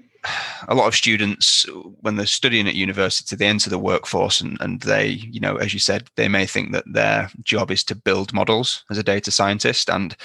a 0.68 0.74
lot 0.74 0.86
of 0.86 0.94
students 0.94 1.66
when 2.00 2.16
they're 2.16 2.26
studying 2.26 2.68
at 2.68 2.74
university, 2.74 3.34
they 3.34 3.46
enter 3.46 3.70
the 3.70 3.78
workforce, 3.78 4.40
and 4.40 4.56
and 4.60 4.80
they, 4.82 5.08
you 5.08 5.40
know, 5.40 5.56
as 5.56 5.74
you 5.74 5.80
said, 5.80 6.08
they 6.16 6.28
may 6.28 6.46
think 6.46 6.72
that 6.72 6.84
their 6.86 7.30
job 7.42 7.70
is 7.70 7.82
to 7.84 7.96
build 7.96 8.32
models 8.32 8.84
as 8.90 8.98
a 8.98 9.02
data 9.02 9.32
scientist, 9.32 9.90
and 9.90 10.16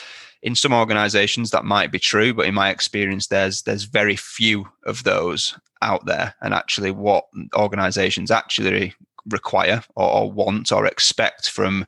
in 0.42 0.56
some 0.56 0.74
organizations 0.74 1.52
that 1.52 1.66
might 1.66 1.92
be 1.92 2.00
true 2.00 2.34
but 2.34 2.46
in 2.46 2.54
my 2.54 2.70
experience 2.70 3.28
there's 3.28 3.64
there's 3.64 3.84
very 3.84 4.16
few 4.16 4.68
of 4.86 5.04
those 5.04 5.56
out 5.82 6.06
there. 6.06 6.36
And 6.42 6.54
actually 6.54 6.92
what 6.92 7.26
organizations 7.56 8.32
actually 8.32 8.94
require 9.28 9.84
or, 9.96 10.10
or 10.12 10.32
want 10.32 10.72
or 10.72 10.86
expect 10.86 11.50
from 11.50 11.86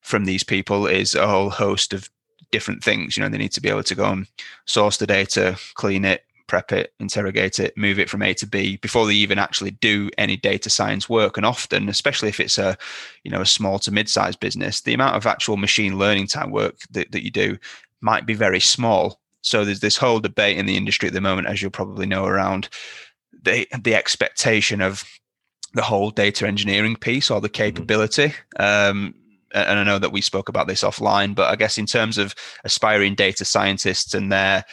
from 0.00 0.24
these 0.24 0.42
people 0.42 0.86
is 0.86 1.14
a 1.14 1.26
whole 1.26 1.50
host 1.50 1.92
of 1.92 2.10
different 2.50 2.82
things. 2.82 3.16
You 3.16 3.22
know 3.22 3.28
they 3.28 3.38
need 3.38 3.52
to 3.52 3.60
be 3.60 3.68
able 3.68 3.82
to 3.84 3.94
go 3.94 4.06
and 4.06 4.26
source 4.64 4.96
the 4.96 5.06
data 5.06 5.58
clean 5.74 6.04
it 6.04 6.22
prep 6.48 6.72
it, 6.72 6.92
interrogate 6.98 7.60
it, 7.60 7.76
move 7.76 7.98
it 8.00 8.10
from 8.10 8.22
A 8.22 8.34
to 8.34 8.46
B 8.46 8.76
before 8.78 9.06
they 9.06 9.14
even 9.14 9.38
actually 9.38 9.70
do 9.70 10.10
any 10.18 10.36
data 10.36 10.68
science 10.68 11.08
work. 11.08 11.36
And 11.36 11.46
often, 11.46 11.88
especially 11.88 12.28
if 12.28 12.40
it's 12.40 12.58
a, 12.58 12.76
you 13.22 13.30
know, 13.30 13.40
a 13.40 13.46
small 13.46 13.78
to 13.80 13.92
mid-sized 13.92 14.40
business, 14.40 14.80
the 14.80 14.94
amount 14.94 15.14
of 15.14 15.26
actual 15.26 15.56
machine 15.56 15.98
learning 15.98 16.26
type 16.26 16.48
work 16.48 16.78
that, 16.90 17.12
that 17.12 17.24
you 17.24 17.30
do 17.30 17.58
might 18.00 18.26
be 18.26 18.34
very 18.34 18.60
small. 18.60 19.20
So 19.42 19.64
there's 19.64 19.80
this 19.80 19.96
whole 19.96 20.18
debate 20.18 20.58
in 20.58 20.66
the 20.66 20.76
industry 20.76 21.06
at 21.06 21.14
the 21.14 21.20
moment, 21.20 21.46
as 21.46 21.62
you'll 21.62 21.70
probably 21.70 22.06
know, 22.06 22.24
around 22.24 22.68
the 23.42 23.66
the 23.80 23.94
expectation 23.94 24.80
of 24.80 25.04
the 25.74 25.82
whole 25.82 26.10
data 26.10 26.46
engineering 26.46 26.96
piece 26.96 27.30
or 27.30 27.40
the 27.40 27.48
mm-hmm. 27.48 27.62
capability. 27.62 28.34
Um, 28.58 29.14
and 29.52 29.78
I 29.78 29.84
know 29.84 29.98
that 29.98 30.12
we 30.12 30.20
spoke 30.20 30.48
about 30.48 30.66
this 30.66 30.82
offline, 30.82 31.34
but 31.34 31.50
I 31.50 31.56
guess 31.56 31.78
in 31.78 31.86
terms 31.86 32.18
of 32.18 32.34
aspiring 32.64 33.14
data 33.14 33.44
scientists 33.44 34.12
and 34.12 34.30
their 34.30 34.64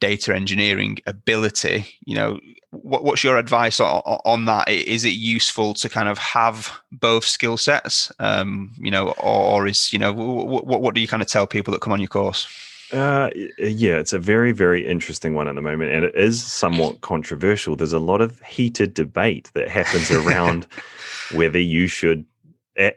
data 0.00 0.34
engineering 0.34 0.98
ability 1.06 1.86
you 2.04 2.14
know 2.14 2.38
what, 2.70 3.02
what's 3.02 3.24
your 3.24 3.36
advice 3.36 3.80
on, 3.80 4.00
on, 4.24 4.44
that 4.44 4.68
is 4.68 5.04
it 5.04 5.10
useful 5.10 5.74
to 5.74 5.88
kind 5.88 6.08
of 6.08 6.18
have 6.18 6.70
both 6.92 7.24
skill 7.24 7.56
sets 7.56 8.12
um, 8.18 8.72
you 8.78 8.90
know 8.90 9.08
or, 9.18 9.62
or, 9.62 9.66
is 9.66 9.92
you 9.92 9.98
know 9.98 10.12
what, 10.12 10.80
what 10.80 10.94
do 10.94 11.00
you 11.00 11.08
kind 11.08 11.22
of 11.22 11.28
tell 11.28 11.46
people 11.46 11.72
that 11.72 11.80
come 11.80 11.92
on 11.92 12.00
your 12.00 12.08
course 12.08 12.46
Uh, 12.92 13.30
yeah, 13.58 13.98
it's 13.98 14.12
a 14.12 14.18
very, 14.18 14.50
very 14.50 14.84
interesting 14.84 15.34
one 15.34 15.46
at 15.46 15.54
the 15.54 15.62
moment, 15.62 15.92
and 15.92 16.04
it 16.04 16.14
is 16.16 16.42
somewhat 16.42 17.00
controversial. 17.02 17.76
There's 17.76 17.92
a 17.92 18.00
lot 18.00 18.20
of 18.20 18.40
heated 18.42 18.94
debate 18.94 19.48
that 19.54 19.68
happens 19.68 20.10
around 20.10 20.66
whether 21.32 21.60
you 21.60 21.86
should 21.86 22.24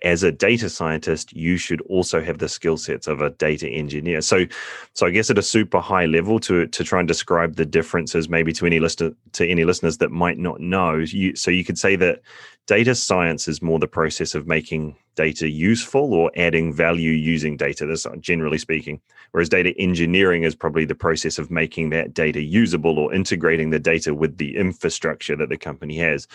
as 0.02 0.24
a 0.24 0.32
data 0.32 0.69
scientist, 0.69 1.34
you 1.34 1.58
should 1.58 1.82
also 1.82 2.22
have 2.22 2.38
the 2.38 2.50
skill 2.50 2.78
sets 2.78 3.08
of 3.08 3.22
a 3.22 3.32
data 3.32 3.67
engineer. 3.67 4.22
So, 4.22 4.46
so 4.93 5.06
I 5.06 5.10
guess 5.10 5.30
at 5.30 5.38
a 5.38 5.43
super 5.43 5.80
high 5.80 6.06
level, 6.06 6.39
to 6.41 6.67
to 6.67 6.84
try 6.84 7.00
and 7.00 7.08
describe 7.08 7.56
the 7.56 7.65
differences, 7.65 8.30
maybe 8.30 8.54
to 8.54 8.65
any 8.65 8.80
listener 8.80 9.12
to 9.34 9.48
any 9.48 9.65
listeners 9.65 9.98
that 9.98 10.12
might 10.12 10.38
not 10.38 10.60
know, 10.60 10.96
you, 10.96 11.36
so 11.36 11.52
you 11.52 11.63
could 11.63 11.78
say 11.78 11.96
that 11.98 12.22
data 12.67 12.96
science 12.96 13.48
is 13.48 13.62
more 13.62 13.80
the 13.80 13.88
process 13.88 14.36
of 14.36 14.48
making 14.48 14.96
data 15.15 15.49
useful 15.49 16.13
or 16.13 16.32
adding 16.36 16.73
value 16.73 17.12
using 17.12 17.58
data. 17.58 17.86
This 17.86 18.06
uh, 18.06 18.15
generally 18.17 18.58
speaking, 18.58 18.99
whereas 19.32 19.49
data 19.49 19.73
engineering 19.78 20.43
is 20.43 20.56
probably 20.56 20.86
the 20.86 20.95
process 20.95 21.38
of 21.38 21.52
making 21.52 21.89
that 21.91 22.13
data 22.13 22.41
usable 22.41 22.99
or 22.99 23.13
integrating 23.13 23.69
the 23.69 23.80
data 23.80 24.13
with 24.13 24.38
the 24.38 24.56
infrastructure 24.56 25.36
that 25.36 25.49
the 25.49 25.58
company 25.58 25.97
has. 25.97 26.28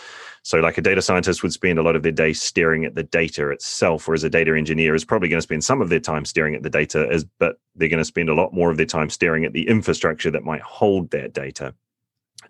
So, 0.42 0.58
like 0.58 0.78
a 0.78 0.82
data 0.82 1.02
scientist 1.02 1.42
would 1.42 1.52
spend 1.52 1.78
a 1.78 1.82
lot 1.82 1.96
of 1.96 2.02
their 2.02 2.12
day 2.12 2.32
staring 2.32 2.84
at 2.84 2.94
the 2.94 3.02
data 3.02 3.50
itself, 3.50 4.06
whereas 4.06 4.24
a 4.24 4.30
data 4.30 4.56
engineer 4.56 4.94
is 4.94 5.04
probably 5.04 5.28
going 5.28 5.38
to 5.38 5.42
spend 5.42 5.64
some 5.64 5.82
of 5.82 5.88
their 5.88 6.00
time 6.00 6.24
staring 6.24 6.54
at 6.54 6.62
the 6.62 6.70
data, 6.70 7.08
as 7.10 7.24
but 7.38 7.58
they're 7.74 7.88
going 7.88 7.98
to 7.98 8.04
spend 8.04 8.28
a 8.28 8.34
lot 8.34 8.52
more 8.52 8.70
of 8.70 8.76
their 8.76 8.86
time 8.86 9.10
staring 9.10 9.44
at 9.44 9.52
the 9.52 9.68
infrastructure 9.68 10.30
that 10.30 10.44
might 10.44 10.62
hold 10.62 11.10
that 11.10 11.32
data. 11.32 11.74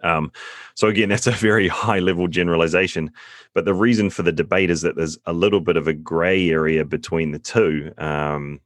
Um, 0.02 0.32
so 0.74 0.88
again, 0.88 1.08
that's 1.10 1.26
a 1.26 1.32
very 1.32 1.68
high 1.68 1.98
level 1.98 2.28
generalization. 2.28 3.10
But 3.54 3.64
the 3.64 3.74
reason 3.74 4.10
for 4.10 4.22
the 4.22 4.32
debate 4.32 4.70
is 4.70 4.82
that 4.82 4.96
there's 4.96 5.18
a 5.26 5.32
little 5.32 5.60
bit 5.60 5.76
of 5.76 5.88
a 5.88 5.94
gray 5.94 6.50
area 6.50 6.84
between 6.84 7.32
the 7.32 7.38
two. 7.38 7.92
Um, 7.98 8.60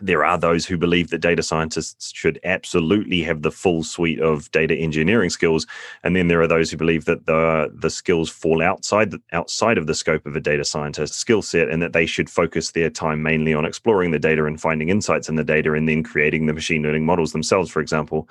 there 0.00 0.24
are 0.24 0.36
those 0.36 0.66
who 0.66 0.76
believe 0.76 1.10
that 1.10 1.18
data 1.18 1.42
scientists 1.42 2.12
should 2.12 2.40
absolutely 2.42 3.22
have 3.22 3.42
the 3.42 3.50
full 3.50 3.84
suite 3.84 4.20
of 4.20 4.50
data 4.50 4.74
engineering 4.74 5.30
skills, 5.30 5.66
and 6.02 6.16
then 6.16 6.26
there 6.26 6.40
are 6.40 6.48
those 6.48 6.70
who 6.70 6.76
believe 6.76 7.04
that 7.04 7.26
the 7.26 7.70
the 7.72 7.90
skills 7.90 8.28
fall 8.28 8.60
outside 8.60 9.12
the, 9.12 9.20
outside 9.32 9.78
of 9.78 9.86
the 9.86 9.94
scope 9.94 10.26
of 10.26 10.34
a 10.34 10.40
data 10.40 10.64
scientist 10.64 11.14
skill 11.14 11.42
set, 11.42 11.68
and 11.68 11.80
that 11.80 11.92
they 11.92 12.06
should 12.06 12.28
focus 12.28 12.72
their 12.72 12.90
time 12.90 13.22
mainly 13.22 13.54
on 13.54 13.64
exploring 13.64 14.10
the 14.10 14.18
data 14.18 14.44
and 14.46 14.60
finding 14.60 14.88
insights 14.88 15.28
in 15.28 15.36
the 15.36 15.44
data, 15.44 15.74
and 15.74 15.88
then 15.88 16.02
creating 16.02 16.46
the 16.46 16.52
machine 16.52 16.82
learning 16.82 17.06
models 17.06 17.32
themselves, 17.32 17.70
for 17.70 17.80
example. 17.80 18.28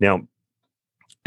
Now, 0.00 0.26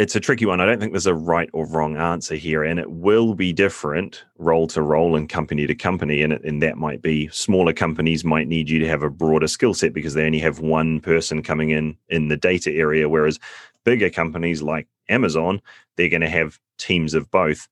it's 0.02 0.16
a 0.16 0.20
tricky 0.20 0.48
one. 0.48 0.60
I 0.60 0.66
don't 0.66 0.80
think 0.80 0.94
there's 0.94 1.06
a 1.06 1.14
right 1.14 1.48
or 1.54 1.68
wrong 1.68 1.96
answer 1.96 2.34
here, 2.34 2.64
and 2.64 2.80
it 2.80 2.90
will 2.90 3.36
be 3.36 3.54
different 3.54 4.26
role 4.40 4.66
to 4.70 4.82
role 4.82 5.16
and 5.16 5.30
company 5.30 5.68
to 5.68 5.76
company. 5.76 6.24
And, 6.24 6.34
and 6.34 6.60
that 6.64 6.78
might 6.78 7.04
be 7.04 7.28
smaller 7.28 7.72
companies 7.72 8.24
might 8.26 8.48
need 8.48 8.68
you 8.68 8.80
to 8.80 8.88
have 8.88 9.04
a 9.04 9.12
broader 9.12 9.48
skill 9.48 9.76
set 9.76 9.94
because 9.94 10.16
they 10.16 10.26
only 10.26 10.40
have 10.40 10.58
one 10.58 11.02
person 11.02 11.44
coming 11.44 11.70
in 11.70 11.96
in 12.10 12.30
the 12.30 12.36
data 12.36 12.72
area, 12.72 13.08
whereas 13.08 13.40
bigger 13.84 14.10
companies 14.10 14.64
like 14.64 14.88
Amazon, 15.08 15.62
they're 15.98 16.10
going 16.10 16.22
to 16.22 16.30
have 16.30 16.60
teams 16.80 17.14
of 17.14 17.30
both. 17.30 17.68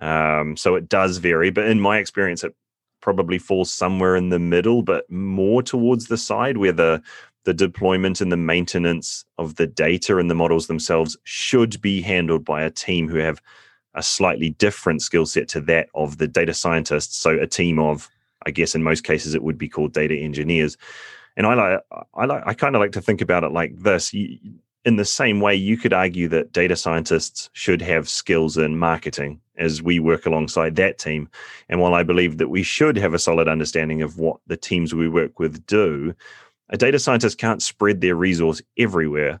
Um, 0.00 0.56
so 0.56 0.76
it 0.76 0.88
does 0.88 1.18
vary, 1.18 1.50
but 1.50 1.66
in 1.66 1.80
my 1.80 1.98
experience, 1.98 2.44
it 2.44 2.54
probably 3.02 3.38
falls 3.38 3.70
somewhere 3.70 4.16
in 4.16 4.30
the 4.30 4.38
middle, 4.38 4.82
but 4.82 5.08
more 5.10 5.62
towards 5.62 6.06
the 6.06 6.16
side 6.16 6.56
where 6.56 6.72
the 6.72 7.02
the 7.44 7.54
deployment 7.54 8.20
and 8.20 8.32
the 8.32 8.36
maintenance 8.36 9.24
of 9.38 9.56
the 9.56 9.66
data 9.66 10.18
and 10.18 10.30
the 10.30 10.34
models 10.34 10.66
themselves 10.66 11.16
should 11.24 11.80
be 11.80 12.00
handled 12.00 12.44
by 12.44 12.62
a 12.62 12.70
team 12.70 13.08
who 13.08 13.18
have 13.18 13.40
a 13.94 14.02
slightly 14.02 14.50
different 14.50 15.02
skill 15.02 15.26
set 15.26 15.48
to 15.48 15.60
that 15.60 15.88
of 15.94 16.18
the 16.18 16.26
data 16.26 16.54
scientists. 16.54 17.16
So 17.16 17.38
a 17.38 17.46
team 17.46 17.78
of, 17.78 18.10
I 18.46 18.50
guess 18.50 18.74
in 18.74 18.82
most 18.82 19.04
cases 19.04 19.34
it 19.34 19.42
would 19.42 19.58
be 19.58 19.68
called 19.68 19.92
data 19.92 20.16
engineers. 20.16 20.76
And 21.36 21.46
I 21.46 21.54
like 21.54 21.80
I 22.14 22.24
like 22.26 22.42
I 22.46 22.54
kind 22.54 22.76
of 22.76 22.80
like 22.80 22.92
to 22.92 23.02
think 23.02 23.20
about 23.20 23.44
it 23.44 23.52
like 23.52 23.76
this. 23.78 24.12
in 24.84 24.96
the 24.96 25.04
same 25.04 25.40
way, 25.40 25.54
you 25.54 25.76
could 25.76 25.92
argue 25.92 26.28
that 26.28 26.52
data 26.52 26.76
scientists 26.76 27.48
should 27.54 27.80
have 27.80 28.08
skills 28.08 28.58
in 28.58 28.78
marketing 28.78 29.40
as 29.56 29.82
we 29.82 29.98
work 29.98 30.26
alongside 30.26 30.76
that 30.76 30.98
team. 30.98 31.28
And 31.68 31.80
while 31.80 31.94
I 31.94 32.02
believe 32.02 32.38
that 32.38 32.48
we 32.48 32.62
should 32.62 32.96
have 32.96 33.14
a 33.14 33.18
solid 33.18 33.48
understanding 33.48 34.02
of 34.02 34.18
what 34.18 34.40
the 34.46 34.56
teams 34.56 34.94
we 34.94 35.08
work 35.08 35.38
with 35.38 35.64
do, 35.66 36.14
a 36.70 36.76
data 36.76 36.98
scientist 36.98 37.38
can't 37.38 37.62
spread 37.62 38.00
their 38.00 38.16
resource 38.16 38.62
everywhere. 38.78 39.40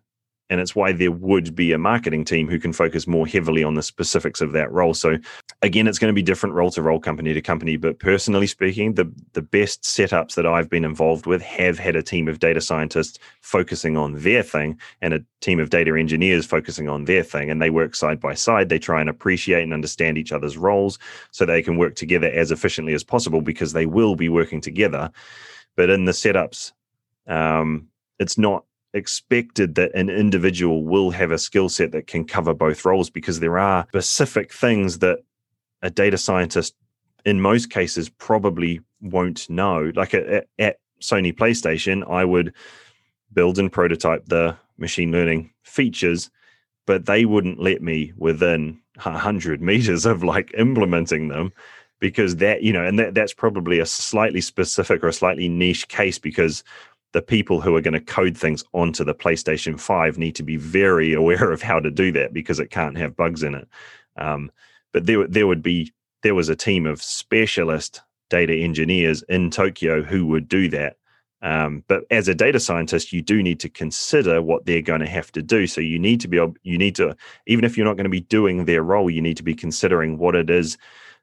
And 0.50 0.60
it's 0.60 0.76
why 0.76 0.92
there 0.92 1.10
would 1.10 1.54
be 1.54 1.72
a 1.72 1.78
marketing 1.78 2.26
team 2.26 2.48
who 2.48 2.58
can 2.58 2.74
focus 2.74 3.06
more 3.06 3.26
heavily 3.26 3.64
on 3.64 3.74
the 3.74 3.82
specifics 3.82 4.42
of 4.42 4.52
that 4.52 4.70
role. 4.70 4.92
So 4.92 5.16
again, 5.62 5.88
it's 5.88 5.98
going 5.98 6.12
to 6.12 6.14
be 6.14 6.22
different 6.22 6.54
role 6.54 6.70
to 6.72 6.82
role, 6.82 7.00
company 7.00 7.32
to 7.32 7.40
company. 7.40 7.78
But 7.78 7.98
personally 7.98 8.46
speaking, 8.46 8.92
the 8.92 9.10
the 9.32 9.40
best 9.40 9.82
setups 9.84 10.34
that 10.34 10.44
I've 10.44 10.68
been 10.68 10.84
involved 10.84 11.24
with 11.24 11.40
have 11.40 11.78
had 11.78 11.96
a 11.96 12.02
team 12.02 12.28
of 12.28 12.40
data 12.40 12.60
scientists 12.60 13.18
focusing 13.40 13.96
on 13.96 14.18
their 14.18 14.42
thing 14.42 14.78
and 15.00 15.14
a 15.14 15.24
team 15.40 15.58
of 15.60 15.70
data 15.70 15.98
engineers 15.98 16.44
focusing 16.44 16.90
on 16.90 17.06
their 17.06 17.22
thing. 17.22 17.50
And 17.50 17.62
they 17.62 17.70
work 17.70 17.94
side 17.94 18.20
by 18.20 18.34
side. 18.34 18.68
They 18.68 18.78
try 18.78 19.00
and 19.00 19.08
appreciate 19.08 19.62
and 19.62 19.72
understand 19.72 20.18
each 20.18 20.30
other's 20.30 20.58
roles 20.58 20.98
so 21.30 21.46
they 21.46 21.62
can 21.62 21.78
work 21.78 21.94
together 21.96 22.30
as 22.30 22.50
efficiently 22.50 22.92
as 22.92 23.02
possible 23.02 23.40
because 23.40 23.72
they 23.72 23.86
will 23.86 24.14
be 24.14 24.28
working 24.28 24.60
together. 24.60 25.10
But 25.74 25.88
in 25.88 26.04
the 26.04 26.12
setups 26.12 26.72
um, 27.26 27.88
it's 28.18 28.38
not 28.38 28.64
expected 28.92 29.74
that 29.74 29.94
an 29.94 30.08
individual 30.08 30.84
will 30.84 31.10
have 31.10 31.32
a 31.32 31.38
skill 31.38 31.68
set 31.68 31.92
that 31.92 32.06
can 32.06 32.24
cover 32.24 32.54
both 32.54 32.84
roles 32.84 33.10
because 33.10 33.40
there 33.40 33.58
are 33.58 33.86
specific 33.88 34.52
things 34.52 35.00
that 35.00 35.18
a 35.82 35.90
data 35.90 36.16
scientist 36.16 36.74
in 37.24 37.40
most 37.40 37.70
cases 37.70 38.08
probably 38.08 38.80
won't 39.00 39.50
know. 39.50 39.90
Like 39.94 40.14
at, 40.14 40.46
at 40.58 40.78
sony 41.04 41.34
playstation 41.34 42.08
i 42.10 42.24
would 42.24 42.52
build 43.32 43.58
and 43.58 43.72
prototype 43.72 44.24
the 44.26 44.56
machine 44.78 45.12
learning 45.12 45.50
features 45.62 46.30
but 46.86 47.06
they 47.06 47.24
wouldn't 47.24 47.60
let 47.60 47.82
me 47.82 48.12
within 48.16 48.80
100 49.02 49.60
meters 49.60 50.06
of 50.06 50.22
like 50.22 50.52
implementing 50.56 51.28
them 51.28 51.52
because 52.00 52.36
that 52.36 52.62
you 52.62 52.72
know 52.72 52.84
and 52.84 52.98
that, 52.98 53.14
that's 53.14 53.34
probably 53.34 53.78
a 53.78 53.86
slightly 53.86 54.40
specific 54.40 55.02
or 55.02 55.08
a 55.08 55.12
slightly 55.12 55.48
niche 55.48 55.88
case 55.88 56.18
because 56.18 56.62
the 57.14 57.22
people 57.22 57.60
who 57.60 57.74
are 57.76 57.80
going 57.80 57.94
to 57.94 58.00
code 58.00 58.36
things 58.36 58.64
onto 58.74 59.04
the 59.04 59.14
PlayStation 59.14 59.78
5 59.78 60.18
need 60.18 60.34
to 60.34 60.42
be 60.42 60.56
very 60.56 61.14
aware 61.14 61.50
of 61.50 61.62
how 61.62 61.80
to 61.80 61.90
do 61.90 62.12
that 62.12 62.34
because 62.34 62.60
it 62.60 62.70
can't 62.70 62.98
have 62.98 63.16
bugs 63.16 63.42
in 63.42 63.54
it. 63.54 63.68
Um, 64.16 64.50
but 64.92 65.06
there, 65.06 65.26
there 65.26 65.46
would 65.46 65.62
be 65.62 65.92
there 66.22 66.34
was 66.34 66.48
a 66.48 66.56
team 66.56 66.86
of 66.86 67.02
specialist 67.02 68.02
data 68.30 68.54
engineers 68.54 69.22
in 69.28 69.50
Tokyo 69.50 70.02
who 70.02 70.26
would 70.26 70.48
do 70.48 70.68
that. 70.70 70.96
Um, 71.42 71.84
but 71.88 72.04
as 72.10 72.26
a 72.26 72.34
data 72.34 72.58
scientist, 72.58 73.12
you 73.12 73.20
do 73.20 73.42
need 73.42 73.60
to 73.60 73.68
consider 73.68 74.40
what 74.40 74.64
they're 74.64 74.80
going 74.80 75.00
to 75.00 75.06
have 75.06 75.30
to 75.32 75.42
do. 75.42 75.66
So 75.66 75.82
you 75.82 75.98
need 75.98 76.20
to 76.22 76.28
be 76.28 76.38
able, 76.38 76.54
you 76.62 76.78
need 76.78 76.96
to, 76.96 77.14
even 77.46 77.64
if 77.64 77.76
you're 77.76 77.86
not 77.86 77.96
going 77.96 78.04
to 78.04 78.10
be 78.10 78.22
doing 78.22 78.64
their 78.64 78.82
role, 78.82 79.10
you 79.10 79.20
need 79.20 79.36
to 79.36 79.42
be 79.42 79.54
considering 79.54 80.16
what 80.16 80.34
it 80.34 80.48
is 80.48 80.78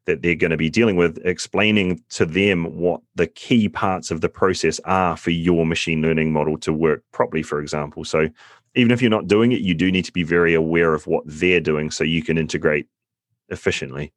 that 0.05 0.21
they're 0.21 0.35
going 0.35 0.51
to 0.51 0.57
be 0.57 0.69
dealing 0.69 0.95
with, 0.95 1.19
explaining 1.23 2.01
to 2.09 2.25
them 2.25 2.75
what 2.77 3.01
the 3.15 3.27
key 3.27 3.69
parts 3.69 4.11
of 4.11 4.21
the 4.21 4.29
process 4.29 4.79
are 4.85 5.15
for 5.15 5.31
your 5.31 5.65
machine 5.65 6.01
learning 6.01 6.33
model 6.33 6.57
to 6.59 6.73
work 6.73 7.03
properly, 7.11 7.43
for 7.43 7.61
example. 7.61 8.03
So 8.03 8.29
even 8.75 8.91
if 8.91 9.01
you're 9.01 9.11
not 9.11 9.27
doing 9.27 9.51
it, 9.51 9.61
you 9.61 9.73
do 9.73 9.91
need 9.91 10.05
to 10.05 10.13
be 10.13 10.23
very 10.23 10.53
aware 10.53 10.93
of 10.93 11.07
what 11.07 11.23
they're 11.25 11.59
doing 11.59 11.91
so 11.91 12.03
you 12.03 12.23
can 12.23 12.37
integrate 12.37 12.87
efficiently. 13.49 14.13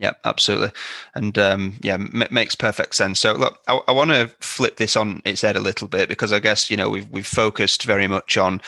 Yeah, 0.00 0.12
absolutely, 0.24 0.70
and 1.16 1.36
um, 1.38 1.76
yeah, 1.82 1.94
m- 1.94 2.22
makes 2.30 2.54
perfect 2.54 2.94
sense. 2.94 3.18
So, 3.18 3.32
look, 3.32 3.58
I, 3.66 3.80
I 3.88 3.92
want 3.92 4.12
to 4.12 4.30
flip 4.38 4.76
this 4.76 4.94
on 4.94 5.20
its 5.24 5.42
head 5.42 5.56
a 5.56 5.60
little 5.60 5.88
bit 5.88 6.08
because 6.08 6.32
I 6.32 6.38
guess 6.38 6.70
you 6.70 6.76
know 6.76 6.88
we've 6.88 7.10
we've 7.10 7.26
focused 7.26 7.82
very 7.82 8.06
much 8.06 8.36
on 8.36 8.62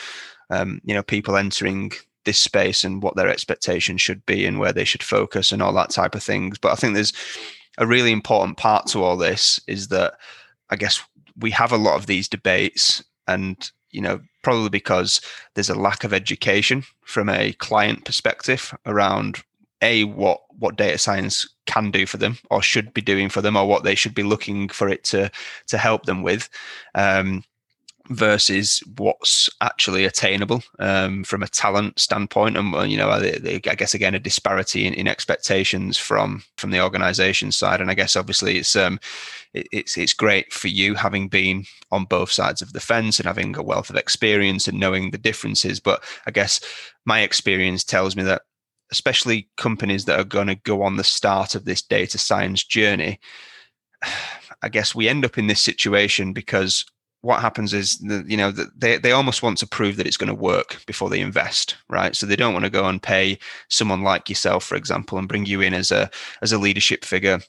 um, 0.49 0.81
you 0.83 0.93
know 0.93 1.01
people 1.01 1.37
entering 1.37 1.93
this 2.25 2.39
space 2.39 2.83
and 2.83 3.01
what 3.01 3.15
their 3.15 3.29
expectations 3.29 4.01
should 4.01 4.25
be 4.25 4.45
and 4.45 4.59
where 4.59 4.73
they 4.73 4.85
should 4.85 5.03
focus 5.03 5.51
and 5.51 5.61
all 5.61 5.73
that 5.73 5.89
type 5.89 6.15
of 6.15 6.23
things. 6.23 6.57
But 6.57 6.71
I 6.71 6.75
think 6.75 6.93
there's 6.93 7.13
a 7.77 7.87
really 7.87 8.11
important 8.11 8.57
part 8.57 8.87
to 8.87 9.03
all 9.03 9.17
this 9.17 9.59
is 9.67 9.87
that 9.89 10.15
I 10.69 10.75
guess 10.75 11.01
we 11.37 11.51
have 11.51 11.71
a 11.71 11.77
lot 11.77 11.95
of 11.95 12.05
these 12.05 12.27
debates 12.27 13.03
and 13.27 13.71
you 13.91 14.01
know 14.01 14.19
probably 14.43 14.69
because 14.69 15.21
there's 15.55 15.69
a 15.69 15.75
lack 15.75 16.03
of 16.03 16.13
education 16.13 16.83
from 17.05 17.29
a 17.29 17.53
client 17.53 18.05
perspective 18.05 18.73
around 18.85 19.43
a 19.81 20.03
what 20.05 20.41
what 20.59 20.77
data 20.77 20.97
science 20.97 21.47
can 21.65 21.91
do 21.91 22.05
for 22.05 22.17
them 22.17 22.37
or 22.49 22.61
should 22.61 22.93
be 22.93 23.01
doing 23.01 23.29
for 23.29 23.41
them 23.41 23.55
or 23.55 23.67
what 23.67 23.83
they 23.83 23.95
should 23.95 24.13
be 24.13 24.23
looking 24.23 24.69
for 24.69 24.87
it 24.89 25.03
to 25.03 25.29
to 25.67 25.77
help 25.77 26.05
them 26.05 26.21
with 26.21 26.49
um, 26.95 27.43
versus 28.11 28.83
what's 28.97 29.49
actually 29.61 30.05
attainable 30.05 30.61
um, 30.79 31.23
from 31.23 31.41
a 31.43 31.47
talent 31.47 31.97
standpoint 31.97 32.57
and 32.57 32.91
you 32.91 32.97
know 32.97 33.09
i 33.09 33.39
guess 33.57 33.93
again 33.93 34.13
a 34.13 34.19
disparity 34.19 34.85
in, 34.85 34.93
in, 34.93 35.07
expectations 35.07 35.97
from 35.97 36.43
from 36.57 36.71
the 36.71 36.81
organization 36.81 37.51
side. 37.51 37.81
And 37.81 37.89
i 37.89 37.93
guess 37.93 38.15
obviously 38.15 38.57
it's 38.57 38.75
um 38.75 38.99
it, 39.53 39.67
it's 39.71 39.97
it's 39.97 40.13
great 40.13 40.51
for 40.51 40.67
you 40.67 40.95
having 40.95 41.27
been 41.27 41.65
on 41.91 42.05
both 42.05 42.31
sides 42.31 42.61
of 42.61 42.73
the 42.73 42.79
fence 42.79 43.19
and 43.19 43.27
having 43.27 43.55
a 43.55 43.63
wealth 43.63 43.89
of 43.89 43.95
experience 43.95 44.67
and 44.67 44.79
knowing 44.79 45.11
the 45.11 45.17
differences. 45.17 45.79
But 45.79 46.03
i 46.25 46.31
guess 46.31 46.59
my 47.05 47.21
experience 47.21 47.83
tells 47.83 48.15
me 48.15 48.23
that 48.23 48.43
especially 48.91 49.49
companies 49.55 50.05
that 50.05 50.19
are 50.19 50.25
going 50.25 50.47
to 50.47 50.55
go 50.55 50.83
on 50.83 50.97
the 50.97 51.03
start 51.03 51.55
of 51.55 51.63
this 51.63 51.81
data 51.81 52.17
science 52.17 52.63
journey 52.63 53.19
i 54.61 54.69
guess 54.69 54.93
we 54.93 55.07
end 55.07 55.23
up 55.25 55.37
in 55.37 55.47
this 55.47 55.61
situation 55.61 56.33
because 56.33 56.85
what 57.21 57.41
happens 57.41 57.73
is 57.73 57.97
the, 57.99 58.23
you 58.27 58.37
know 58.37 58.51
they, 58.51 58.97
they 58.97 59.11
almost 59.11 59.43
want 59.43 59.57
to 59.59 59.67
prove 59.67 59.97
that 59.97 60.07
it's 60.07 60.17
going 60.17 60.27
to 60.27 60.35
work 60.35 60.83
before 60.85 61.09
they 61.09 61.21
invest 61.21 61.77
right? 61.89 62.15
So 62.15 62.25
they 62.25 62.35
don't 62.35 62.53
want 62.53 62.65
to 62.65 62.71
go 62.71 62.87
and 62.87 63.01
pay 63.01 63.37
someone 63.69 64.03
like 64.03 64.29
yourself 64.29 64.63
for 64.63 64.75
example 64.75 65.17
and 65.17 65.27
bring 65.27 65.45
you 65.45 65.61
in 65.61 65.73
as 65.73 65.91
a 65.91 66.09
as 66.41 66.51
a 66.51 66.57
leadership 66.57 67.05
figure 67.05 67.39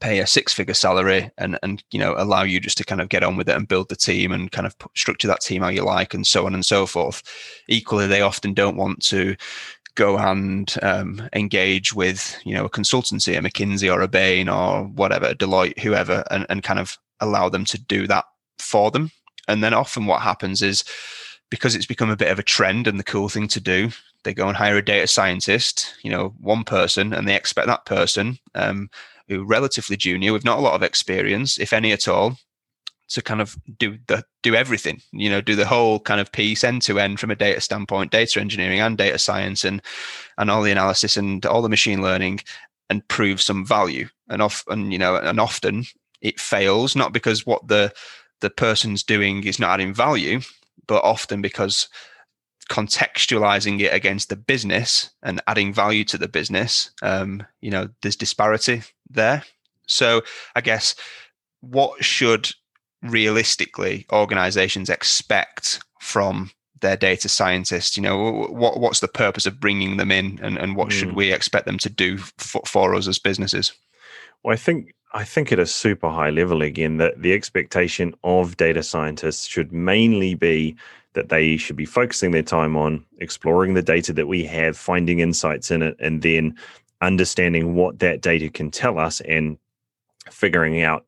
pay 0.00 0.20
a 0.20 0.26
six 0.26 0.54
figure 0.54 0.74
salary 0.74 1.30
and 1.38 1.58
and 1.62 1.84
you 1.90 1.98
know 1.98 2.14
allow 2.16 2.42
you 2.42 2.58
just 2.60 2.78
to 2.78 2.84
kind 2.84 3.00
of 3.00 3.08
get 3.08 3.22
on 3.22 3.36
with 3.36 3.48
it 3.48 3.56
and 3.56 3.68
build 3.68 3.88
the 3.88 3.96
team 3.96 4.32
and 4.32 4.52
kind 4.52 4.66
of 4.66 4.74
structure 4.94 5.28
that 5.28 5.40
team 5.40 5.62
how 5.62 5.68
you 5.68 5.84
like 5.84 6.14
and 6.14 6.26
so 6.26 6.46
on 6.46 6.54
and 6.54 6.64
so 6.64 6.86
forth. 6.86 7.22
Equally 7.68 8.06
they 8.06 8.22
often 8.22 8.54
don't 8.54 8.76
want 8.76 9.02
to 9.06 9.36
go 9.94 10.16
and 10.16 10.74
um, 10.82 11.28
engage 11.34 11.92
with 11.92 12.38
you 12.44 12.54
know 12.54 12.64
a 12.64 12.70
consultancy 12.70 13.36
a 13.36 13.42
mckinsey 13.42 13.92
or 13.92 14.00
a 14.00 14.08
bain 14.08 14.48
or 14.48 14.84
whatever 14.84 15.34
deloitte 15.34 15.78
whoever 15.80 16.24
and, 16.30 16.46
and 16.48 16.62
kind 16.62 16.80
of 16.80 16.96
allow 17.20 17.50
them 17.50 17.64
to 17.64 17.78
do 17.78 18.06
that 18.06 18.24
for 18.58 18.90
them. 18.90 19.10
And 19.48 19.62
then 19.62 19.74
often 19.74 20.06
what 20.06 20.22
happens 20.22 20.62
is 20.62 20.84
because 21.50 21.74
it's 21.74 21.86
become 21.86 22.10
a 22.10 22.16
bit 22.16 22.30
of 22.30 22.38
a 22.38 22.42
trend 22.42 22.86
and 22.86 22.98
the 22.98 23.04
cool 23.04 23.28
thing 23.28 23.48
to 23.48 23.60
do, 23.60 23.90
they 24.24 24.32
go 24.32 24.48
and 24.48 24.56
hire 24.56 24.76
a 24.76 24.84
data 24.84 25.06
scientist, 25.06 25.94
you 26.02 26.10
know, 26.10 26.34
one 26.40 26.64
person, 26.64 27.12
and 27.12 27.28
they 27.28 27.34
expect 27.34 27.66
that 27.66 27.84
person, 27.84 28.38
um, 28.54 28.88
who 29.28 29.44
relatively 29.44 29.96
junior 29.96 30.32
with 30.32 30.44
not 30.44 30.58
a 30.58 30.62
lot 30.62 30.74
of 30.74 30.82
experience, 30.82 31.58
if 31.58 31.72
any 31.72 31.92
at 31.92 32.08
all, 32.08 32.38
to 33.08 33.20
kind 33.20 33.42
of 33.42 33.56
do 33.78 33.98
the 34.06 34.24
do 34.42 34.54
everything, 34.54 35.00
you 35.12 35.28
know, 35.28 35.40
do 35.40 35.54
the 35.54 35.66
whole 35.66 36.00
kind 36.00 36.20
of 36.20 36.32
piece 36.32 36.64
end 36.64 36.80
to 36.82 36.98
end 36.98 37.20
from 37.20 37.30
a 37.30 37.36
data 37.36 37.60
standpoint, 37.60 38.10
data 38.10 38.40
engineering 38.40 38.80
and 38.80 38.96
data 38.96 39.18
science 39.18 39.64
and 39.64 39.82
and 40.38 40.50
all 40.50 40.62
the 40.62 40.72
analysis 40.72 41.16
and 41.16 41.44
all 41.44 41.60
the 41.60 41.68
machine 41.68 42.00
learning 42.00 42.40
and 42.88 43.06
prove 43.08 43.40
some 43.40 43.66
value. 43.66 44.08
And 44.28 44.40
often, 44.40 44.90
you 44.90 44.98
know, 44.98 45.16
and 45.16 45.38
often 45.38 45.84
it 46.22 46.40
fails, 46.40 46.96
not 46.96 47.12
because 47.12 47.44
what 47.44 47.66
the 47.68 47.92
the 48.42 48.50
person's 48.50 49.02
doing 49.02 49.44
is 49.44 49.58
not 49.58 49.70
adding 49.70 49.94
value, 49.94 50.40
but 50.86 51.02
often 51.02 51.40
because 51.40 51.88
contextualizing 52.70 53.80
it 53.80 53.94
against 53.94 54.28
the 54.28 54.36
business 54.36 55.10
and 55.22 55.40
adding 55.46 55.72
value 55.72 56.04
to 56.04 56.18
the 56.18 56.28
business, 56.28 56.90
um, 57.02 57.42
you 57.60 57.70
know, 57.70 57.88
there's 58.02 58.16
disparity 58.16 58.82
there. 59.08 59.42
So 59.86 60.22
I 60.54 60.60
guess 60.60 60.94
what 61.60 62.04
should 62.04 62.50
realistically 63.02 64.06
organizations 64.12 64.90
expect 64.90 65.80
from 66.00 66.50
their 66.80 66.96
data 66.96 67.28
scientists 67.28 67.96
you 67.96 68.02
know 68.02 68.46
what 68.50 68.78
what's 68.78 69.00
the 69.00 69.08
purpose 69.08 69.46
of 69.46 69.60
bringing 69.60 69.96
them 69.96 70.10
in 70.10 70.38
and, 70.42 70.58
and 70.58 70.76
what 70.76 70.88
mm. 70.88 70.92
should 70.92 71.14
we 71.14 71.32
expect 71.32 71.64
them 71.64 71.78
to 71.78 71.88
do 71.88 72.18
for, 72.18 72.60
for 72.66 72.94
us 72.94 73.06
as 73.06 73.20
businesses 73.20 73.72
well 74.42 74.52
i 74.52 74.56
think 74.56 74.92
I 75.14 75.24
think 75.24 75.52
at 75.52 75.58
a 75.58 75.66
super 75.66 76.08
high 76.08 76.30
level, 76.30 76.62
again, 76.62 76.96
that 76.96 77.20
the 77.20 77.34
expectation 77.34 78.14
of 78.24 78.56
data 78.56 78.82
scientists 78.82 79.46
should 79.46 79.72
mainly 79.72 80.34
be 80.34 80.76
that 81.12 81.28
they 81.28 81.58
should 81.58 81.76
be 81.76 81.84
focusing 81.84 82.30
their 82.30 82.42
time 82.42 82.76
on 82.76 83.04
exploring 83.18 83.74
the 83.74 83.82
data 83.82 84.14
that 84.14 84.26
we 84.26 84.44
have, 84.44 84.76
finding 84.76 85.18
insights 85.18 85.70
in 85.70 85.82
it, 85.82 85.96
and 85.98 86.22
then 86.22 86.56
understanding 87.02 87.74
what 87.74 87.98
that 87.98 88.22
data 88.22 88.48
can 88.48 88.70
tell 88.70 88.98
us 88.98 89.20
and 89.22 89.58
figuring 90.30 90.80
out 90.80 91.04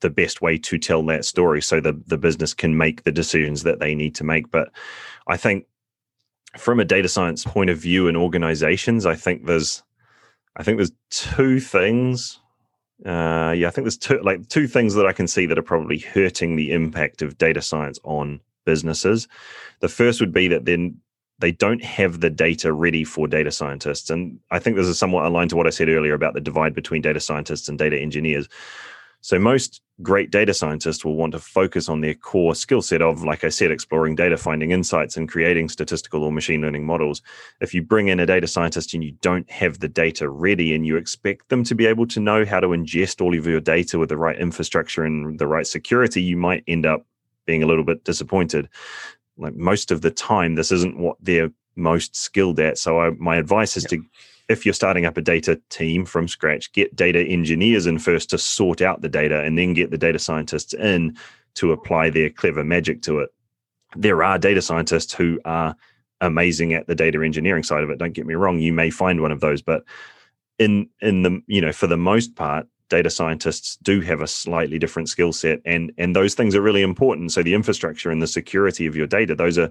the 0.00 0.10
best 0.10 0.42
way 0.42 0.58
to 0.58 0.76
tell 0.76 1.04
that 1.04 1.24
story 1.24 1.62
so 1.62 1.80
the, 1.80 1.92
the 2.06 2.18
business 2.18 2.52
can 2.52 2.76
make 2.76 3.04
the 3.04 3.12
decisions 3.12 3.62
that 3.62 3.78
they 3.78 3.94
need 3.94 4.14
to 4.16 4.24
make. 4.24 4.50
But 4.50 4.70
I 5.28 5.36
think 5.36 5.66
from 6.58 6.80
a 6.80 6.84
data 6.84 7.08
science 7.08 7.44
point 7.44 7.70
of 7.70 7.78
view 7.78 8.08
in 8.08 8.16
organizations, 8.16 9.06
I 9.06 9.14
think 9.14 9.46
there's 9.46 9.82
I 10.56 10.62
think 10.62 10.78
there's 10.78 10.92
two 11.10 11.58
things 11.58 12.38
uh, 13.04 13.52
yeah, 13.56 13.66
I 13.66 13.70
think 13.70 13.84
there's 13.84 13.98
two 13.98 14.20
like 14.20 14.48
two 14.48 14.66
things 14.66 14.94
that 14.94 15.06
I 15.06 15.12
can 15.12 15.26
see 15.26 15.46
that 15.46 15.58
are 15.58 15.62
probably 15.62 15.98
hurting 15.98 16.56
the 16.56 16.72
impact 16.72 17.22
of 17.22 17.38
data 17.38 17.60
science 17.60 17.98
on 18.04 18.40
businesses. 18.64 19.28
The 19.80 19.88
first 19.88 20.20
would 20.20 20.32
be 20.32 20.48
that 20.48 20.64
then 20.64 21.00
they 21.40 21.50
don't 21.50 21.82
have 21.82 22.20
the 22.20 22.30
data 22.30 22.72
ready 22.72 23.02
for 23.02 23.26
data 23.26 23.50
scientists, 23.50 24.10
and 24.10 24.38
I 24.50 24.60
think 24.60 24.76
this 24.76 24.86
is 24.86 24.98
somewhat 24.98 25.26
aligned 25.26 25.50
to 25.50 25.56
what 25.56 25.66
I 25.66 25.70
said 25.70 25.88
earlier 25.88 26.14
about 26.14 26.34
the 26.34 26.40
divide 26.40 26.74
between 26.74 27.02
data 27.02 27.20
scientists 27.20 27.68
and 27.68 27.78
data 27.78 27.98
engineers. 27.98 28.48
So 29.24 29.38
most 29.38 29.80
great 30.02 30.30
data 30.30 30.52
scientists 30.52 31.02
will 31.02 31.16
want 31.16 31.32
to 31.32 31.38
focus 31.38 31.88
on 31.88 32.02
their 32.02 32.12
core 32.12 32.54
skill 32.54 32.82
set 32.82 33.00
of, 33.00 33.24
like 33.24 33.42
I 33.42 33.48
said, 33.48 33.70
exploring 33.70 34.16
data, 34.16 34.36
finding 34.36 34.70
insights, 34.70 35.16
and 35.16 35.26
creating 35.26 35.70
statistical 35.70 36.24
or 36.24 36.30
machine 36.30 36.60
learning 36.60 36.84
models. 36.84 37.22
If 37.62 37.72
you 37.72 37.82
bring 37.82 38.08
in 38.08 38.20
a 38.20 38.26
data 38.26 38.46
scientist 38.46 38.92
and 38.92 39.02
you 39.02 39.12
don't 39.22 39.50
have 39.50 39.80
the 39.80 39.88
data 39.88 40.28
ready 40.28 40.74
and 40.74 40.86
you 40.86 40.98
expect 40.98 41.48
them 41.48 41.64
to 41.64 41.74
be 41.74 41.86
able 41.86 42.06
to 42.08 42.20
know 42.20 42.44
how 42.44 42.60
to 42.60 42.66
ingest 42.66 43.22
all 43.22 43.34
of 43.34 43.46
your 43.46 43.62
data 43.62 43.98
with 43.98 44.10
the 44.10 44.18
right 44.18 44.38
infrastructure 44.38 45.04
and 45.04 45.38
the 45.38 45.46
right 45.46 45.66
security, 45.66 46.22
you 46.22 46.36
might 46.36 46.62
end 46.68 46.84
up 46.84 47.06
being 47.46 47.62
a 47.62 47.66
little 47.66 47.82
bit 47.82 48.04
disappointed. 48.04 48.68
Like 49.38 49.54
most 49.54 49.90
of 49.90 50.02
the 50.02 50.10
time, 50.10 50.54
this 50.54 50.70
isn't 50.70 50.98
what 50.98 51.16
they're 51.22 51.50
most 51.76 52.14
skilled 52.14 52.60
at. 52.60 52.76
So 52.76 53.00
I, 53.00 53.12
my 53.12 53.36
advice 53.36 53.78
is 53.78 53.84
yep. 53.84 54.02
to 54.02 54.04
if 54.48 54.66
you're 54.66 54.74
starting 54.74 55.06
up 55.06 55.16
a 55.16 55.22
data 55.22 55.60
team 55.70 56.04
from 56.04 56.28
scratch, 56.28 56.72
get 56.72 56.94
data 56.94 57.20
engineers 57.20 57.86
in 57.86 57.98
first 57.98 58.30
to 58.30 58.38
sort 58.38 58.82
out 58.82 59.00
the 59.00 59.08
data 59.08 59.42
and 59.42 59.58
then 59.58 59.72
get 59.72 59.90
the 59.90 59.98
data 59.98 60.18
scientists 60.18 60.74
in 60.74 61.16
to 61.54 61.72
apply 61.72 62.10
their 62.10 62.30
clever 62.30 62.64
magic 62.64 63.02
to 63.02 63.20
it. 63.20 63.30
There 63.96 64.22
are 64.22 64.38
data 64.38 64.60
scientists 64.60 65.14
who 65.14 65.40
are 65.44 65.74
amazing 66.20 66.74
at 66.74 66.86
the 66.86 66.94
data 66.94 67.22
engineering 67.22 67.62
side 67.62 67.82
of 67.82 67.90
it. 67.90 67.98
Don't 67.98 68.12
get 68.12 68.26
me 68.26 68.34
wrong, 68.34 68.58
you 68.58 68.72
may 68.72 68.90
find 68.90 69.20
one 69.20 69.32
of 69.32 69.40
those, 69.40 69.62
but 69.62 69.84
in 70.58 70.88
in 71.00 71.22
the 71.22 71.42
you 71.46 71.60
know 71.60 71.72
for 71.72 71.86
the 71.86 71.96
most 71.96 72.36
part 72.36 72.66
data 72.88 73.10
scientists 73.10 73.76
do 73.82 74.00
have 74.00 74.20
a 74.20 74.26
slightly 74.26 74.78
different 74.78 75.08
skill 75.08 75.32
set 75.32 75.60
and 75.64 75.92
and 75.98 76.14
those 76.14 76.34
things 76.34 76.54
are 76.54 76.60
really 76.60 76.82
important 76.82 77.32
so 77.32 77.42
the 77.42 77.54
infrastructure 77.54 78.10
and 78.10 78.22
the 78.22 78.26
security 78.26 78.86
of 78.86 78.94
your 78.94 79.06
data 79.06 79.34
those 79.34 79.58
are 79.58 79.70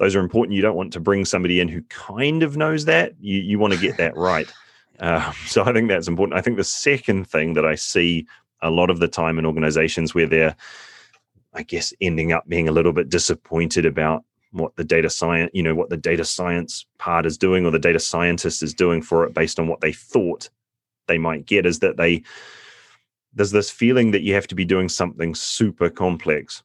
those 0.00 0.16
are 0.16 0.20
important. 0.20 0.56
You 0.56 0.62
don't 0.62 0.76
want 0.76 0.94
to 0.94 1.00
bring 1.00 1.26
somebody 1.26 1.60
in 1.60 1.68
who 1.68 1.82
kind 1.82 2.42
of 2.42 2.56
knows 2.56 2.86
that. 2.86 3.12
You 3.20 3.38
you 3.38 3.58
want 3.58 3.74
to 3.74 3.78
get 3.78 3.98
that 3.98 4.16
right. 4.16 4.50
Uh, 4.98 5.30
so 5.46 5.62
I 5.62 5.74
think 5.74 5.88
that's 5.88 6.08
important. 6.08 6.38
I 6.38 6.42
think 6.42 6.56
the 6.56 6.64
second 6.64 7.28
thing 7.28 7.52
that 7.52 7.66
I 7.66 7.74
see 7.74 8.26
a 8.62 8.70
lot 8.70 8.88
of 8.88 8.98
the 8.98 9.08
time 9.08 9.38
in 9.38 9.44
organizations 9.44 10.14
where 10.14 10.26
they're, 10.26 10.56
I 11.52 11.62
guess, 11.62 11.92
ending 12.00 12.32
up 12.32 12.48
being 12.48 12.66
a 12.66 12.72
little 12.72 12.92
bit 12.92 13.10
disappointed 13.10 13.84
about 13.84 14.24
what 14.52 14.74
the 14.76 14.84
data 14.84 15.10
science, 15.10 15.50
you 15.52 15.62
know, 15.62 15.74
what 15.74 15.90
the 15.90 15.96
data 15.98 16.24
science 16.24 16.86
part 16.98 17.26
is 17.26 17.36
doing 17.36 17.66
or 17.66 17.70
the 17.70 17.78
data 17.78 18.00
scientist 18.00 18.62
is 18.62 18.72
doing 18.72 19.02
for 19.02 19.24
it 19.24 19.34
based 19.34 19.60
on 19.60 19.68
what 19.68 19.82
they 19.82 19.92
thought 19.92 20.48
they 21.08 21.18
might 21.18 21.44
get 21.44 21.66
is 21.66 21.80
that 21.80 21.98
they 21.98 22.22
there's 23.34 23.52
this 23.52 23.70
feeling 23.70 24.12
that 24.12 24.22
you 24.22 24.34
have 24.34 24.46
to 24.46 24.54
be 24.54 24.64
doing 24.64 24.88
something 24.88 25.34
super 25.34 25.90
complex 25.90 26.62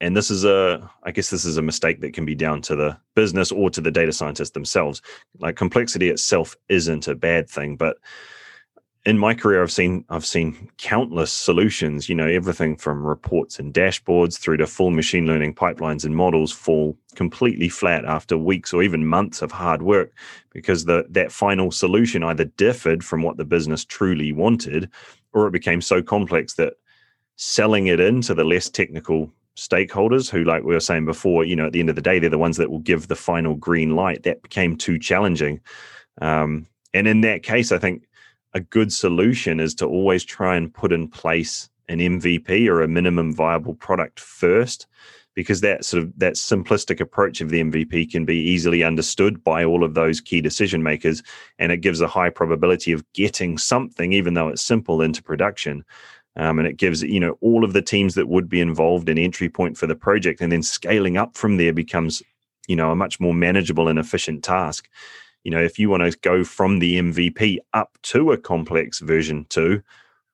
and 0.00 0.16
this 0.16 0.30
is 0.30 0.44
a 0.44 0.90
i 1.04 1.10
guess 1.10 1.30
this 1.30 1.44
is 1.44 1.56
a 1.56 1.62
mistake 1.62 2.00
that 2.00 2.12
can 2.12 2.24
be 2.24 2.34
down 2.34 2.60
to 2.62 2.76
the 2.76 2.96
business 3.14 3.52
or 3.52 3.70
to 3.70 3.80
the 3.80 3.90
data 3.90 4.12
scientists 4.12 4.50
themselves. 4.50 5.00
Like 5.38 5.56
complexity 5.56 6.08
itself 6.08 6.56
isn't 6.68 7.08
a 7.08 7.14
bad 7.14 7.48
thing 7.48 7.76
but 7.76 7.96
in 9.06 9.18
my 9.18 9.34
career 9.34 9.62
i've 9.62 9.70
seen 9.70 10.04
i've 10.08 10.26
seen 10.26 10.70
countless 10.78 11.32
solutions. 11.32 12.08
You 12.08 12.14
know 12.14 12.26
everything 12.26 12.76
from 12.76 13.04
reports 13.04 13.58
and 13.58 13.72
dashboards 13.72 14.38
through 14.38 14.56
to 14.58 14.66
full 14.66 14.90
machine 14.90 15.26
learning 15.26 15.54
pipelines 15.54 16.04
and 16.04 16.16
models 16.16 16.52
fall 16.52 16.96
completely 17.14 17.68
flat 17.68 18.04
after 18.04 18.36
weeks 18.36 18.72
or 18.72 18.82
even 18.82 19.06
months 19.06 19.42
of 19.42 19.52
hard 19.52 19.82
work 19.82 20.12
because 20.50 20.84
the 20.84 21.06
that 21.10 21.32
final 21.32 21.70
solution 21.70 22.24
either 22.24 22.44
differed 22.44 23.04
from 23.04 23.22
what 23.22 23.36
the 23.36 23.44
business 23.44 23.84
truly 23.84 24.32
wanted 24.32 24.90
or 25.32 25.46
it 25.46 25.52
became 25.52 25.80
so 25.80 26.02
complex 26.02 26.54
that 26.54 26.74
selling 27.36 27.88
it 27.88 28.00
into 28.00 28.34
the 28.34 28.44
less 28.44 28.70
technical 28.70 29.30
stakeholders 29.56 30.30
who, 30.30 30.44
like 30.44 30.64
we 30.64 30.74
were 30.74 30.80
saying 30.80 31.04
before, 31.04 31.44
you 31.44 31.56
know, 31.56 31.66
at 31.66 31.72
the 31.72 31.80
end 31.80 31.90
of 31.90 31.96
the 31.96 32.02
day, 32.02 32.18
they're 32.18 32.30
the 32.30 32.38
ones 32.38 32.56
that 32.56 32.70
will 32.70 32.80
give 32.80 33.08
the 33.08 33.16
final 33.16 33.54
green 33.54 33.94
light. 33.94 34.22
That 34.24 34.42
became 34.42 34.76
too 34.76 34.98
challenging. 34.98 35.60
Um, 36.20 36.66
and 36.92 37.06
in 37.06 37.20
that 37.22 37.42
case, 37.42 37.72
I 37.72 37.78
think 37.78 38.06
a 38.54 38.60
good 38.60 38.92
solution 38.92 39.60
is 39.60 39.74
to 39.76 39.86
always 39.86 40.24
try 40.24 40.56
and 40.56 40.72
put 40.72 40.92
in 40.92 41.08
place 41.08 41.68
an 41.88 41.98
MVP 41.98 42.68
or 42.68 42.82
a 42.82 42.88
minimum 42.88 43.34
viable 43.34 43.74
product 43.74 44.20
first, 44.20 44.86
because 45.34 45.60
that 45.60 45.84
sort 45.84 46.02
of 46.02 46.18
that 46.18 46.34
simplistic 46.34 47.00
approach 47.00 47.40
of 47.40 47.50
the 47.50 47.60
MVP 47.60 48.10
can 48.10 48.24
be 48.24 48.36
easily 48.36 48.84
understood 48.84 49.42
by 49.42 49.64
all 49.64 49.84
of 49.84 49.94
those 49.94 50.20
key 50.20 50.40
decision 50.40 50.82
makers, 50.82 51.22
and 51.58 51.72
it 51.72 51.78
gives 51.78 52.00
a 52.00 52.06
high 52.08 52.30
probability 52.30 52.92
of 52.92 53.04
getting 53.12 53.58
something, 53.58 54.12
even 54.12 54.34
though 54.34 54.48
it's 54.48 54.62
simple, 54.62 55.02
into 55.02 55.22
production. 55.22 55.84
Um, 56.36 56.58
and 56.58 56.66
it 56.66 56.76
gives 56.76 57.02
you 57.02 57.20
know 57.20 57.38
all 57.40 57.64
of 57.64 57.72
the 57.72 57.82
teams 57.82 58.14
that 58.14 58.28
would 58.28 58.48
be 58.48 58.60
involved 58.60 59.08
an 59.08 59.18
entry 59.18 59.48
point 59.48 59.76
for 59.76 59.86
the 59.86 59.94
project 59.94 60.40
and 60.40 60.50
then 60.50 60.62
scaling 60.62 61.16
up 61.16 61.36
from 61.36 61.56
there 61.56 61.72
becomes 61.72 62.22
you 62.66 62.76
know 62.76 62.90
a 62.90 62.96
much 62.96 63.20
more 63.20 63.34
manageable 63.34 63.88
and 63.88 63.98
efficient 63.98 64.42
task. 64.42 64.88
You 65.44 65.50
know 65.50 65.60
if 65.62 65.78
you 65.78 65.90
want 65.90 66.10
to 66.10 66.18
go 66.18 66.42
from 66.42 66.78
the 66.78 66.98
mvp 66.98 67.58
up 67.72 67.98
to 68.02 68.32
a 68.32 68.38
complex 68.38 68.98
version 69.00 69.46
2 69.50 69.82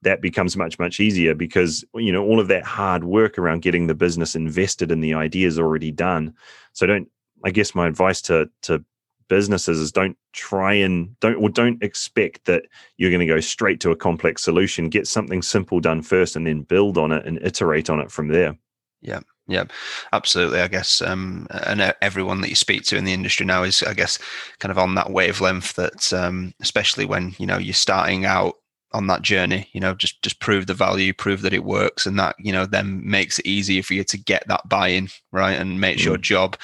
that 0.02 0.22
becomes 0.22 0.56
much 0.56 0.78
much 0.78 1.00
easier 1.00 1.34
because 1.34 1.84
you 1.94 2.12
know 2.12 2.24
all 2.24 2.40
of 2.40 2.48
that 2.48 2.64
hard 2.64 3.04
work 3.04 3.38
around 3.38 3.62
getting 3.62 3.86
the 3.86 3.94
business 3.94 4.34
invested 4.34 4.90
in 4.90 5.00
the 5.00 5.14
idea 5.14 5.46
is 5.46 5.58
already 5.58 5.90
done. 5.90 6.34
So 6.72 6.86
don't 6.86 7.08
i 7.44 7.50
guess 7.50 7.74
my 7.74 7.86
advice 7.86 8.20
to 8.22 8.48
to 8.62 8.84
businesses 9.30 9.80
is 9.80 9.90
don't 9.90 10.18
try 10.34 10.74
and 10.74 11.18
don't 11.20 11.36
or 11.36 11.48
don't 11.48 11.82
expect 11.82 12.44
that 12.44 12.64
you're 12.98 13.10
going 13.10 13.20
to 13.20 13.26
go 13.26 13.40
straight 13.40 13.80
to 13.80 13.90
a 13.90 13.96
complex 13.96 14.42
solution 14.42 14.90
get 14.90 15.06
something 15.06 15.40
simple 15.40 15.80
done 15.80 16.02
first 16.02 16.36
and 16.36 16.46
then 16.46 16.60
build 16.62 16.98
on 16.98 17.12
it 17.12 17.24
and 17.24 17.38
iterate 17.42 17.88
on 17.88 18.00
it 18.00 18.10
from 18.10 18.28
there 18.28 18.58
Yeah, 19.00 19.20
yeah, 19.50 19.64
absolutely. 20.12 20.60
I 20.60 20.68
guess, 20.68 21.02
um, 21.02 21.48
and 21.50 21.92
everyone 22.02 22.40
that 22.40 22.50
you 22.50 22.54
speak 22.54 22.84
to 22.84 22.96
in 22.96 23.04
the 23.04 23.12
industry 23.12 23.44
now 23.44 23.64
is, 23.64 23.82
I 23.82 23.94
guess, 23.94 24.18
kind 24.60 24.70
of 24.70 24.78
on 24.78 24.94
that 24.94 25.10
wavelength. 25.10 25.74
That 25.74 26.12
um, 26.12 26.54
especially 26.60 27.04
when 27.04 27.34
you 27.38 27.46
know 27.46 27.58
you're 27.58 27.74
starting 27.74 28.26
out 28.26 28.54
on 28.92 29.08
that 29.08 29.22
journey, 29.22 29.68
you 29.72 29.80
know, 29.80 29.94
just 29.94 30.22
just 30.22 30.38
prove 30.38 30.66
the 30.66 30.74
value, 30.74 31.12
prove 31.12 31.42
that 31.42 31.52
it 31.52 31.64
works, 31.64 32.06
and 32.06 32.16
that 32.18 32.36
you 32.38 32.52
know 32.52 32.64
then 32.64 33.02
makes 33.04 33.40
it 33.40 33.46
easier 33.46 33.82
for 33.82 33.94
you 33.94 34.04
to 34.04 34.18
get 34.18 34.46
that 34.46 34.68
buy-in, 34.68 35.08
right, 35.32 35.58
and 35.58 35.80
makes 35.80 36.02
mm. 36.02 36.06
your 36.06 36.16
job 36.16 36.56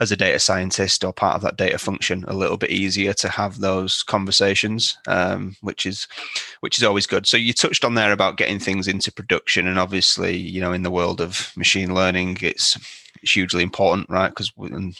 as 0.00 0.10
a 0.10 0.16
data 0.16 0.38
scientist 0.38 1.04
or 1.04 1.12
part 1.12 1.36
of 1.36 1.42
that 1.42 1.56
data 1.56 1.78
function 1.78 2.24
a 2.26 2.34
little 2.34 2.56
bit 2.56 2.70
easier 2.70 3.12
to 3.12 3.28
have 3.28 3.60
those 3.60 4.02
conversations 4.02 4.96
um, 5.06 5.54
which 5.60 5.84
is 5.86 6.08
which 6.60 6.78
is 6.78 6.84
always 6.84 7.06
good. 7.06 7.26
So 7.26 7.36
you 7.36 7.52
touched 7.52 7.84
on 7.84 7.94
there 7.94 8.12
about 8.12 8.36
getting 8.36 8.58
things 8.58 8.88
into 8.88 9.12
production 9.12 9.66
and 9.66 9.78
obviously 9.78 10.36
you 10.36 10.60
know 10.60 10.72
in 10.72 10.82
the 10.82 10.90
world 10.90 11.20
of 11.20 11.52
machine 11.56 11.94
learning 11.94 12.38
it's 12.40 12.78
it's 13.22 13.32
hugely 13.32 13.62
important 13.62 14.08
right? 14.08 14.30
Because 14.30 14.50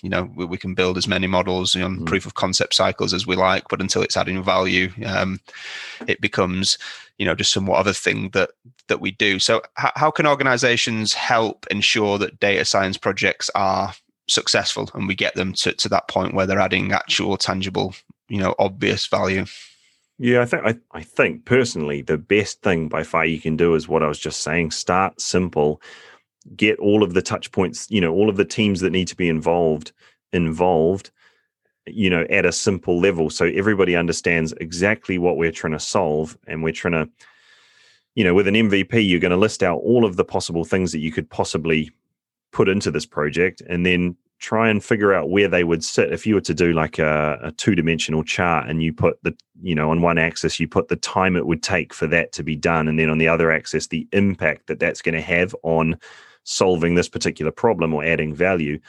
you 0.02 0.10
know 0.10 0.30
we, 0.34 0.44
we, 0.44 0.58
can 0.58 0.74
build 0.74 0.98
as 0.98 1.08
many 1.08 1.26
models 1.26 1.74
on 1.74 2.00
mm. 2.00 2.06
proof 2.06 2.26
of 2.26 2.34
concept 2.34 2.74
cycles 2.74 3.14
as 3.14 3.26
we 3.26 3.36
like 3.36 3.64
but 3.68 3.80
until 3.80 4.02
it's 4.02 4.16
adding 4.16 4.42
value 4.42 4.90
um, 5.06 5.40
it 6.06 6.20
becomes 6.20 6.76
you 7.16 7.24
know 7.24 7.34
just 7.34 7.52
somewhat 7.52 7.78
other 7.78 7.94
thing 7.94 8.28
that 8.30 8.50
that 8.88 9.00
we 9.00 9.12
do. 9.12 9.38
So 9.38 9.62
how 9.76 10.10
can 10.10 10.26
organizations 10.26 11.14
help 11.14 11.66
ensure 11.70 12.18
that 12.18 12.40
data 12.40 12.66
science 12.66 12.98
projects 12.98 13.48
are 13.54 13.94
successful 14.30 14.90
and 14.94 15.08
we 15.08 15.14
get 15.14 15.34
them 15.34 15.52
to, 15.52 15.72
to 15.72 15.88
that 15.88 16.08
point 16.08 16.34
where 16.34 16.46
they're 16.46 16.60
adding 16.60 16.92
actual 16.92 17.36
tangible 17.36 17.94
you 18.28 18.38
know 18.38 18.54
obvious 18.58 19.06
value. 19.06 19.44
Yeah 20.18 20.42
i 20.42 20.44
think 20.44 20.62
I, 20.64 20.74
I 20.92 21.02
think 21.02 21.44
personally 21.44 22.02
the 22.02 22.18
best 22.18 22.62
thing 22.62 22.88
by 22.88 23.02
far 23.02 23.24
you 23.24 23.40
can 23.40 23.56
do 23.56 23.74
is 23.74 23.88
what 23.88 24.02
i 24.02 24.06
was 24.06 24.18
just 24.18 24.42
saying 24.42 24.70
start 24.70 25.20
simple 25.20 25.80
get 26.56 26.78
all 26.78 27.02
of 27.02 27.14
the 27.14 27.22
touch 27.22 27.50
points 27.52 27.86
you 27.90 28.00
know 28.00 28.12
all 28.12 28.28
of 28.28 28.36
the 28.36 28.44
teams 28.44 28.80
that 28.80 28.90
need 28.90 29.08
to 29.08 29.16
be 29.16 29.28
involved 29.28 29.92
involved 30.32 31.10
you 31.86 32.10
know 32.10 32.26
at 32.30 32.44
a 32.44 32.52
simple 32.52 33.00
level. 33.00 33.30
So 33.30 33.46
everybody 33.46 33.96
understands 33.96 34.52
exactly 34.60 35.18
what 35.18 35.36
we're 35.36 35.52
trying 35.52 35.72
to 35.72 35.80
solve 35.80 36.36
and 36.46 36.62
we're 36.62 36.72
trying 36.72 36.92
to 36.92 37.08
you 38.14 38.24
know 38.24 38.34
with 38.34 38.48
an 38.48 38.54
mvp 38.54 39.08
you're 39.08 39.20
going 39.20 39.30
to 39.30 39.36
list 39.36 39.62
out 39.62 39.78
all 39.78 40.04
of 40.04 40.16
the 40.16 40.24
possible 40.24 40.64
things 40.64 40.92
that 40.92 40.98
you 40.98 41.12
could 41.12 41.30
possibly 41.30 41.90
put 42.52 42.68
into 42.68 42.90
this 42.90 43.06
project 43.06 43.62
and 43.68 43.84
then 43.86 44.16
try 44.40 44.70
and 44.70 44.82
figure 44.82 45.12
out 45.12 45.28
where 45.28 45.48
they 45.48 45.64
would 45.64 45.84
sit. 45.84 46.12
If 46.12 46.26
you 46.26 46.34
were 46.34 46.40
to 46.40 46.54
do 46.54 46.72
like 46.72 46.98
a, 46.98 47.38
a, 47.42 47.52
two-dimensional 47.52 48.24
chart 48.24 48.68
and 48.68 48.82
you 48.82 48.92
put 48.92 49.22
the 49.22 49.36
you 49.62 49.74
know 49.74 49.90
on 49.90 50.00
one 50.00 50.18
axis 50.18 50.58
you 50.58 50.66
put 50.66 50.88
the 50.88 50.96
time 50.96 51.36
it 51.36 51.46
would 51.46 51.62
take 51.62 51.92
for 51.92 52.06
that 52.06 52.32
to 52.32 52.42
be 52.42 52.56
done 52.56 52.88
and 52.88 52.98
then 52.98 53.10
on 53.10 53.18
the 53.18 53.28
other 53.28 53.52
axis 53.52 53.88
the 53.88 54.08
impact 54.12 54.66
that 54.66 54.80
that's 54.80 55.02
going 55.02 55.14
to 55.14 55.20
have 55.20 55.54
on 55.62 55.98
solving 56.44 56.94
this 56.94 57.08
particular 57.08 57.52
problem 57.52 57.92
or 57.92 58.02
adding 58.02 58.34
value. 58.34 58.80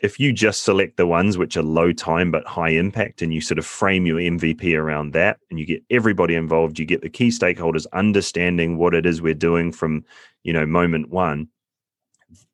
If 0.00 0.18
you 0.18 0.32
just 0.32 0.62
select 0.62 0.96
the 0.96 1.06
ones 1.06 1.36
which 1.36 1.56
are 1.56 1.62
low 1.62 1.92
time 1.92 2.30
but 2.30 2.46
high 2.46 2.70
impact 2.70 3.20
and 3.20 3.34
you 3.34 3.42
sort 3.42 3.58
of 3.58 3.66
frame 3.66 4.06
your 4.06 4.18
mvp 4.18 4.78
around 4.78 5.12
that 5.12 5.38
and 5.50 5.58
you 5.58 5.66
get 5.66 5.82
everybody 5.90 6.34
involved 6.34 6.78
you 6.78 6.86
get 6.86 7.02
the 7.02 7.10
key 7.10 7.28
stakeholders 7.28 7.84
understanding 7.92 8.78
what 8.78 8.94
it 8.94 9.04
is 9.04 9.20
we're 9.20 9.34
doing 9.34 9.70
from 9.72 10.04
you 10.44 10.52
know 10.52 10.64
moment 10.64 11.10
one 11.10 11.48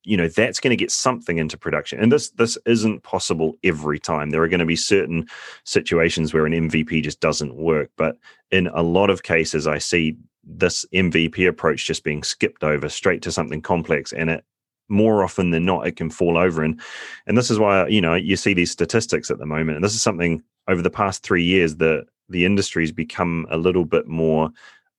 you 0.04 0.16
know 0.16 0.28
that's 0.28 0.60
going 0.60 0.70
to 0.70 0.76
get 0.76 0.90
something 0.90 1.38
into 1.38 1.56
production. 1.56 1.98
And 2.00 2.12
this 2.12 2.30
this 2.30 2.56
isn't 2.66 3.02
possible 3.02 3.56
every 3.64 3.98
time. 3.98 4.30
There 4.30 4.42
are 4.42 4.48
going 4.48 4.60
to 4.60 4.66
be 4.66 4.76
certain 4.76 5.26
situations 5.64 6.32
where 6.32 6.46
an 6.46 6.52
mvp 6.52 7.02
just 7.02 7.20
doesn't 7.20 7.56
work. 7.56 7.90
But 7.96 8.16
in 8.50 8.68
a 8.68 8.82
lot 8.82 9.10
of 9.10 9.22
cases 9.22 9.66
i 9.66 9.78
see 9.78 10.16
this 10.44 10.84
mvp 10.92 11.48
approach 11.48 11.86
just 11.86 12.04
being 12.04 12.22
skipped 12.22 12.62
over 12.62 12.88
straight 12.88 13.22
to 13.22 13.32
something 13.32 13.62
complex 13.62 14.12
and 14.12 14.30
it 14.30 14.44
more 14.88 15.24
often 15.24 15.50
than 15.50 15.64
not 15.64 15.86
it 15.86 15.96
can 15.96 16.10
fall 16.10 16.36
over. 16.36 16.62
And 16.62 16.80
and 17.26 17.36
this 17.36 17.50
is 17.50 17.58
why 17.58 17.86
you 17.88 18.00
know 18.00 18.14
you 18.14 18.36
see 18.36 18.54
these 18.54 18.70
statistics 18.70 19.30
at 19.30 19.38
the 19.38 19.46
moment 19.46 19.76
and 19.76 19.84
this 19.84 19.94
is 19.94 20.02
something 20.02 20.42
over 20.68 20.82
the 20.82 20.90
past 20.90 21.22
3 21.22 21.42
years 21.42 21.76
the 21.76 22.04
the 22.28 22.44
industry's 22.44 22.92
become 22.92 23.46
a 23.50 23.56
little 23.56 23.84
bit 23.84 24.06
more 24.06 24.50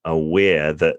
aware 0.05 0.73
that 0.73 0.97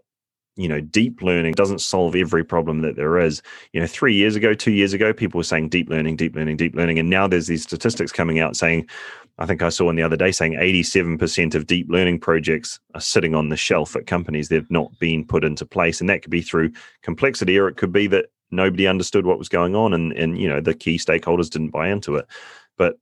you 0.57 0.69
know 0.69 0.81
deep 0.81 1.23
learning 1.23 1.53
doesn't 1.53 1.81
solve 1.81 2.17
every 2.17 2.45
problem 2.45 2.81
that 2.81 2.97
there 2.97 3.19
is. 3.19 3.43
You 3.73 3.81
know 3.81 3.87
3 3.87 4.15
years 4.15 4.37
ago 4.37 4.55
2 4.55 4.73
years 4.73 4.93
ago 4.93 5.13
people 5.13 5.39
were 5.39 5.45
saying 5.45 5.69
deep 5.69 5.89
learning 5.89 6.17
deep 6.17 6.35
learning 6.35 6.57
deep 6.57 6.75
learning 6.75 6.99
and 6.99 7.11
now 7.11 7.27
there's 7.29 7.47
these 7.47 7.63
statistics 7.63 8.13
coming 8.13 8.41
out 8.41 8.57
saying 8.57 8.89
I 9.39 9.45
think 9.45 9.63
I 9.63 9.69
saw 9.69 9.85
one 9.85 9.97
the 9.97 10.03
other 10.03 10.17
day 10.17 10.33
saying 10.33 10.55
87% 10.55 11.55
of 11.55 11.67
deep 11.67 11.89
learning 11.91 12.21
projects 12.21 12.81
are 12.95 13.03
sitting 13.03 13.35
on 13.35 13.51
the 13.51 13.57
shelf 13.57 13.95
at 13.95 14.07
companies 14.07 14.49
they've 14.49 14.71
not 14.71 14.91
been 14.99 15.27
put 15.27 15.45
into 15.45 15.67
place. 15.67 16.01
And 16.01 16.09
that 16.09 16.23
could 16.23 16.31
be 16.31 16.41
through 16.41 16.73
complexity 17.03 17.59
or 17.59 17.69
it 17.69 17.77
could 17.77 17.93
be 17.93 18.07
that 18.07 18.27
nobody 18.51 18.87
understood 18.87 19.27
what 19.27 19.39
was 19.39 19.51
going 19.51 19.75
on 19.75 19.93
and 19.93 20.13
and 20.13 20.39
you 20.41 20.49
know 20.49 20.61
the 20.61 20.75
key 20.75 20.97
stakeholders 20.97 21.51
didn't 21.51 21.71
buy 21.71 21.89
into 21.89 22.17
it. 22.17 22.27
But 22.79 22.97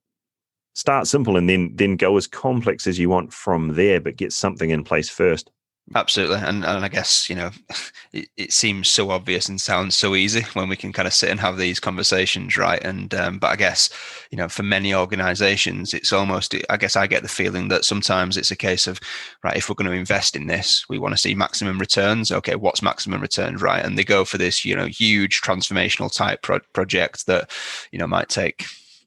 start 0.75 1.07
simple 1.07 1.37
and 1.37 1.49
then 1.49 1.71
then 1.77 1.97
go 1.97 2.17
as 2.17 2.27
complex 2.27 2.87
as 2.87 2.99
you 2.99 3.09
want 3.09 3.33
from 3.33 3.75
there 3.75 4.01
but 4.01 4.17
get 4.17 4.33
something 4.33 4.71
in 4.71 4.83
place 4.83 5.09
first 5.09 5.51
Absolutely, 5.95 6.39
and 6.39 6.65
and 6.65 6.83
I 6.83 6.89
guess 6.89 7.29
you 7.29 7.37
know, 7.37 7.51
it, 8.13 8.29
it, 8.39 8.53
seems 8.55 8.89
so 8.89 9.11
obvious 9.11 9.51
and 9.51 9.61
sounds 9.61 9.95
so 9.95 10.15
easy 10.15 10.41
when 10.55 10.71
we 10.71 10.77
can 10.77 10.95
kind 10.95 11.07
of 11.07 11.13
sit 11.13 11.29
and 11.29 11.39
have 11.39 11.59
these 11.59 11.79
conversations, 11.79 12.57
right? 12.57 12.83
And 12.83 13.13
um, 13.15 13.39
but 13.39 13.49
I 13.49 13.57
guess 13.57 13.91
you 14.31 14.39
know, 14.39 14.49
for 14.49 14.63
many 14.63 14.95
organisations, 14.95 15.93
it's 15.93 16.11
almost. 16.11 16.55
I 16.71 16.79
guess 16.79 16.97
I 16.97 17.07
get 17.07 17.23
the 17.23 17.29
feeling 17.29 17.69
that 17.69 17.85
sometimes 17.85 18.39
it's 18.39 18.51
a 18.51 18.57
case 18.57 18.87
of, 18.87 18.99
right, 19.43 19.59
if 19.59 19.69
we're 19.69 19.75
going 19.75 19.91
to 19.91 19.97
invest 19.97 20.37
in 20.37 20.47
this, 20.47 20.89
we 20.89 20.99
want 20.99 21.13
to 21.13 21.21
see 21.21 21.35
maximum 21.35 21.79
returns. 21.79 22.33
Okay, 22.33 22.57
what's 22.57 22.81
maximum 22.81 23.21
returns, 23.21 23.61
right? 23.61 23.85
And 23.85 23.99
they 23.99 24.05
go 24.05 24.25
for 24.25 24.39
this, 24.39 24.65
you 24.65 24.75
know, 24.75 24.87
huge 24.87 25.43
transformational 25.43 26.11
type 26.11 26.41
pro- 26.41 26.61
project 26.73 27.27
that 27.27 27.51
you 27.93 27.99
know 27.99 28.07
might 28.07 28.31
take 28.31 28.65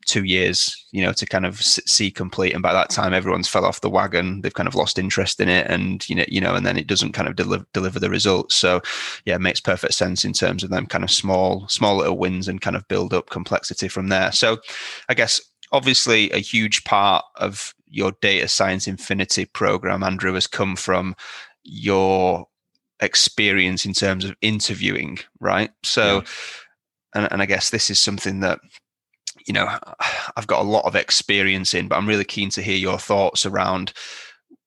two 0.07 0.23
years, 0.23 0.85
you 0.91 1.03
know, 1.03 1.13
to 1.13 1.25
kind 1.25 1.45
of 1.45 1.61
see 1.61 2.09
complete. 2.09 2.53
And 2.53 2.63
by 2.63 2.73
that 2.73 2.89
time, 2.89 3.13
everyone's 3.13 3.47
fell 3.47 3.65
off 3.65 3.81
the 3.81 3.89
wagon. 3.89 4.41
They've 4.41 4.53
kind 4.53 4.67
of 4.67 4.75
lost 4.75 4.97
interest 4.97 5.39
in 5.39 5.49
it, 5.49 5.67
and 5.69 6.07
you 6.09 6.15
know, 6.15 6.25
you 6.27 6.41
know, 6.41 6.55
and 6.55 6.65
then 6.65 6.77
it 6.77 6.87
doesn't 6.87 7.11
kind 7.11 7.27
of 7.27 7.35
deliver 7.35 7.65
deliver 7.73 7.99
the 7.99 8.09
results. 8.09 8.55
So, 8.55 8.81
yeah, 9.25 9.35
it 9.35 9.41
makes 9.41 9.59
perfect 9.59 9.93
sense 9.93 10.25
in 10.25 10.33
terms 10.33 10.63
of 10.63 10.69
them 10.69 10.87
kind 10.87 11.03
of 11.03 11.11
small, 11.11 11.67
small 11.67 11.97
little 11.97 12.17
wins 12.17 12.47
and 12.47 12.61
kind 12.61 12.75
of 12.75 12.87
build 12.87 13.13
up 13.13 13.29
complexity 13.29 13.87
from 13.87 14.09
there. 14.09 14.31
So, 14.31 14.57
I 15.09 15.13
guess 15.13 15.41
obviously 15.71 16.31
a 16.31 16.37
huge 16.37 16.83
part 16.85 17.25
of 17.35 17.75
your 17.89 18.13
data 18.21 18.47
science 18.47 18.87
infinity 18.87 19.45
program, 19.45 20.03
Andrew, 20.03 20.33
has 20.33 20.47
come 20.47 20.75
from 20.75 21.15
your 21.63 22.47
experience 22.99 23.85
in 23.85 23.93
terms 23.93 24.25
of 24.25 24.35
interviewing, 24.41 25.19
right? 25.39 25.71
So, 25.83 26.15
yeah. 26.15 26.21
and, 27.15 27.31
and 27.33 27.41
I 27.41 27.45
guess 27.45 27.69
this 27.69 27.89
is 27.89 27.99
something 27.99 28.39
that 28.41 28.59
you 29.47 29.53
know 29.53 29.67
I've 30.35 30.47
got 30.47 30.61
a 30.61 30.69
lot 30.69 30.85
of 30.85 30.95
experience 30.95 31.73
in, 31.73 31.87
but 31.87 31.95
I'm 31.95 32.07
really 32.07 32.25
keen 32.25 32.49
to 32.51 32.61
hear 32.61 32.77
your 32.77 32.99
thoughts 32.99 33.45
around 33.45 33.93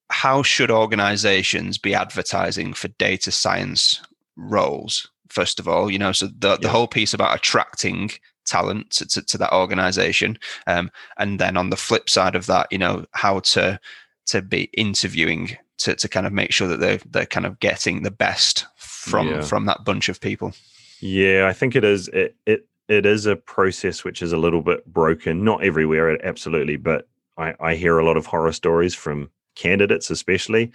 how 0.09 0.43
should 0.43 0.69
organizations 0.69 1.77
be 1.77 1.95
advertising 1.95 2.73
for 2.73 2.89
data 2.89 3.31
science 3.31 4.01
roles 4.35 5.09
first 5.29 5.59
of 5.59 5.67
all 5.67 5.89
you 5.89 5.97
know 5.97 6.11
so 6.11 6.27
the, 6.37 6.57
the 6.57 6.69
whole 6.69 6.87
piece 6.87 7.13
about 7.13 7.35
attracting 7.35 8.09
talent 8.45 8.89
to, 8.89 9.05
to, 9.05 9.21
to 9.21 9.37
that 9.37 9.53
organization 9.53 10.37
um, 10.67 10.91
and 11.17 11.39
then 11.39 11.55
on 11.55 11.69
the 11.69 11.77
flip 11.77 12.09
side 12.09 12.35
of 12.35 12.45
that 12.47 12.67
you 12.71 12.77
know 12.77 13.05
how 13.11 13.39
to 13.39 13.79
to 14.25 14.41
be 14.41 14.63
interviewing 14.73 15.57
to, 15.77 15.95
to 15.95 16.07
kind 16.09 16.27
of 16.27 16.33
make 16.33 16.51
sure 16.51 16.67
that 16.67 16.79
they're 16.79 16.99
they're 17.09 17.25
kind 17.25 17.45
of 17.45 17.59
getting 17.59 18.03
the 18.03 18.11
best 18.11 18.65
from 18.75 19.27
yeah. 19.29 19.41
from 19.41 19.65
that 19.65 19.85
bunch 19.85 20.09
of 20.09 20.19
people 20.19 20.53
yeah 20.99 21.47
i 21.47 21.53
think 21.53 21.75
it 21.75 21.83
is 21.83 22.07
it, 22.09 22.35
it 22.45 22.67
it 22.91 23.05
is 23.05 23.25
a 23.25 23.35
process 23.35 24.03
which 24.03 24.21
is 24.21 24.33
a 24.33 24.37
little 24.37 24.61
bit 24.61 24.85
broken. 24.85 25.43
Not 25.43 25.63
everywhere, 25.63 26.23
absolutely, 26.25 26.77
but 26.77 27.07
I, 27.37 27.53
I 27.59 27.75
hear 27.75 27.97
a 27.97 28.05
lot 28.05 28.17
of 28.17 28.25
horror 28.25 28.51
stories 28.51 28.93
from 28.93 29.29
candidates, 29.55 30.09
especially. 30.09 30.71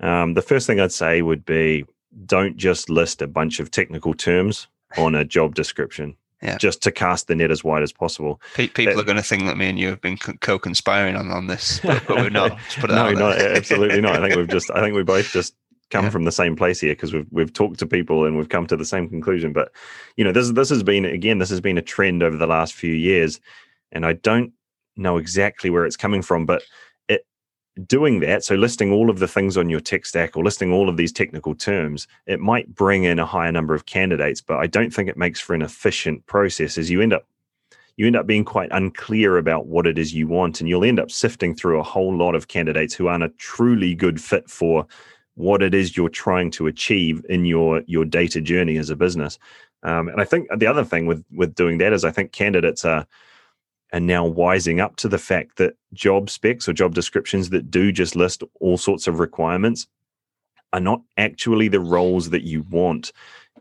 Um, 0.00 0.34
the 0.34 0.42
first 0.42 0.66
thing 0.66 0.80
I'd 0.80 0.92
say 0.92 1.20
would 1.22 1.44
be 1.44 1.84
don't 2.24 2.56
just 2.56 2.88
list 2.88 3.22
a 3.22 3.26
bunch 3.26 3.60
of 3.60 3.70
technical 3.70 4.14
terms 4.14 4.68
on 4.96 5.14
a 5.14 5.24
job 5.24 5.54
description. 5.54 6.16
Yeah. 6.42 6.56
Just 6.56 6.82
to 6.84 6.90
cast 6.90 7.26
the 7.26 7.34
net 7.34 7.50
as 7.50 7.62
wide 7.62 7.82
as 7.82 7.92
possible. 7.92 8.40
People 8.54 8.86
that, 8.86 8.96
are 8.96 9.02
going 9.02 9.18
to 9.18 9.22
think 9.22 9.44
that 9.44 9.58
me 9.58 9.68
and 9.68 9.78
you 9.78 9.88
have 9.88 10.00
been 10.00 10.16
co-conspiring 10.16 11.14
on, 11.14 11.30
on 11.30 11.48
this, 11.48 11.80
but, 11.80 12.02
but 12.08 12.16
we're 12.16 12.30
not. 12.30 12.58
no, 12.88 13.12
not 13.12 13.38
absolutely 13.38 14.00
not. 14.00 14.16
I 14.16 14.26
think 14.26 14.36
we've 14.36 14.48
just. 14.48 14.70
I 14.70 14.80
think 14.80 14.96
we 14.96 15.02
both 15.02 15.30
just 15.32 15.54
come 15.90 16.04
yeah. 16.04 16.10
from 16.10 16.24
the 16.24 16.32
same 16.32 16.56
place 16.56 16.80
here 16.80 16.92
because 16.92 17.12
we've 17.12 17.26
we've 17.30 17.52
talked 17.52 17.78
to 17.80 17.86
people 17.86 18.24
and 18.24 18.36
we've 18.36 18.48
come 18.48 18.66
to 18.66 18.76
the 18.76 18.84
same 18.84 19.08
conclusion. 19.08 19.52
But 19.52 19.72
you 20.16 20.24
know, 20.24 20.32
this 20.32 20.50
this 20.52 20.70
has 20.70 20.82
been 20.82 21.04
again, 21.04 21.38
this 21.38 21.50
has 21.50 21.60
been 21.60 21.78
a 21.78 21.82
trend 21.82 22.22
over 22.22 22.36
the 22.36 22.46
last 22.46 22.74
few 22.74 22.92
years, 22.92 23.40
and 23.92 24.06
I 24.06 24.14
don't 24.14 24.52
know 24.96 25.16
exactly 25.16 25.70
where 25.70 25.84
it's 25.84 25.96
coming 25.96 26.22
from, 26.22 26.46
but 26.46 26.62
it 27.08 27.26
doing 27.86 28.20
that, 28.20 28.44
so 28.44 28.54
listing 28.54 28.92
all 28.92 29.10
of 29.10 29.18
the 29.18 29.28
things 29.28 29.56
on 29.56 29.70
your 29.70 29.80
tech 29.80 30.06
stack 30.06 30.36
or 30.36 30.44
listing 30.44 30.72
all 30.72 30.88
of 30.88 30.96
these 30.96 31.12
technical 31.12 31.54
terms, 31.54 32.06
it 32.26 32.40
might 32.40 32.74
bring 32.74 33.04
in 33.04 33.18
a 33.18 33.26
higher 33.26 33.52
number 33.52 33.74
of 33.74 33.86
candidates, 33.86 34.40
but 34.40 34.58
I 34.58 34.66
don't 34.66 34.92
think 34.92 35.08
it 35.08 35.16
makes 35.16 35.40
for 35.40 35.54
an 35.54 35.62
efficient 35.62 36.26
process 36.26 36.78
as 36.78 36.90
you 36.90 37.00
end 37.00 37.12
up 37.12 37.26
you 37.96 38.06
end 38.06 38.16
up 38.16 38.26
being 38.26 38.46
quite 38.46 38.70
unclear 38.72 39.36
about 39.36 39.66
what 39.66 39.86
it 39.86 39.98
is 39.98 40.14
you 40.14 40.26
want 40.26 40.60
and 40.60 40.70
you'll 40.70 40.84
end 40.84 40.98
up 40.98 41.10
sifting 41.10 41.54
through 41.54 41.78
a 41.78 41.82
whole 41.82 42.16
lot 42.16 42.34
of 42.34 42.48
candidates 42.48 42.94
who 42.94 43.08
aren't 43.08 43.24
a 43.24 43.28
truly 43.30 43.94
good 43.94 44.18
fit 44.18 44.48
for 44.48 44.86
what 45.40 45.62
it 45.62 45.74
is 45.74 45.96
you're 45.96 46.10
trying 46.26 46.50
to 46.52 46.68
achieve 46.68 47.24
in 47.30 47.44
your 47.46 47.82
your 47.86 48.06
data 48.06 48.40
journey 48.40 48.78
as 48.78 48.90
a 48.90 48.96
business 48.96 49.38
Um, 49.84 50.08
and 50.08 50.20
I 50.20 50.26
think 50.26 50.48
the 50.58 50.68
other 50.68 50.84
thing 50.84 51.06
with 51.06 51.24
with 51.40 51.54
doing 51.56 51.78
that 51.78 51.94
is 51.94 52.04
I 52.04 52.12
think 52.12 52.32
candidates 52.32 52.84
are 52.84 53.06
are 53.92 54.00
now 54.00 54.28
wising 54.28 54.80
up 54.80 54.96
to 54.96 55.08
the 55.08 55.18
fact 55.18 55.56
that 55.58 55.74
job 55.94 56.30
specs 56.30 56.68
or 56.68 56.74
job 56.74 56.94
descriptions 56.94 57.50
that 57.50 57.70
do 57.70 57.92
just 57.92 58.16
list 58.16 58.44
all 58.60 58.78
sorts 58.78 59.08
of 59.08 59.20
requirements 59.20 59.88
are 60.72 60.80
not 60.80 61.02
actually 61.18 61.68
the 61.68 61.80
roles 61.80 62.30
that 62.30 62.44
you 62.44 62.64
want. 62.70 63.12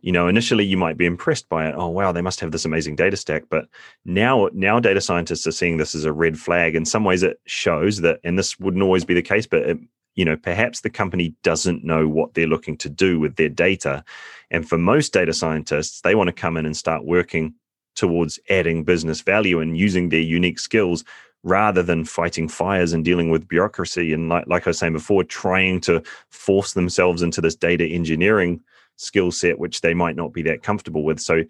You 0.01 0.13
know, 0.13 0.27
initially 0.30 0.65
you 0.65 0.77
might 0.77 0.97
be 0.97 1.07
impressed 1.07 1.49
by 1.49 1.67
it. 1.69 1.75
Oh 1.77 1.89
wow, 1.89 2.11
they 2.13 2.21
must 2.21 2.41
have 2.41 2.51
this 2.51 2.65
amazing 2.65 2.97
data 2.97 3.17
stack. 3.17 3.43
But 3.49 3.67
now, 4.05 4.49
now 4.53 4.80
data 4.80 5.01
scientists 5.01 5.47
are 5.47 5.53
seeing 5.53 5.77
this 5.77 5.95
as 5.95 6.05
a 6.05 6.13
red 6.13 6.39
flag. 6.39 6.75
In 6.75 6.86
some 6.86 7.05
ways, 7.05 7.23
it 7.23 7.39
shows 7.47 8.01
that, 8.01 8.19
and 8.23 8.39
this 8.39 8.59
wouldn't 8.59 8.84
always 8.84 9.05
be 9.05 9.15
the 9.15 9.23
case, 9.23 9.47
but 9.47 9.61
it, 9.63 9.80
you 10.20 10.26
know, 10.26 10.36
perhaps 10.36 10.82
the 10.82 10.89
company 10.89 11.34
doesn't 11.43 11.86
know 11.86 12.05
what 12.05 12.34
they're 12.34 12.45
looking 12.45 12.76
to 12.76 12.89
do 12.89 13.22
with 13.22 13.38
their 13.38 13.47
data. 13.47 14.03
And 14.51 14.67
for 14.67 14.78
most 14.78 15.13
data 15.13 15.32
scientists, 15.32 16.01
they 16.01 16.13
want 16.13 16.28
to 16.28 16.34
come 16.34 16.57
in 16.57 16.65
and 16.65 16.76
start 16.76 17.05
working 17.05 17.53
towards 17.95 18.38
adding 18.49 18.84
business 18.84 19.22
value 19.22 19.61
and 19.61 19.78
using 19.78 20.09
their 20.09 20.20
unique 20.20 20.59
skills 20.59 21.05
rather 21.43 21.82
than 21.82 22.03
fighting 22.03 22.49
fires 22.49 22.91
and 22.91 23.05
dealing 23.05 23.30
with 23.30 23.47
bureaucracy 23.47 24.11
and 24.11 24.28
like, 24.28 24.45
like 24.47 24.67
i 24.67 24.72
was 24.72 24.78
saying 24.78 24.91
before 24.91 25.24
trying 25.24 25.80
to 25.80 26.03
force 26.30 26.74
themselves 26.74 27.22
into 27.22 27.39
this 27.39 27.55
data 27.55 27.86
engineering 27.86 28.59
skill 28.97 29.32
set 29.32 29.57
which 29.57 29.80
they 29.80 29.93
might 29.93 30.17
not 30.17 30.34
be 30.34 30.41
that 30.41 30.63
comfortable 30.63 31.03
with 31.03 31.17
so 31.17 31.41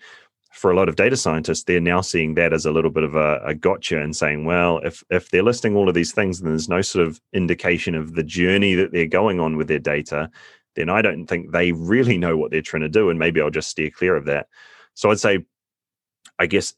for 0.52 0.72
a 0.72 0.76
lot 0.76 0.89
of 0.89 0.95
data 0.95 1.16
scientists 1.16 1.64
they're 1.64 1.80
now 1.80 2.02
seeing 2.02 2.34
that 2.34 2.54
as 2.54 2.66
a 2.66 2.72
little 2.72 2.89
bit 2.89 3.04
of 3.04 3.16
a, 3.16 3.39
a 3.45 3.54
gotcha 3.54 4.02
and 4.02 4.16
saying 4.16 4.45
well 4.45 4.80
if 4.80 5.04
if 5.10 5.30
they're 5.30 5.43
listing 5.43 5.76
all 5.76 5.88
of 5.88 5.95
these 5.95 6.12
things 6.12 6.39
and 6.39 6.50
there's 6.50 6.70
no 6.70 6.82
sort 6.82 7.06
of 7.08 7.22
indication 7.34 7.95
of 7.95 8.16
the 8.16 8.24
journey 8.24 8.74
that 8.76 8.91
they're 8.91 9.06
going 9.06 9.39
on 9.39 9.58
with 9.58 9.68
their 9.68 9.80
data 9.80 10.30
then 10.76 10.89
i 10.89 11.02
don't 11.02 11.28
think 11.28 11.52
they 11.52 11.72
really 11.72 12.18
know 12.18 12.36
what 12.36 12.52
they're 12.52 12.62
trying 12.62 12.82
to 12.82 12.89
do 12.89 13.10
and 13.10 13.20
maybe 13.20 13.39
i'll 13.41 13.50
just 13.50 13.70
steer 13.70 13.89
clear 13.89 14.16
of 14.16 14.26
that. 14.26 14.47
So 14.95 15.12
i'd 15.12 15.20
say 15.20 15.45
I 16.39 16.45
guess 16.45 16.74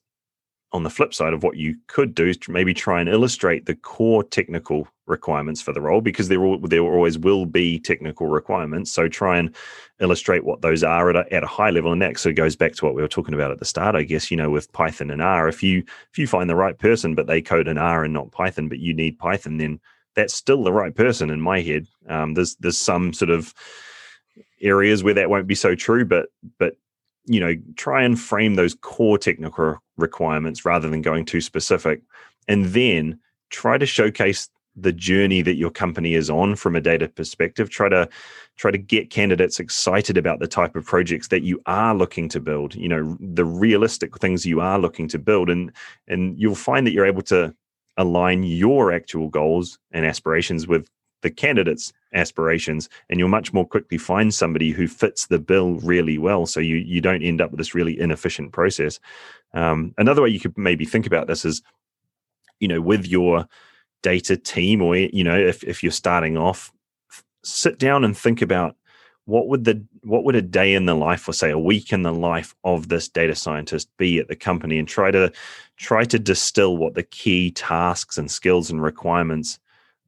on 0.74 0.84
the 0.84 0.90
flip 0.90 1.14
side 1.14 1.34
of 1.34 1.44
what 1.44 1.58
you 1.58 1.76
could 1.88 2.16
do 2.16 2.28
is 2.28 2.40
maybe 2.48 2.74
try 2.74 3.02
and 3.02 3.10
illustrate 3.10 3.66
the 3.66 3.76
core 3.76 4.24
technical 4.24 4.88
requirements 5.06 5.62
for 5.62 5.74
the 5.74 5.82
role 5.82 6.00
because 6.00 6.30
there 6.30 6.40
will, 6.40 6.60
there 6.60 6.82
always 6.82 7.18
will 7.18 7.46
be 7.46 7.78
technical 7.80 8.28
requirements. 8.28 8.92
So 8.92 9.10
try 9.10 9.38
and 9.38 9.54
illustrate 10.00 10.46
what 10.46 10.62
those 10.62 10.84
are 10.84 11.10
at 11.10 11.16
a, 11.16 11.34
at 11.34 11.44
a 11.44 11.48
high 11.48 11.70
level, 11.70 11.92
and 11.92 12.02
that 12.02 12.18
sort 12.18 12.32
of 12.32 12.38
goes 12.38 12.56
back 12.56 12.74
to 12.76 12.86
what 12.86 12.96
we 12.96 13.02
were 13.02 13.08
talking 13.08 13.34
about 13.34 13.52
at 13.52 13.60
the 13.60 13.66
start. 13.66 13.96
I 13.96 14.04
guess 14.04 14.32
you 14.32 14.38
know 14.38 14.50
with 14.50 14.72
Python 14.72 15.12
and 15.12 15.22
R, 15.22 15.48
if 15.48 15.62
you 15.62 15.84
if 16.12 16.18
you 16.18 16.26
find 16.26 16.50
the 16.50 16.56
right 16.56 16.78
person 16.78 17.14
but 17.16 17.28
they 17.28 17.42
code 17.42 17.68
in 17.68 17.78
R 17.78 18.04
and 18.04 18.14
not 18.14 18.32
Python, 18.32 18.70
but 18.70 18.80
you 18.80 18.94
need 18.94 19.20
Python, 19.20 19.58
then 19.58 19.80
that's 20.16 20.34
still 20.34 20.64
the 20.64 20.74
right 20.74 20.96
person 20.96 21.30
in 21.30 21.42
my 21.42 21.62
head. 21.62 21.88
Um, 22.08 22.34
there's 22.34 22.56
there's 22.56 22.78
some 22.78 23.14
sort 23.14 23.30
of 23.30 23.54
areas 24.62 25.04
where 25.04 25.14
that 25.16 25.30
won't 25.30 25.48
be 25.48 25.56
so 25.56 25.76
true, 25.76 26.06
but 26.06 26.28
but 26.58 26.78
you 27.26 27.40
know 27.40 27.56
try 27.76 28.04
and 28.04 28.20
frame 28.20 28.56
those 28.56 28.76
core 28.76 29.18
technical 29.18 29.78
requirements 29.98 30.66
rather 30.66 30.90
than 30.90 31.02
going 31.02 31.26
too 31.26 31.42
specific 31.42 32.02
and 32.48 32.68
then 32.68 33.20
try 33.50 33.78
to 33.78 33.86
showcase 33.86 34.50
the 34.76 34.94
journey 34.94 35.42
that 35.42 35.56
your 35.56 35.70
company 35.70 36.14
is 36.14 36.30
on 36.30 36.56
from 36.56 36.76
a 36.76 36.82
data 36.82 37.08
perspective. 37.08 37.70
Try 37.70 37.90
to 37.90 38.08
try 38.58 38.72
to 38.72 38.78
get 38.78 39.10
candidates 39.10 39.60
excited 39.60 40.18
about 40.18 40.40
the 40.40 40.48
type 40.48 40.76
of 40.76 40.86
projects 40.86 41.28
that 41.30 41.44
you 41.44 41.62
are 41.66 41.96
looking 41.96 42.30
to 42.30 42.40
build 42.40 42.76
you 42.76 42.88
know 42.88 43.18
the 43.20 43.46
realistic 43.46 44.18
things 44.18 44.46
you 44.46 44.62
are 44.62 44.78
looking 44.78 45.08
to 45.08 45.18
build 45.18 45.50
and 45.50 45.72
and 46.08 46.40
you'll 46.40 46.54
find 46.54 46.86
that 46.86 46.92
you're 46.92 47.06
able 47.06 47.22
to 47.22 47.54
align 47.98 48.44
your 48.44 48.92
actual 48.92 49.30
goals 49.30 49.80
and 49.92 50.06
aspirations 50.06 50.68
with 50.68 50.88
the 51.22 51.30
candidates 51.30 51.94
aspirations 52.14 52.90
and 53.10 53.20
you'll 53.20 53.30
much 53.30 53.54
more 53.54 53.66
quickly 53.66 53.98
find 53.98 54.34
somebody 54.34 54.72
who 54.72 54.88
fits 54.88 55.28
the 55.28 55.40
bill 55.40 55.76
really 55.76 56.18
well. 56.18 56.46
So 56.46 56.60
you 56.60 56.78
you 56.78 57.02
don't 57.02 57.24
end 57.24 57.42
up 57.42 57.52
with 57.52 57.58
this 57.58 57.76
really 57.76 58.00
inefficient 58.00 58.52
process. 58.52 59.00
Um, 59.54 59.94
another 59.98 60.22
way 60.22 60.30
you 60.30 60.40
could 60.40 60.58
maybe 60.58 60.86
think 60.86 61.06
about 61.06 61.28
this 61.28 61.46
is 61.46 61.62
you 62.60 62.68
know 62.68 62.82
with 62.82 63.06
your 63.08 63.48
data 64.04 64.36
team 64.36 64.82
or 64.82 64.96
you 64.96 65.24
know 65.24 65.38
if, 65.38 65.64
if 65.64 65.84
you're 65.84 65.92
starting 65.92 66.38
off 66.38 66.72
sit 67.44 67.78
down 67.78 68.04
and 68.04 68.18
think 68.18 68.42
about 68.42 68.76
what 69.26 69.48
would 69.48 69.64
the 69.64 69.84
what 70.04 70.24
would 70.24 70.36
a 70.36 70.42
day 70.42 70.74
in 70.74 70.86
the 70.86 70.96
life 70.96 71.28
or 71.28 71.34
say 71.34 71.52
a 71.52 71.60
week 71.60 71.94
in 71.94 72.02
the 72.02 72.14
life 72.14 72.56
of 72.64 72.90
this 72.90 73.08
data 73.08 73.36
scientist 73.36 73.90
be 73.98 74.18
at 74.18 74.28
the 74.28 74.36
company 74.36 74.80
and 74.80 74.88
try 74.88 75.12
to 75.12 75.32
try 75.78 76.04
to 76.04 76.18
distill 76.18 76.78
what 76.78 76.96
the 76.96 77.04
key 77.04 77.52
tasks 77.52 78.18
and 78.18 78.32
skills 78.32 78.70
and 78.70 78.82
requirements 78.82 79.60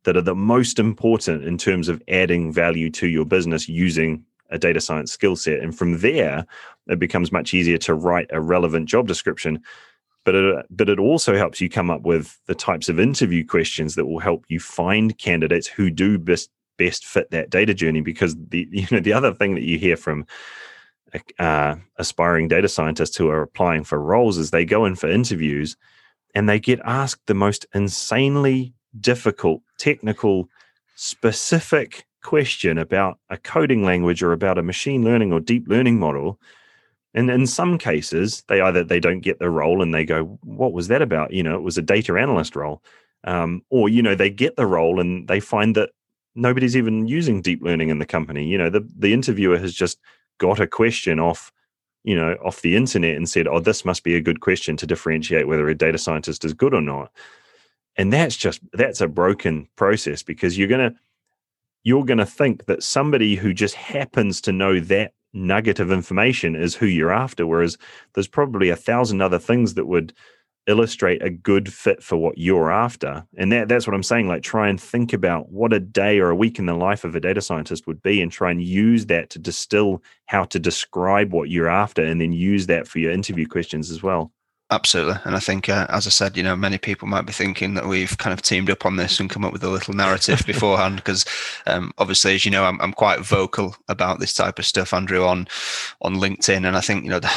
that 0.04 0.18
are 0.18 0.22
the 0.22 0.36
most 0.36 0.80
important 0.80 1.44
in 1.44 1.58
terms 1.58 1.90
of 1.90 2.02
adding 2.08 2.52
value 2.52 2.90
to 2.92 3.08
your 3.08 3.26
business 3.26 3.70
using 3.70 4.24
a 4.50 4.58
data 4.58 4.82
science 4.82 5.12
skill 5.12 5.36
set. 5.36 5.60
And 5.60 5.78
from 5.78 6.00
there, 6.00 6.46
it 6.88 7.00
becomes 7.00 7.32
much 7.32 7.54
easier 7.54 7.78
to 7.80 7.94
write 7.94 8.28
a 8.32 8.42
relevant 8.42 8.88
job 8.88 9.08
description. 9.08 9.62
But 10.26 10.36
it, 10.36 10.66
but 10.70 10.90
it 10.90 11.00
also 11.00 11.36
helps 11.36 11.60
you 11.60 11.70
come 11.70 11.90
up 11.90 12.02
with 12.02 12.40
the 12.46 12.56
types 12.56 12.88
of 12.88 13.00
interview 13.00 13.46
questions 13.46 13.96
that 13.96 14.06
will 14.06 14.20
help 14.20 14.46
you 14.48 14.60
find 14.60 15.18
candidates 15.18 15.68
who 15.68 15.90
do 15.90 16.18
best 16.18 16.50
best 16.78 17.06
fit 17.06 17.30
that 17.32 17.50
data 17.50 17.74
journey. 17.74 18.02
Because 18.02 18.36
the 18.50 18.68
you 18.72 18.88
know 18.92 19.00
the 19.00 19.14
other 19.14 19.34
thing 19.34 19.56
that 19.56 19.64
you 19.64 19.78
hear 19.78 19.98
from 19.98 20.26
uh, 21.40 21.76
aspiring 21.98 22.48
data 22.48 22.68
scientists 22.68 23.16
who 23.16 23.30
are 23.30 23.42
applying 23.42 23.84
for 23.84 24.00
roles 24.00 24.38
is 24.38 24.52
they 24.52 24.66
go 24.66 24.86
in 24.86 24.96
for 24.96 25.10
interviews 25.10 25.76
and 26.34 26.50
they 26.50 26.60
get 26.60 26.80
asked 26.84 27.28
the 27.28 27.36
most 27.36 27.66
insanely 27.74 28.74
difficult, 29.00 29.62
technical, 29.84 30.48
specific 30.96 32.06
question 32.24 32.78
about 32.78 33.20
a 33.30 33.38
coding 33.38 33.84
language 33.84 34.24
or 34.24 34.32
about 34.32 34.58
a 34.58 34.64
machine 34.64 35.04
learning 35.04 35.34
or 35.34 35.42
deep 35.42 35.68
learning 35.68 36.00
model. 36.00 36.40
And 37.14 37.30
in 37.30 37.46
some 37.46 37.78
cases 37.78 38.46
they 38.48 38.62
either 38.62 38.86
they 38.86 39.02
don't 39.02 39.20
get 39.20 39.40
the 39.40 39.50
role 39.50 39.82
and 39.82 39.94
they 39.94 40.06
go 40.06 40.40
what 40.42 40.72
was 40.72 40.88
that 40.88 41.02
about? 41.02 41.34
You 41.34 41.44
know 41.44 41.56
it 41.56 41.64
was 41.64 41.78
a 41.78 41.82
data 41.82 42.18
analyst 42.18 42.56
role. 42.56 42.82
Um, 43.26 43.62
or 43.70 43.90
you 43.90 44.02
know 44.02 44.16
they 44.16 44.30
get 44.30 44.56
the 44.56 44.66
role 44.66 45.02
and 45.02 45.28
they 45.28 45.42
find 45.42 45.76
that 45.76 45.90
nobody's 46.34 46.78
even 46.78 47.08
using 47.08 47.42
deep 47.42 47.62
learning 47.62 47.90
in 47.90 48.00
the 48.00 48.06
company. 48.06 48.46
You 48.46 48.58
know 48.58 48.70
the, 48.70 48.88
the 48.98 49.14
interviewer 49.14 49.58
has 49.58 49.74
just 49.74 50.00
got 50.38 50.62
a 50.62 50.68
question 50.68 51.20
off 51.20 51.52
you 52.06 52.16
know 52.16 52.36
off 52.46 52.62
the 52.62 52.78
internet 52.78 53.18
and 53.18 53.28
said 53.30 53.48
oh 53.48 53.60
this 53.60 53.84
must 53.84 54.04
be 54.04 54.16
a 54.16 54.22
good 54.22 54.40
question 54.40 54.78
to 54.78 54.88
differentiate 54.88 55.48
whether 55.48 55.68
a 55.68 55.76
data 55.76 55.98
scientist 55.98 56.46
is 56.46 56.54
good 56.54 56.74
or 56.74 56.82
not 56.82 57.12
and 57.98 58.12
that's 58.12 58.36
just 58.36 58.62
that's 58.74 59.02
a 59.02 59.08
broken 59.08 59.68
process 59.76 60.24
because 60.24 60.58
you're 60.58 60.68
going 60.68 60.92
to 60.92 60.98
you're 61.84 62.06
going 62.06 62.18
to 62.18 62.26
think 62.26 62.66
that 62.66 62.82
somebody 62.84 63.36
who 63.36 63.54
just 63.54 63.76
happens 63.76 64.40
to 64.42 64.52
know 64.52 64.80
that 64.80 65.14
nugget 65.34 65.80
of 65.80 65.92
information 65.92 66.56
is 66.56 66.76
who 66.76 66.86
you're 66.86 67.12
after 67.12 67.46
whereas 67.48 67.78
there's 68.14 68.28
probably 68.28 68.70
a 68.70 68.76
thousand 68.76 69.22
other 69.22 69.40
things 69.40 69.74
that 69.74 69.88
would 69.88 70.14
illustrate 70.68 71.22
a 71.22 71.30
good 71.30 71.72
fit 71.72 72.02
for 72.02 72.16
what 72.16 72.38
you're 72.38 72.72
after. 72.72 73.26
And 73.38 73.52
that 73.52 73.68
that's 73.68 73.86
what 73.86 73.94
i'm 73.94 74.04
saying 74.04 74.28
like 74.28 74.44
try 74.44 74.70
and 74.70 74.80
think 74.80 75.12
about 75.12 75.52
what 75.52 75.74
a 75.74 75.80
day 75.80 76.20
or 76.20 76.30
a 76.30 76.36
week 76.36 76.60
in 76.60 76.66
the 76.66 76.74
life 76.74 77.04
of 77.04 77.16
a 77.16 77.20
data 77.20 77.42
scientist 77.42 77.86
would 77.88 78.02
be 78.02 78.22
and 78.22 78.32
try 78.32 78.52
and 78.52 78.62
use 78.62 79.08
that 79.08 79.30
to 79.32 79.40
distill 79.40 80.02
how 80.28 80.46
to 80.46 80.60
describe 80.60 81.34
what 81.34 81.50
you're 81.50 81.70
after 81.70 82.04
and 82.04 82.22
then 82.22 82.32
use 82.32 82.68
that 82.68 82.88
for 82.88 83.00
your 83.00 83.12
interview 83.12 83.46
questions 83.46 83.92
as 83.92 84.02
well 84.02 84.32
Absolutely, 84.74 85.18
and 85.24 85.36
I 85.36 85.40
think, 85.40 85.70
uh, 85.70 85.86
as 85.90 86.08
I 86.08 86.10
said, 86.10 86.36
you 86.36 86.42
know, 86.42 86.56
many 86.56 86.80
people 86.80 87.08
might 87.08 87.28
be 87.28 87.32
thinking 87.32 87.76
that 87.76 87.86
we've 87.86 88.18
kind 88.18 88.34
of 88.34 88.42
teamed 88.42 88.72
up 88.72 88.88
on 88.88 88.96
this 88.96 89.20
and 89.20 89.30
come 89.30 89.46
up 89.46 89.54
with 89.54 89.64
a 89.64 89.70
little 89.70 89.94
narrative 89.94 90.42
beforehand. 90.48 90.96
Because 90.96 91.26
um, 91.68 91.94
obviously, 92.00 92.34
as 92.34 92.44
you 92.44 92.50
know, 92.50 92.66
I'm, 92.66 92.82
I'm 92.82 92.92
quite 92.92 93.20
vocal 93.20 93.76
about 93.88 94.20
this 94.20 94.34
type 94.34 94.58
of 94.58 94.66
stuff, 94.66 94.92
Andrew, 94.92 95.26
on 95.26 95.48
on 96.02 96.16
LinkedIn, 96.16 96.66
and 96.66 96.76
I 96.76 96.82
think 96.82 97.04
you 97.04 97.12
know 97.12 97.20
the 97.20 97.32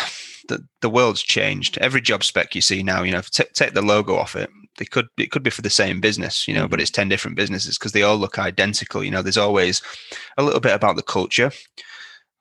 the, 0.48 0.64
the 0.80 0.88
world's 0.88 1.22
changed. 1.22 1.76
Every 1.76 2.00
job 2.00 2.24
spec 2.24 2.54
you 2.54 2.62
see 2.62 2.82
now, 2.82 3.02
you 3.02 3.12
know, 3.12 3.20
t- 3.20 3.44
take 3.52 3.74
the 3.74 3.82
logo 3.82 4.16
off 4.16 4.34
it. 4.34 4.48
They 4.78 4.86
could 4.86 5.08
it 5.18 5.30
could 5.30 5.42
be 5.42 5.50
for 5.50 5.60
the 5.60 5.68
same 5.68 6.00
business, 6.00 6.48
you 6.48 6.54
know, 6.54 6.66
but 6.66 6.76
mm-hmm. 6.76 6.82
it's 6.82 6.90
ten 6.90 7.10
different 7.10 7.36
businesses 7.36 7.76
because 7.76 7.92
they 7.92 8.02
all 8.02 8.16
look 8.16 8.38
identical. 8.38 9.04
You 9.04 9.10
know, 9.10 9.20
there's 9.20 9.36
always 9.36 9.82
a 10.38 10.42
little 10.42 10.60
bit 10.60 10.72
about 10.74 10.96
the 10.96 11.02
culture 11.02 11.52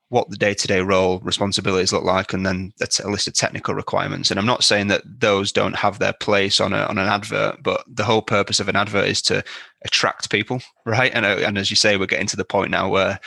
what 0.08 0.30
the 0.30 0.36
day-to-day 0.36 0.80
role 0.80 1.18
responsibilities 1.20 1.92
look 1.92 2.04
like 2.04 2.32
and 2.32 2.46
then 2.46 2.72
a 2.80 3.08
list 3.08 3.26
of 3.26 3.34
technical 3.34 3.74
requirements. 3.74 4.30
And 4.30 4.38
i'm 4.38 4.46
not 4.46 4.64
saying 4.64 4.88
that 4.88 5.02
those 5.04 5.52
don't 5.52 5.76
have 5.76 5.98
their 5.98 6.12
place 6.12 6.60
on, 6.60 6.72
a, 6.72 6.82
on 6.84 6.98
an 6.98 7.08
advert 7.08 7.62
but 7.62 7.84
the 7.88 8.04
whole 8.04 8.22
purpose 8.22 8.60
of 8.60 8.68
an 8.68 8.76
advert 8.76 9.08
is 9.08 9.20
to 9.22 9.42
attract 9.84 10.30
people 10.30 10.60
right? 10.84 11.12
And, 11.12 11.24
uh, 11.24 11.38
and 11.44 11.58
as 11.58 11.70
you 11.70 11.76
say 11.76 11.96
we're 11.96 12.06
getting 12.06 12.28
to 12.28 12.36
the 12.36 12.44
point 12.44 12.70
now 12.70 12.88
where 12.88 13.18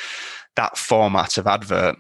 that 0.56 0.78
format 0.78 1.38
of 1.38 1.48
advert 1.48 1.98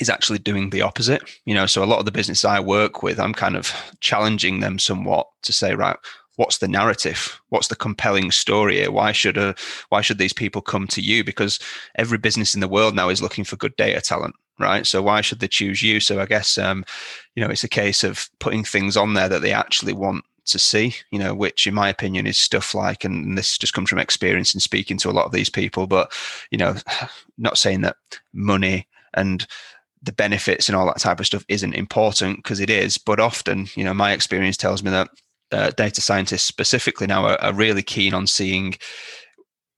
is 0.00 0.10
actually 0.10 0.38
doing 0.38 0.70
the 0.70 0.82
opposite 0.82 1.22
you 1.44 1.54
know? 1.54 1.66
So 1.66 1.82
a 1.82 1.86
lot 1.86 1.98
of 1.98 2.04
the 2.04 2.12
business 2.12 2.44
i 2.44 2.60
work 2.60 3.02
with 3.02 3.18
i'm 3.18 3.34
kind 3.34 3.56
of 3.56 3.72
challenging 4.00 4.60
them 4.60 4.78
somewhat 4.78 5.26
to 5.42 5.52
say 5.52 5.74
right 5.74 5.96
what's 6.36 6.58
the 6.58 6.68
narrative? 6.68 7.40
What's 7.48 7.68
the 7.68 7.76
compelling 7.76 8.30
story 8.30 8.76
here? 8.76 8.90
Why 8.90 9.12
should 9.12 9.36
a, 9.36 9.54
why 9.88 10.00
should 10.00 10.18
these 10.18 10.32
people 10.32 10.62
come 10.62 10.86
to 10.88 11.00
you? 11.00 11.24
Because 11.24 11.58
every 11.96 12.18
business 12.18 12.54
in 12.54 12.60
the 12.60 12.68
world 12.68 12.94
now 12.94 13.08
is 13.08 13.22
looking 13.22 13.44
for 13.44 13.56
good 13.56 13.76
data 13.76 14.00
talent 14.00 14.34
right? 14.60 14.86
So 14.86 15.02
why 15.02 15.20
should 15.20 15.40
they 15.40 15.48
choose 15.48 15.82
you? 15.82 15.98
So 15.98 16.20
i 16.20 16.26
guess 16.26 16.58
um, 16.58 16.84
you 17.34 17.42
know 17.42 17.50
it's 17.50 17.64
a 17.64 17.68
case 17.68 18.04
of 18.04 18.30
putting 18.38 18.62
things 18.62 18.96
on 18.96 19.14
there 19.14 19.28
that 19.28 19.42
they 19.42 19.52
actually 19.52 19.94
want 19.94 20.24
to 20.46 20.58
see 20.58 20.94
you 21.10 21.18
know 21.18 21.34
which 21.34 21.66
in 21.66 21.74
my 21.74 21.88
opinion 21.88 22.26
is 22.26 22.36
stuff 22.36 22.74
like 22.74 23.02
and 23.02 23.36
this 23.36 23.56
just 23.56 23.72
comes 23.72 23.88
from 23.88 23.98
experience 23.98 24.54
in 24.54 24.60
speaking 24.60 24.98
to 24.98 25.08
a 25.08 25.12
lot 25.12 25.24
of 25.24 25.32
these 25.32 25.48
people 25.48 25.86
but 25.86 26.12
you 26.50 26.58
know 26.58 26.76
not 27.38 27.56
saying 27.56 27.80
that 27.80 27.96
money 28.32 28.86
and 29.14 29.46
the 30.04 30.12
benefits 30.12 30.68
and 30.68 30.76
all 30.76 30.86
that 30.86 30.98
type 30.98 31.18
of 31.18 31.26
stuff 31.26 31.44
isn't 31.48 31.74
important 31.74 32.36
because 32.36 32.60
it 32.60 32.70
is. 32.70 32.98
But 32.98 33.20
often, 33.20 33.68
you 33.74 33.84
know, 33.84 33.94
my 33.94 34.12
experience 34.12 34.56
tells 34.56 34.82
me 34.82 34.90
that 34.90 35.08
uh, 35.52 35.70
data 35.70 36.00
scientists 36.00 36.44
specifically 36.44 37.06
now 37.06 37.24
are, 37.24 37.40
are 37.40 37.52
really 37.52 37.82
keen 37.82 38.14
on 38.14 38.26
seeing 38.26 38.74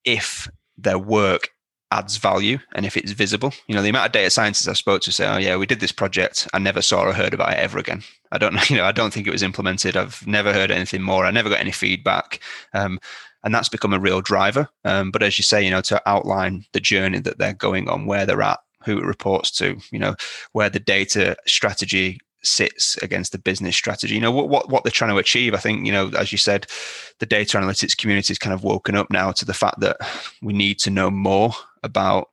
if 0.05 0.49
their 0.79 0.99
work 0.99 1.51
adds 1.93 2.17
value 2.17 2.59
and 2.75 2.85
if 2.85 2.97
it's 2.97 3.13
visible. 3.13 3.53
You 3.69 3.75
know, 3.75 3.83
the 3.83 3.89
amount 3.89 4.07
of 4.07 4.13
data 4.13 4.31
scientists 4.31 4.69
I've 4.69 4.77
spoke 4.77 5.03
to 5.03 5.13
say, 5.13 5.27
"Oh 5.27 5.39
yeah, 5.39 5.57
we 5.57 5.67
did 5.67 5.81
this 5.81 5.93
project. 5.93 6.49
I 6.53 6.59
never 6.59 6.83
saw 6.83 7.03
or 7.03 7.13
heard 7.13 7.35
about 7.35 7.53
it 7.53 7.59
ever 7.59 7.79
again. 7.79 8.03
I 8.33 8.39
don't 8.39 8.55
know. 8.57 8.63
You 8.69 8.77
know, 8.77 8.85
I 8.85 8.93
don't 8.93 9.13
think 9.13 9.27
it 9.27 9.33
was 9.33 9.43
implemented. 9.43 9.97
I've 9.97 10.27
never 10.27 10.53
heard 10.53 10.71
anything 10.71 11.03
more. 11.03 11.25
I 11.25 11.31
never 11.31 11.49
got 11.49 11.61
any 11.61 11.73
feedback." 11.73 12.41
Um, 12.75 12.99
and 13.45 13.55
that's 13.55 13.69
become 13.69 13.93
a 13.93 14.01
real 14.01 14.21
driver. 14.21 14.69
Um, 14.85 15.13
but 15.13 15.23
as 15.23 15.39
you 15.39 15.45
say, 15.45 15.65
you 15.65 15.71
know, 15.71 15.83
to 15.83 16.03
outline 16.05 16.65
the 16.73 16.81
journey 16.81 17.21
that 17.21 17.39
they're 17.39 17.55
going 17.55 17.89
on, 17.89 18.05
where 18.05 18.27
they're 18.27 18.43
at, 18.43 18.59
who 18.85 18.99
it 18.99 19.05
reports 19.05 19.53
to, 19.53 19.79
you 19.93 20.01
know, 20.01 20.17
where 20.53 20.69
the 20.69 20.81
data 20.81 21.37
strategy 21.47 22.19
sits 22.47 22.97
against 22.99 23.33
the 23.33 23.39
business 23.39 23.77
strategy. 23.77 24.15
You 24.15 24.21
know 24.21 24.33
what 24.33 24.49
what 24.49 24.71
what 24.71 24.85
they're 24.85 24.91
trying 24.91 25.11
to 25.11 25.19
achieve. 25.19 25.55
I 25.55 25.59
think 25.59 25.87
you 25.87 25.93
know, 25.93 26.09
as 26.19 26.33
you 26.33 26.39
said, 26.39 26.67
the 27.19 27.27
data 27.27 27.59
analytics 27.59 27.97
community 27.97 28.33
is 28.33 28.39
kind 28.39 28.55
of 28.55 28.65
woken 28.65 28.95
up 28.95 29.11
now 29.11 29.33
to 29.33 29.45
the 29.45 29.55
fact 29.55 29.81
that 29.81 29.97
we 30.43 30.53
need 30.53 30.79
to 30.81 30.91
know 30.91 31.11
more 31.11 31.53
about 31.83 32.31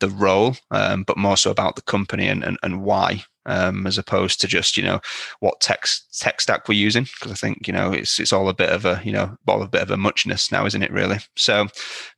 the 0.00 0.08
role, 0.08 0.56
um, 0.70 1.04
but 1.04 1.18
more 1.18 1.36
so 1.36 1.50
about 1.50 1.76
the 1.76 1.82
company 1.82 2.28
and 2.28 2.44
and, 2.44 2.58
and 2.62 2.82
why. 2.82 3.24
Um, 3.46 3.86
as 3.86 3.98
opposed 3.98 4.40
to 4.40 4.46
just 4.46 4.78
you 4.78 4.82
know 4.82 5.00
what 5.40 5.60
tech 5.60 5.86
tech 6.18 6.40
stack 6.40 6.66
we're 6.66 6.76
using 6.76 7.04
because 7.04 7.30
I 7.30 7.34
think 7.34 7.66
you 7.66 7.74
know 7.74 7.92
it's 7.92 8.18
it's 8.18 8.32
all 8.32 8.48
a 8.48 8.54
bit 8.54 8.70
of 8.70 8.86
a 8.86 9.02
you 9.04 9.12
know 9.12 9.36
all 9.46 9.62
a 9.62 9.68
bit 9.68 9.82
of 9.82 9.90
a 9.90 9.98
muchness 9.98 10.50
now 10.50 10.64
isn't 10.64 10.82
it 10.82 10.90
really 10.90 11.18
so 11.36 11.66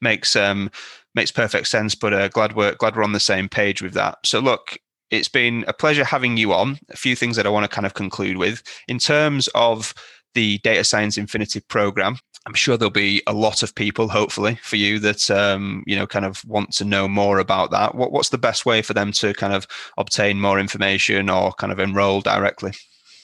makes 0.00 0.36
um 0.36 0.70
makes 1.16 1.32
perfect 1.32 1.66
sense 1.66 1.96
but 1.96 2.14
uh, 2.14 2.28
glad 2.28 2.54
we're 2.54 2.76
glad 2.76 2.94
we're 2.94 3.02
on 3.02 3.10
the 3.10 3.18
same 3.18 3.48
page 3.48 3.82
with 3.82 3.92
that 3.94 4.18
so 4.24 4.38
look 4.38 4.78
it's 5.10 5.28
been 5.28 5.64
a 5.68 5.72
pleasure 5.72 6.04
having 6.04 6.36
you 6.36 6.52
on. 6.52 6.78
A 6.90 6.96
few 6.96 7.16
things 7.16 7.36
that 7.36 7.46
I 7.46 7.50
want 7.50 7.64
to 7.64 7.74
kind 7.74 7.86
of 7.86 7.94
conclude 7.94 8.36
with. 8.36 8.62
In 8.88 8.98
terms 8.98 9.48
of 9.54 9.94
the 10.34 10.58
Data 10.58 10.84
Science 10.84 11.16
Infinity 11.16 11.60
program, 11.60 12.18
I'm 12.46 12.54
sure 12.54 12.76
there'll 12.76 12.90
be 12.90 13.22
a 13.26 13.32
lot 13.32 13.64
of 13.64 13.74
people, 13.74 14.08
hopefully, 14.08 14.56
for 14.62 14.76
you 14.76 15.00
that 15.00 15.28
um, 15.30 15.82
you 15.86 15.96
know 15.96 16.06
kind 16.06 16.24
of 16.24 16.44
want 16.44 16.72
to 16.74 16.84
know 16.84 17.08
more 17.08 17.40
about 17.40 17.72
that. 17.72 17.96
What, 17.96 18.12
what's 18.12 18.28
the 18.28 18.38
best 18.38 18.64
way 18.64 18.82
for 18.82 18.94
them 18.94 19.10
to 19.12 19.34
kind 19.34 19.52
of 19.52 19.66
obtain 19.98 20.40
more 20.40 20.60
information 20.60 21.28
or 21.28 21.50
kind 21.52 21.72
of 21.72 21.80
enroll 21.80 22.20
directly? 22.20 22.72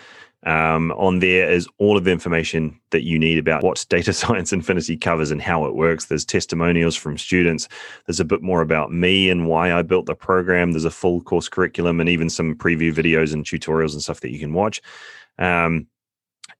um, 0.43 0.91
on 0.93 1.19
there 1.19 1.51
is 1.51 1.67
all 1.77 1.97
of 1.97 2.03
the 2.03 2.11
information 2.11 2.79
that 2.89 3.03
you 3.03 3.19
need 3.19 3.37
about 3.37 3.63
what 3.63 3.85
Data 3.89 4.11
Science 4.21 4.51
Infinity 4.51 4.97
covers 4.97 5.29
and 5.29 5.41
how 5.41 5.65
it 5.65 5.75
works. 5.75 6.05
There's 6.05 6.25
testimonials 6.25 6.95
from 6.95 7.17
students. 7.17 7.67
There's 8.05 8.19
a 8.19 8.25
bit 8.25 8.41
more 8.41 8.61
about 8.61 8.91
me 8.91 9.29
and 9.29 9.47
why 9.47 9.73
I 9.73 9.83
built 9.83 10.07
the 10.07 10.15
program. 10.15 10.71
There's 10.71 10.85
a 10.85 10.91
full 10.91 11.21
course 11.21 11.47
curriculum 11.47 11.99
and 11.99 12.09
even 12.09 12.29
some 12.29 12.55
preview 12.55 12.93
videos 12.93 13.33
and 13.33 13.45
tutorials 13.45 13.93
and 13.93 14.01
stuff 14.01 14.21
that 14.21 14.31
you 14.31 14.39
can 14.39 14.53
watch. 14.53 14.81
Um, 15.37 15.87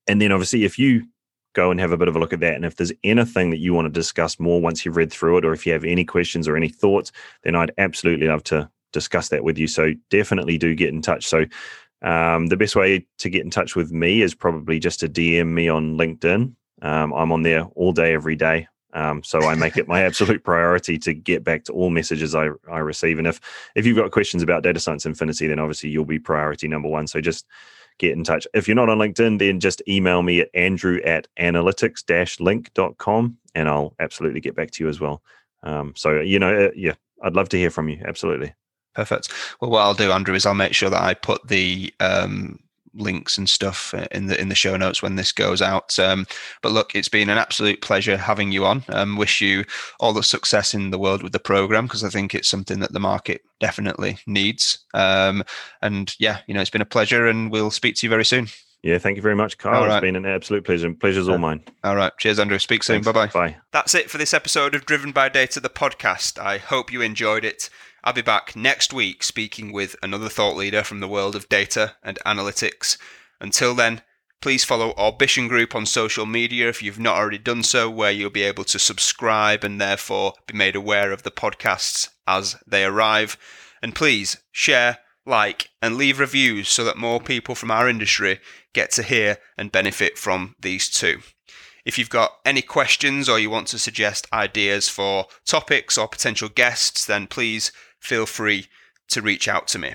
and 0.07 0.21
then 0.21 0.32
obviously, 0.32 0.63
if 0.63 0.77
you 0.77 1.07
go 1.53 1.71
and 1.71 1.79
have 1.79 1.91
a 1.91 1.97
bit 1.97 2.07
of 2.07 2.15
a 2.15 2.19
look 2.19 2.34
at 2.34 2.39
that, 2.39 2.55
and 2.55 2.65
if 2.65 2.75
there's 2.75 2.93
anything 3.03 3.49
that 3.49 3.59
you 3.59 3.73
want 3.73 3.86
to 3.86 3.89
discuss 3.89 4.39
more 4.39 4.61
once 4.61 4.86
you've 4.86 4.95
read 4.95 5.11
through 5.11 5.38
it, 5.38 5.45
or 5.45 5.53
if 5.53 5.65
you 5.65 5.73
have 5.73 5.84
any 5.84 6.05
questions 6.05 6.47
or 6.47 6.55
any 6.55 6.69
thoughts, 6.69 7.11
then 7.43 7.55
I'd 7.55 7.71
absolutely 7.77 8.27
love 8.27 8.43
to 8.45 8.69
discuss 8.91 9.29
that 9.29 9.43
with 9.43 9.57
you. 9.57 9.67
So 9.67 9.93
definitely 10.09 10.57
do 10.57 10.75
get 10.75 10.89
in 10.89 11.01
touch. 11.01 11.27
So 11.27 11.45
um, 12.02 12.47
the 12.47 12.58
best 12.58 12.76
way 12.76 13.06
to 13.20 13.30
get 13.30 13.43
in 13.43 13.52
touch 13.52 13.76
with 13.76 13.91
me 13.91 14.22
is 14.22 14.34
probably 14.34 14.80
just 14.80 14.99
to 15.02 15.10
DM 15.10 15.47
me 15.47 15.70
on 15.70 15.97
LinkedIn. 15.97 16.54
Um, 16.82 17.14
I'm 17.14 17.32
on 17.32 17.43
there 17.43 17.66
all 17.76 17.91
day, 17.91 18.14
every 18.14 18.36
day. 18.36 18.68
Um, 18.93 19.24
so 19.24 19.39
I 19.43 19.56
make 19.56 19.78
it 19.78 19.88
my 19.88 20.02
absolute 20.06 20.43
priority 20.43 20.97
to 20.99 21.14
get 21.14 21.43
back 21.43 21.64
to 21.66 21.74
all 21.74 21.89
messages 21.89 22.36
I, 22.36 22.49
I 22.70 22.80
receive. 22.80 23.20
And 23.20 23.28
if 23.28 23.39
if 23.76 23.86
you've 23.86 23.97
got 23.97 24.12
questions 24.12 24.43
about 24.43 24.64
Data 24.64 24.80
Science 24.80 25.06
Infinity, 25.06 25.47
then 25.47 25.60
obviously 25.60 25.89
you'll 25.89 26.06
be 26.06 26.20
priority 26.20 26.68
number 26.68 26.89
one. 26.89 27.08
So 27.08 27.22
just 27.22 27.45
get 27.99 28.14
in 28.14 28.24
touch. 28.24 28.47
If 28.54 28.68
you're 28.68 28.76
not 28.76 28.89
on 28.89 28.97
LinkedIn, 28.97 29.39
then 29.39 29.60
just 29.60 29.82
email 29.88 30.24
me 30.24 30.41
at 30.41 30.49
andrew 30.54 30.99
at 31.06 31.28
analytics-link.com 31.39 33.38
and 33.54 33.70
I'll 33.70 33.95
absolutely 33.99 34.41
get 34.41 34.56
back 34.56 34.72
to 34.72 34.84
you 34.84 34.89
as 34.89 34.99
well. 34.99 35.22
Um, 35.64 35.93
so, 35.95 36.20
you 36.20 36.39
know, 36.39 36.68
uh, 36.68 36.72
yeah, 36.76 36.93
I'd 37.22 37.36
love 37.36 37.49
to 37.49 37.58
hear 37.58 37.70
from 37.70 37.89
you. 37.89 38.02
Absolutely. 38.06 38.54
Perfect. 38.93 39.29
Well, 39.59 39.71
what 39.71 39.81
I'll 39.81 39.93
do, 39.93 40.11
Andrew, 40.11 40.35
is 40.35 40.45
I'll 40.45 40.53
make 40.53 40.73
sure 40.73 40.89
that 40.89 41.01
I 41.01 41.13
put 41.13 41.47
the 41.47 41.93
um, 41.99 42.59
links 42.93 43.37
and 43.37 43.49
stuff 43.49 43.93
in 44.11 44.27
the 44.27 44.39
in 44.39 44.49
the 44.49 44.55
show 44.55 44.75
notes 44.75 45.01
when 45.01 45.15
this 45.15 45.31
goes 45.31 45.61
out. 45.61 45.97
Um, 45.97 46.25
but 46.61 46.71
look, 46.71 46.95
it's 46.95 47.09
been 47.09 47.29
an 47.29 47.37
absolute 47.37 47.81
pleasure 47.81 48.17
having 48.17 48.51
you 48.51 48.65
on. 48.65 48.83
Um, 48.89 49.17
wish 49.17 49.41
you 49.41 49.65
all 49.99 50.13
the 50.13 50.23
success 50.23 50.73
in 50.73 50.91
the 50.91 50.99
world 50.99 51.23
with 51.23 51.31
the 51.31 51.39
program 51.39 51.85
because 51.85 52.03
I 52.03 52.09
think 52.09 52.35
it's 52.35 52.49
something 52.49 52.79
that 52.79 52.93
the 52.93 52.99
market 52.99 53.41
definitely 53.59 54.17
needs. 54.27 54.79
Um, 54.93 55.43
and 55.81 56.13
yeah, 56.19 56.39
you 56.47 56.53
know, 56.53 56.61
it's 56.61 56.69
been 56.69 56.81
a 56.81 56.85
pleasure, 56.85 57.27
and 57.27 57.51
we'll 57.51 57.71
speak 57.71 57.95
to 57.95 58.05
you 58.05 58.09
very 58.09 58.25
soon. 58.25 58.47
Yeah, 58.83 58.97
thank 58.97 59.15
you 59.15 59.21
very 59.21 59.35
much, 59.35 59.59
Carl. 59.59 59.85
Right. 59.85 59.97
It's 59.97 60.01
been 60.01 60.15
an 60.15 60.25
absolute 60.25 60.65
pleasure. 60.65 60.91
Pleasure's 60.91 61.29
all 61.29 61.37
mine. 61.37 61.63
All 61.83 61.95
right. 61.95 62.11
Cheers, 62.17 62.39
Andrew. 62.39 62.57
Speak 62.57 62.81
soon. 62.81 63.03
Bye 63.03 63.11
bye. 63.11 63.27
Bye. 63.27 63.57
That's 63.71 63.93
it 63.93 64.09
for 64.09 64.17
this 64.17 64.33
episode 64.33 64.73
of 64.73 64.87
Driven 64.87 65.11
by 65.11 65.29
Data, 65.29 65.59
the 65.59 65.69
podcast. 65.69 66.39
I 66.39 66.57
hope 66.57 66.91
you 66.91 67.01
enjoyed 67.01 67.45
it. 67.45 67.69
I'll 68.04 68.14
be 68.14 68.22
back 68.22 68.56
next 68.56 68.93
week 68.93 69.22
speaking 69.22 69.72
with 69.72 69.95
another 70.02 70.28
thought 70.28 70.56
leader 70.56 70.84
from 70.84 71.02
the 71.02 71.08
world 71.08 71.36
of 71.36 71.49
data 71.49 71.95
and 72.02 72.18
analytics. 72.26 72.97
Until 73.39 73.76
then, 73.76 74.02
please 74.41 74.64
follow 74.64 74.91
Orbition 74.97 75.47
Group 75.47 75.76
on 75.76 75.86
social 75.86 76.26
media 76.26 76.68
if 76.68 76.82
you've 76.82 76.99
not 76.99 77.16
already 77.16 77.38
done 77.38 77.62
so, 77.62 77.91
where 77.91 78.10
you'll 78.10 78.32
be 78.32 78.41
able 78.41 78.64
to 78.64 78.80
subscribe 78.80 79.64
and 79.64 79.80
therefore 79.80 80.34
be 80.47 80.58
made 80.58 80.76
aware 80.76 81.12
of 81.12 81.22
the 81.22 81.30
podcasts 81.30 82.10
as 82.26 82.56
they 82.66 82.84
arrive. 82.84 83.38
And 83.84 83.93
please 83.93 84.38
share, 84.52 84.97
like, 85.28 85.70
and 85.80 85.95
leave 85.95 86.20
reviews 86.20 86.70
so 86.70 86.84
that 86.84 86.97
more 86.97 87.20
people 87.20 87.54
from 87.54 87.70
our 87.70 87.88
industry 87.88 88.39
get 88.74 88.89
to 88.91 89.04
hear 89.04 89.38
and 89.60 89.72
benefit 89.72 90.18
from 90.18 90.56
these 90.60 90.89
too. 90.89 91.20
If 91.86 91.97
you've 91.97 92.10
got 92.10 92.38
any 92.45 92.62
questions 92.62 93.28
or 93.28 93.39
you 93.39 93.49
want 93.49 93.68
to 93.70 93.80
suggest 93.80 94.28
ideas 94.32 94.89
for 94.89 95.28
topics 95.45 95.97
or 95.97 96.08
potential 96.08 96.49
guests, 96.49 97.06
then 97.06 97.28
please 97.28 97.72
feel 98.02 98.26
free 98.26 98.68
to 99.10 99.22
reach 99.22 99.47
out 99.47 99.68
to 99.70 99.80
me. 99.80 99.93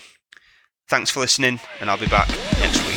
Thanks 0.89 1.11
for 1.11 1.21
listening, 1.21 1.61
and 1.81 1.91
I'll 1.91 1.99
be 1.99 2.07
back 2.07 2.29
next 2.59 2.87
week. 2.87 2.95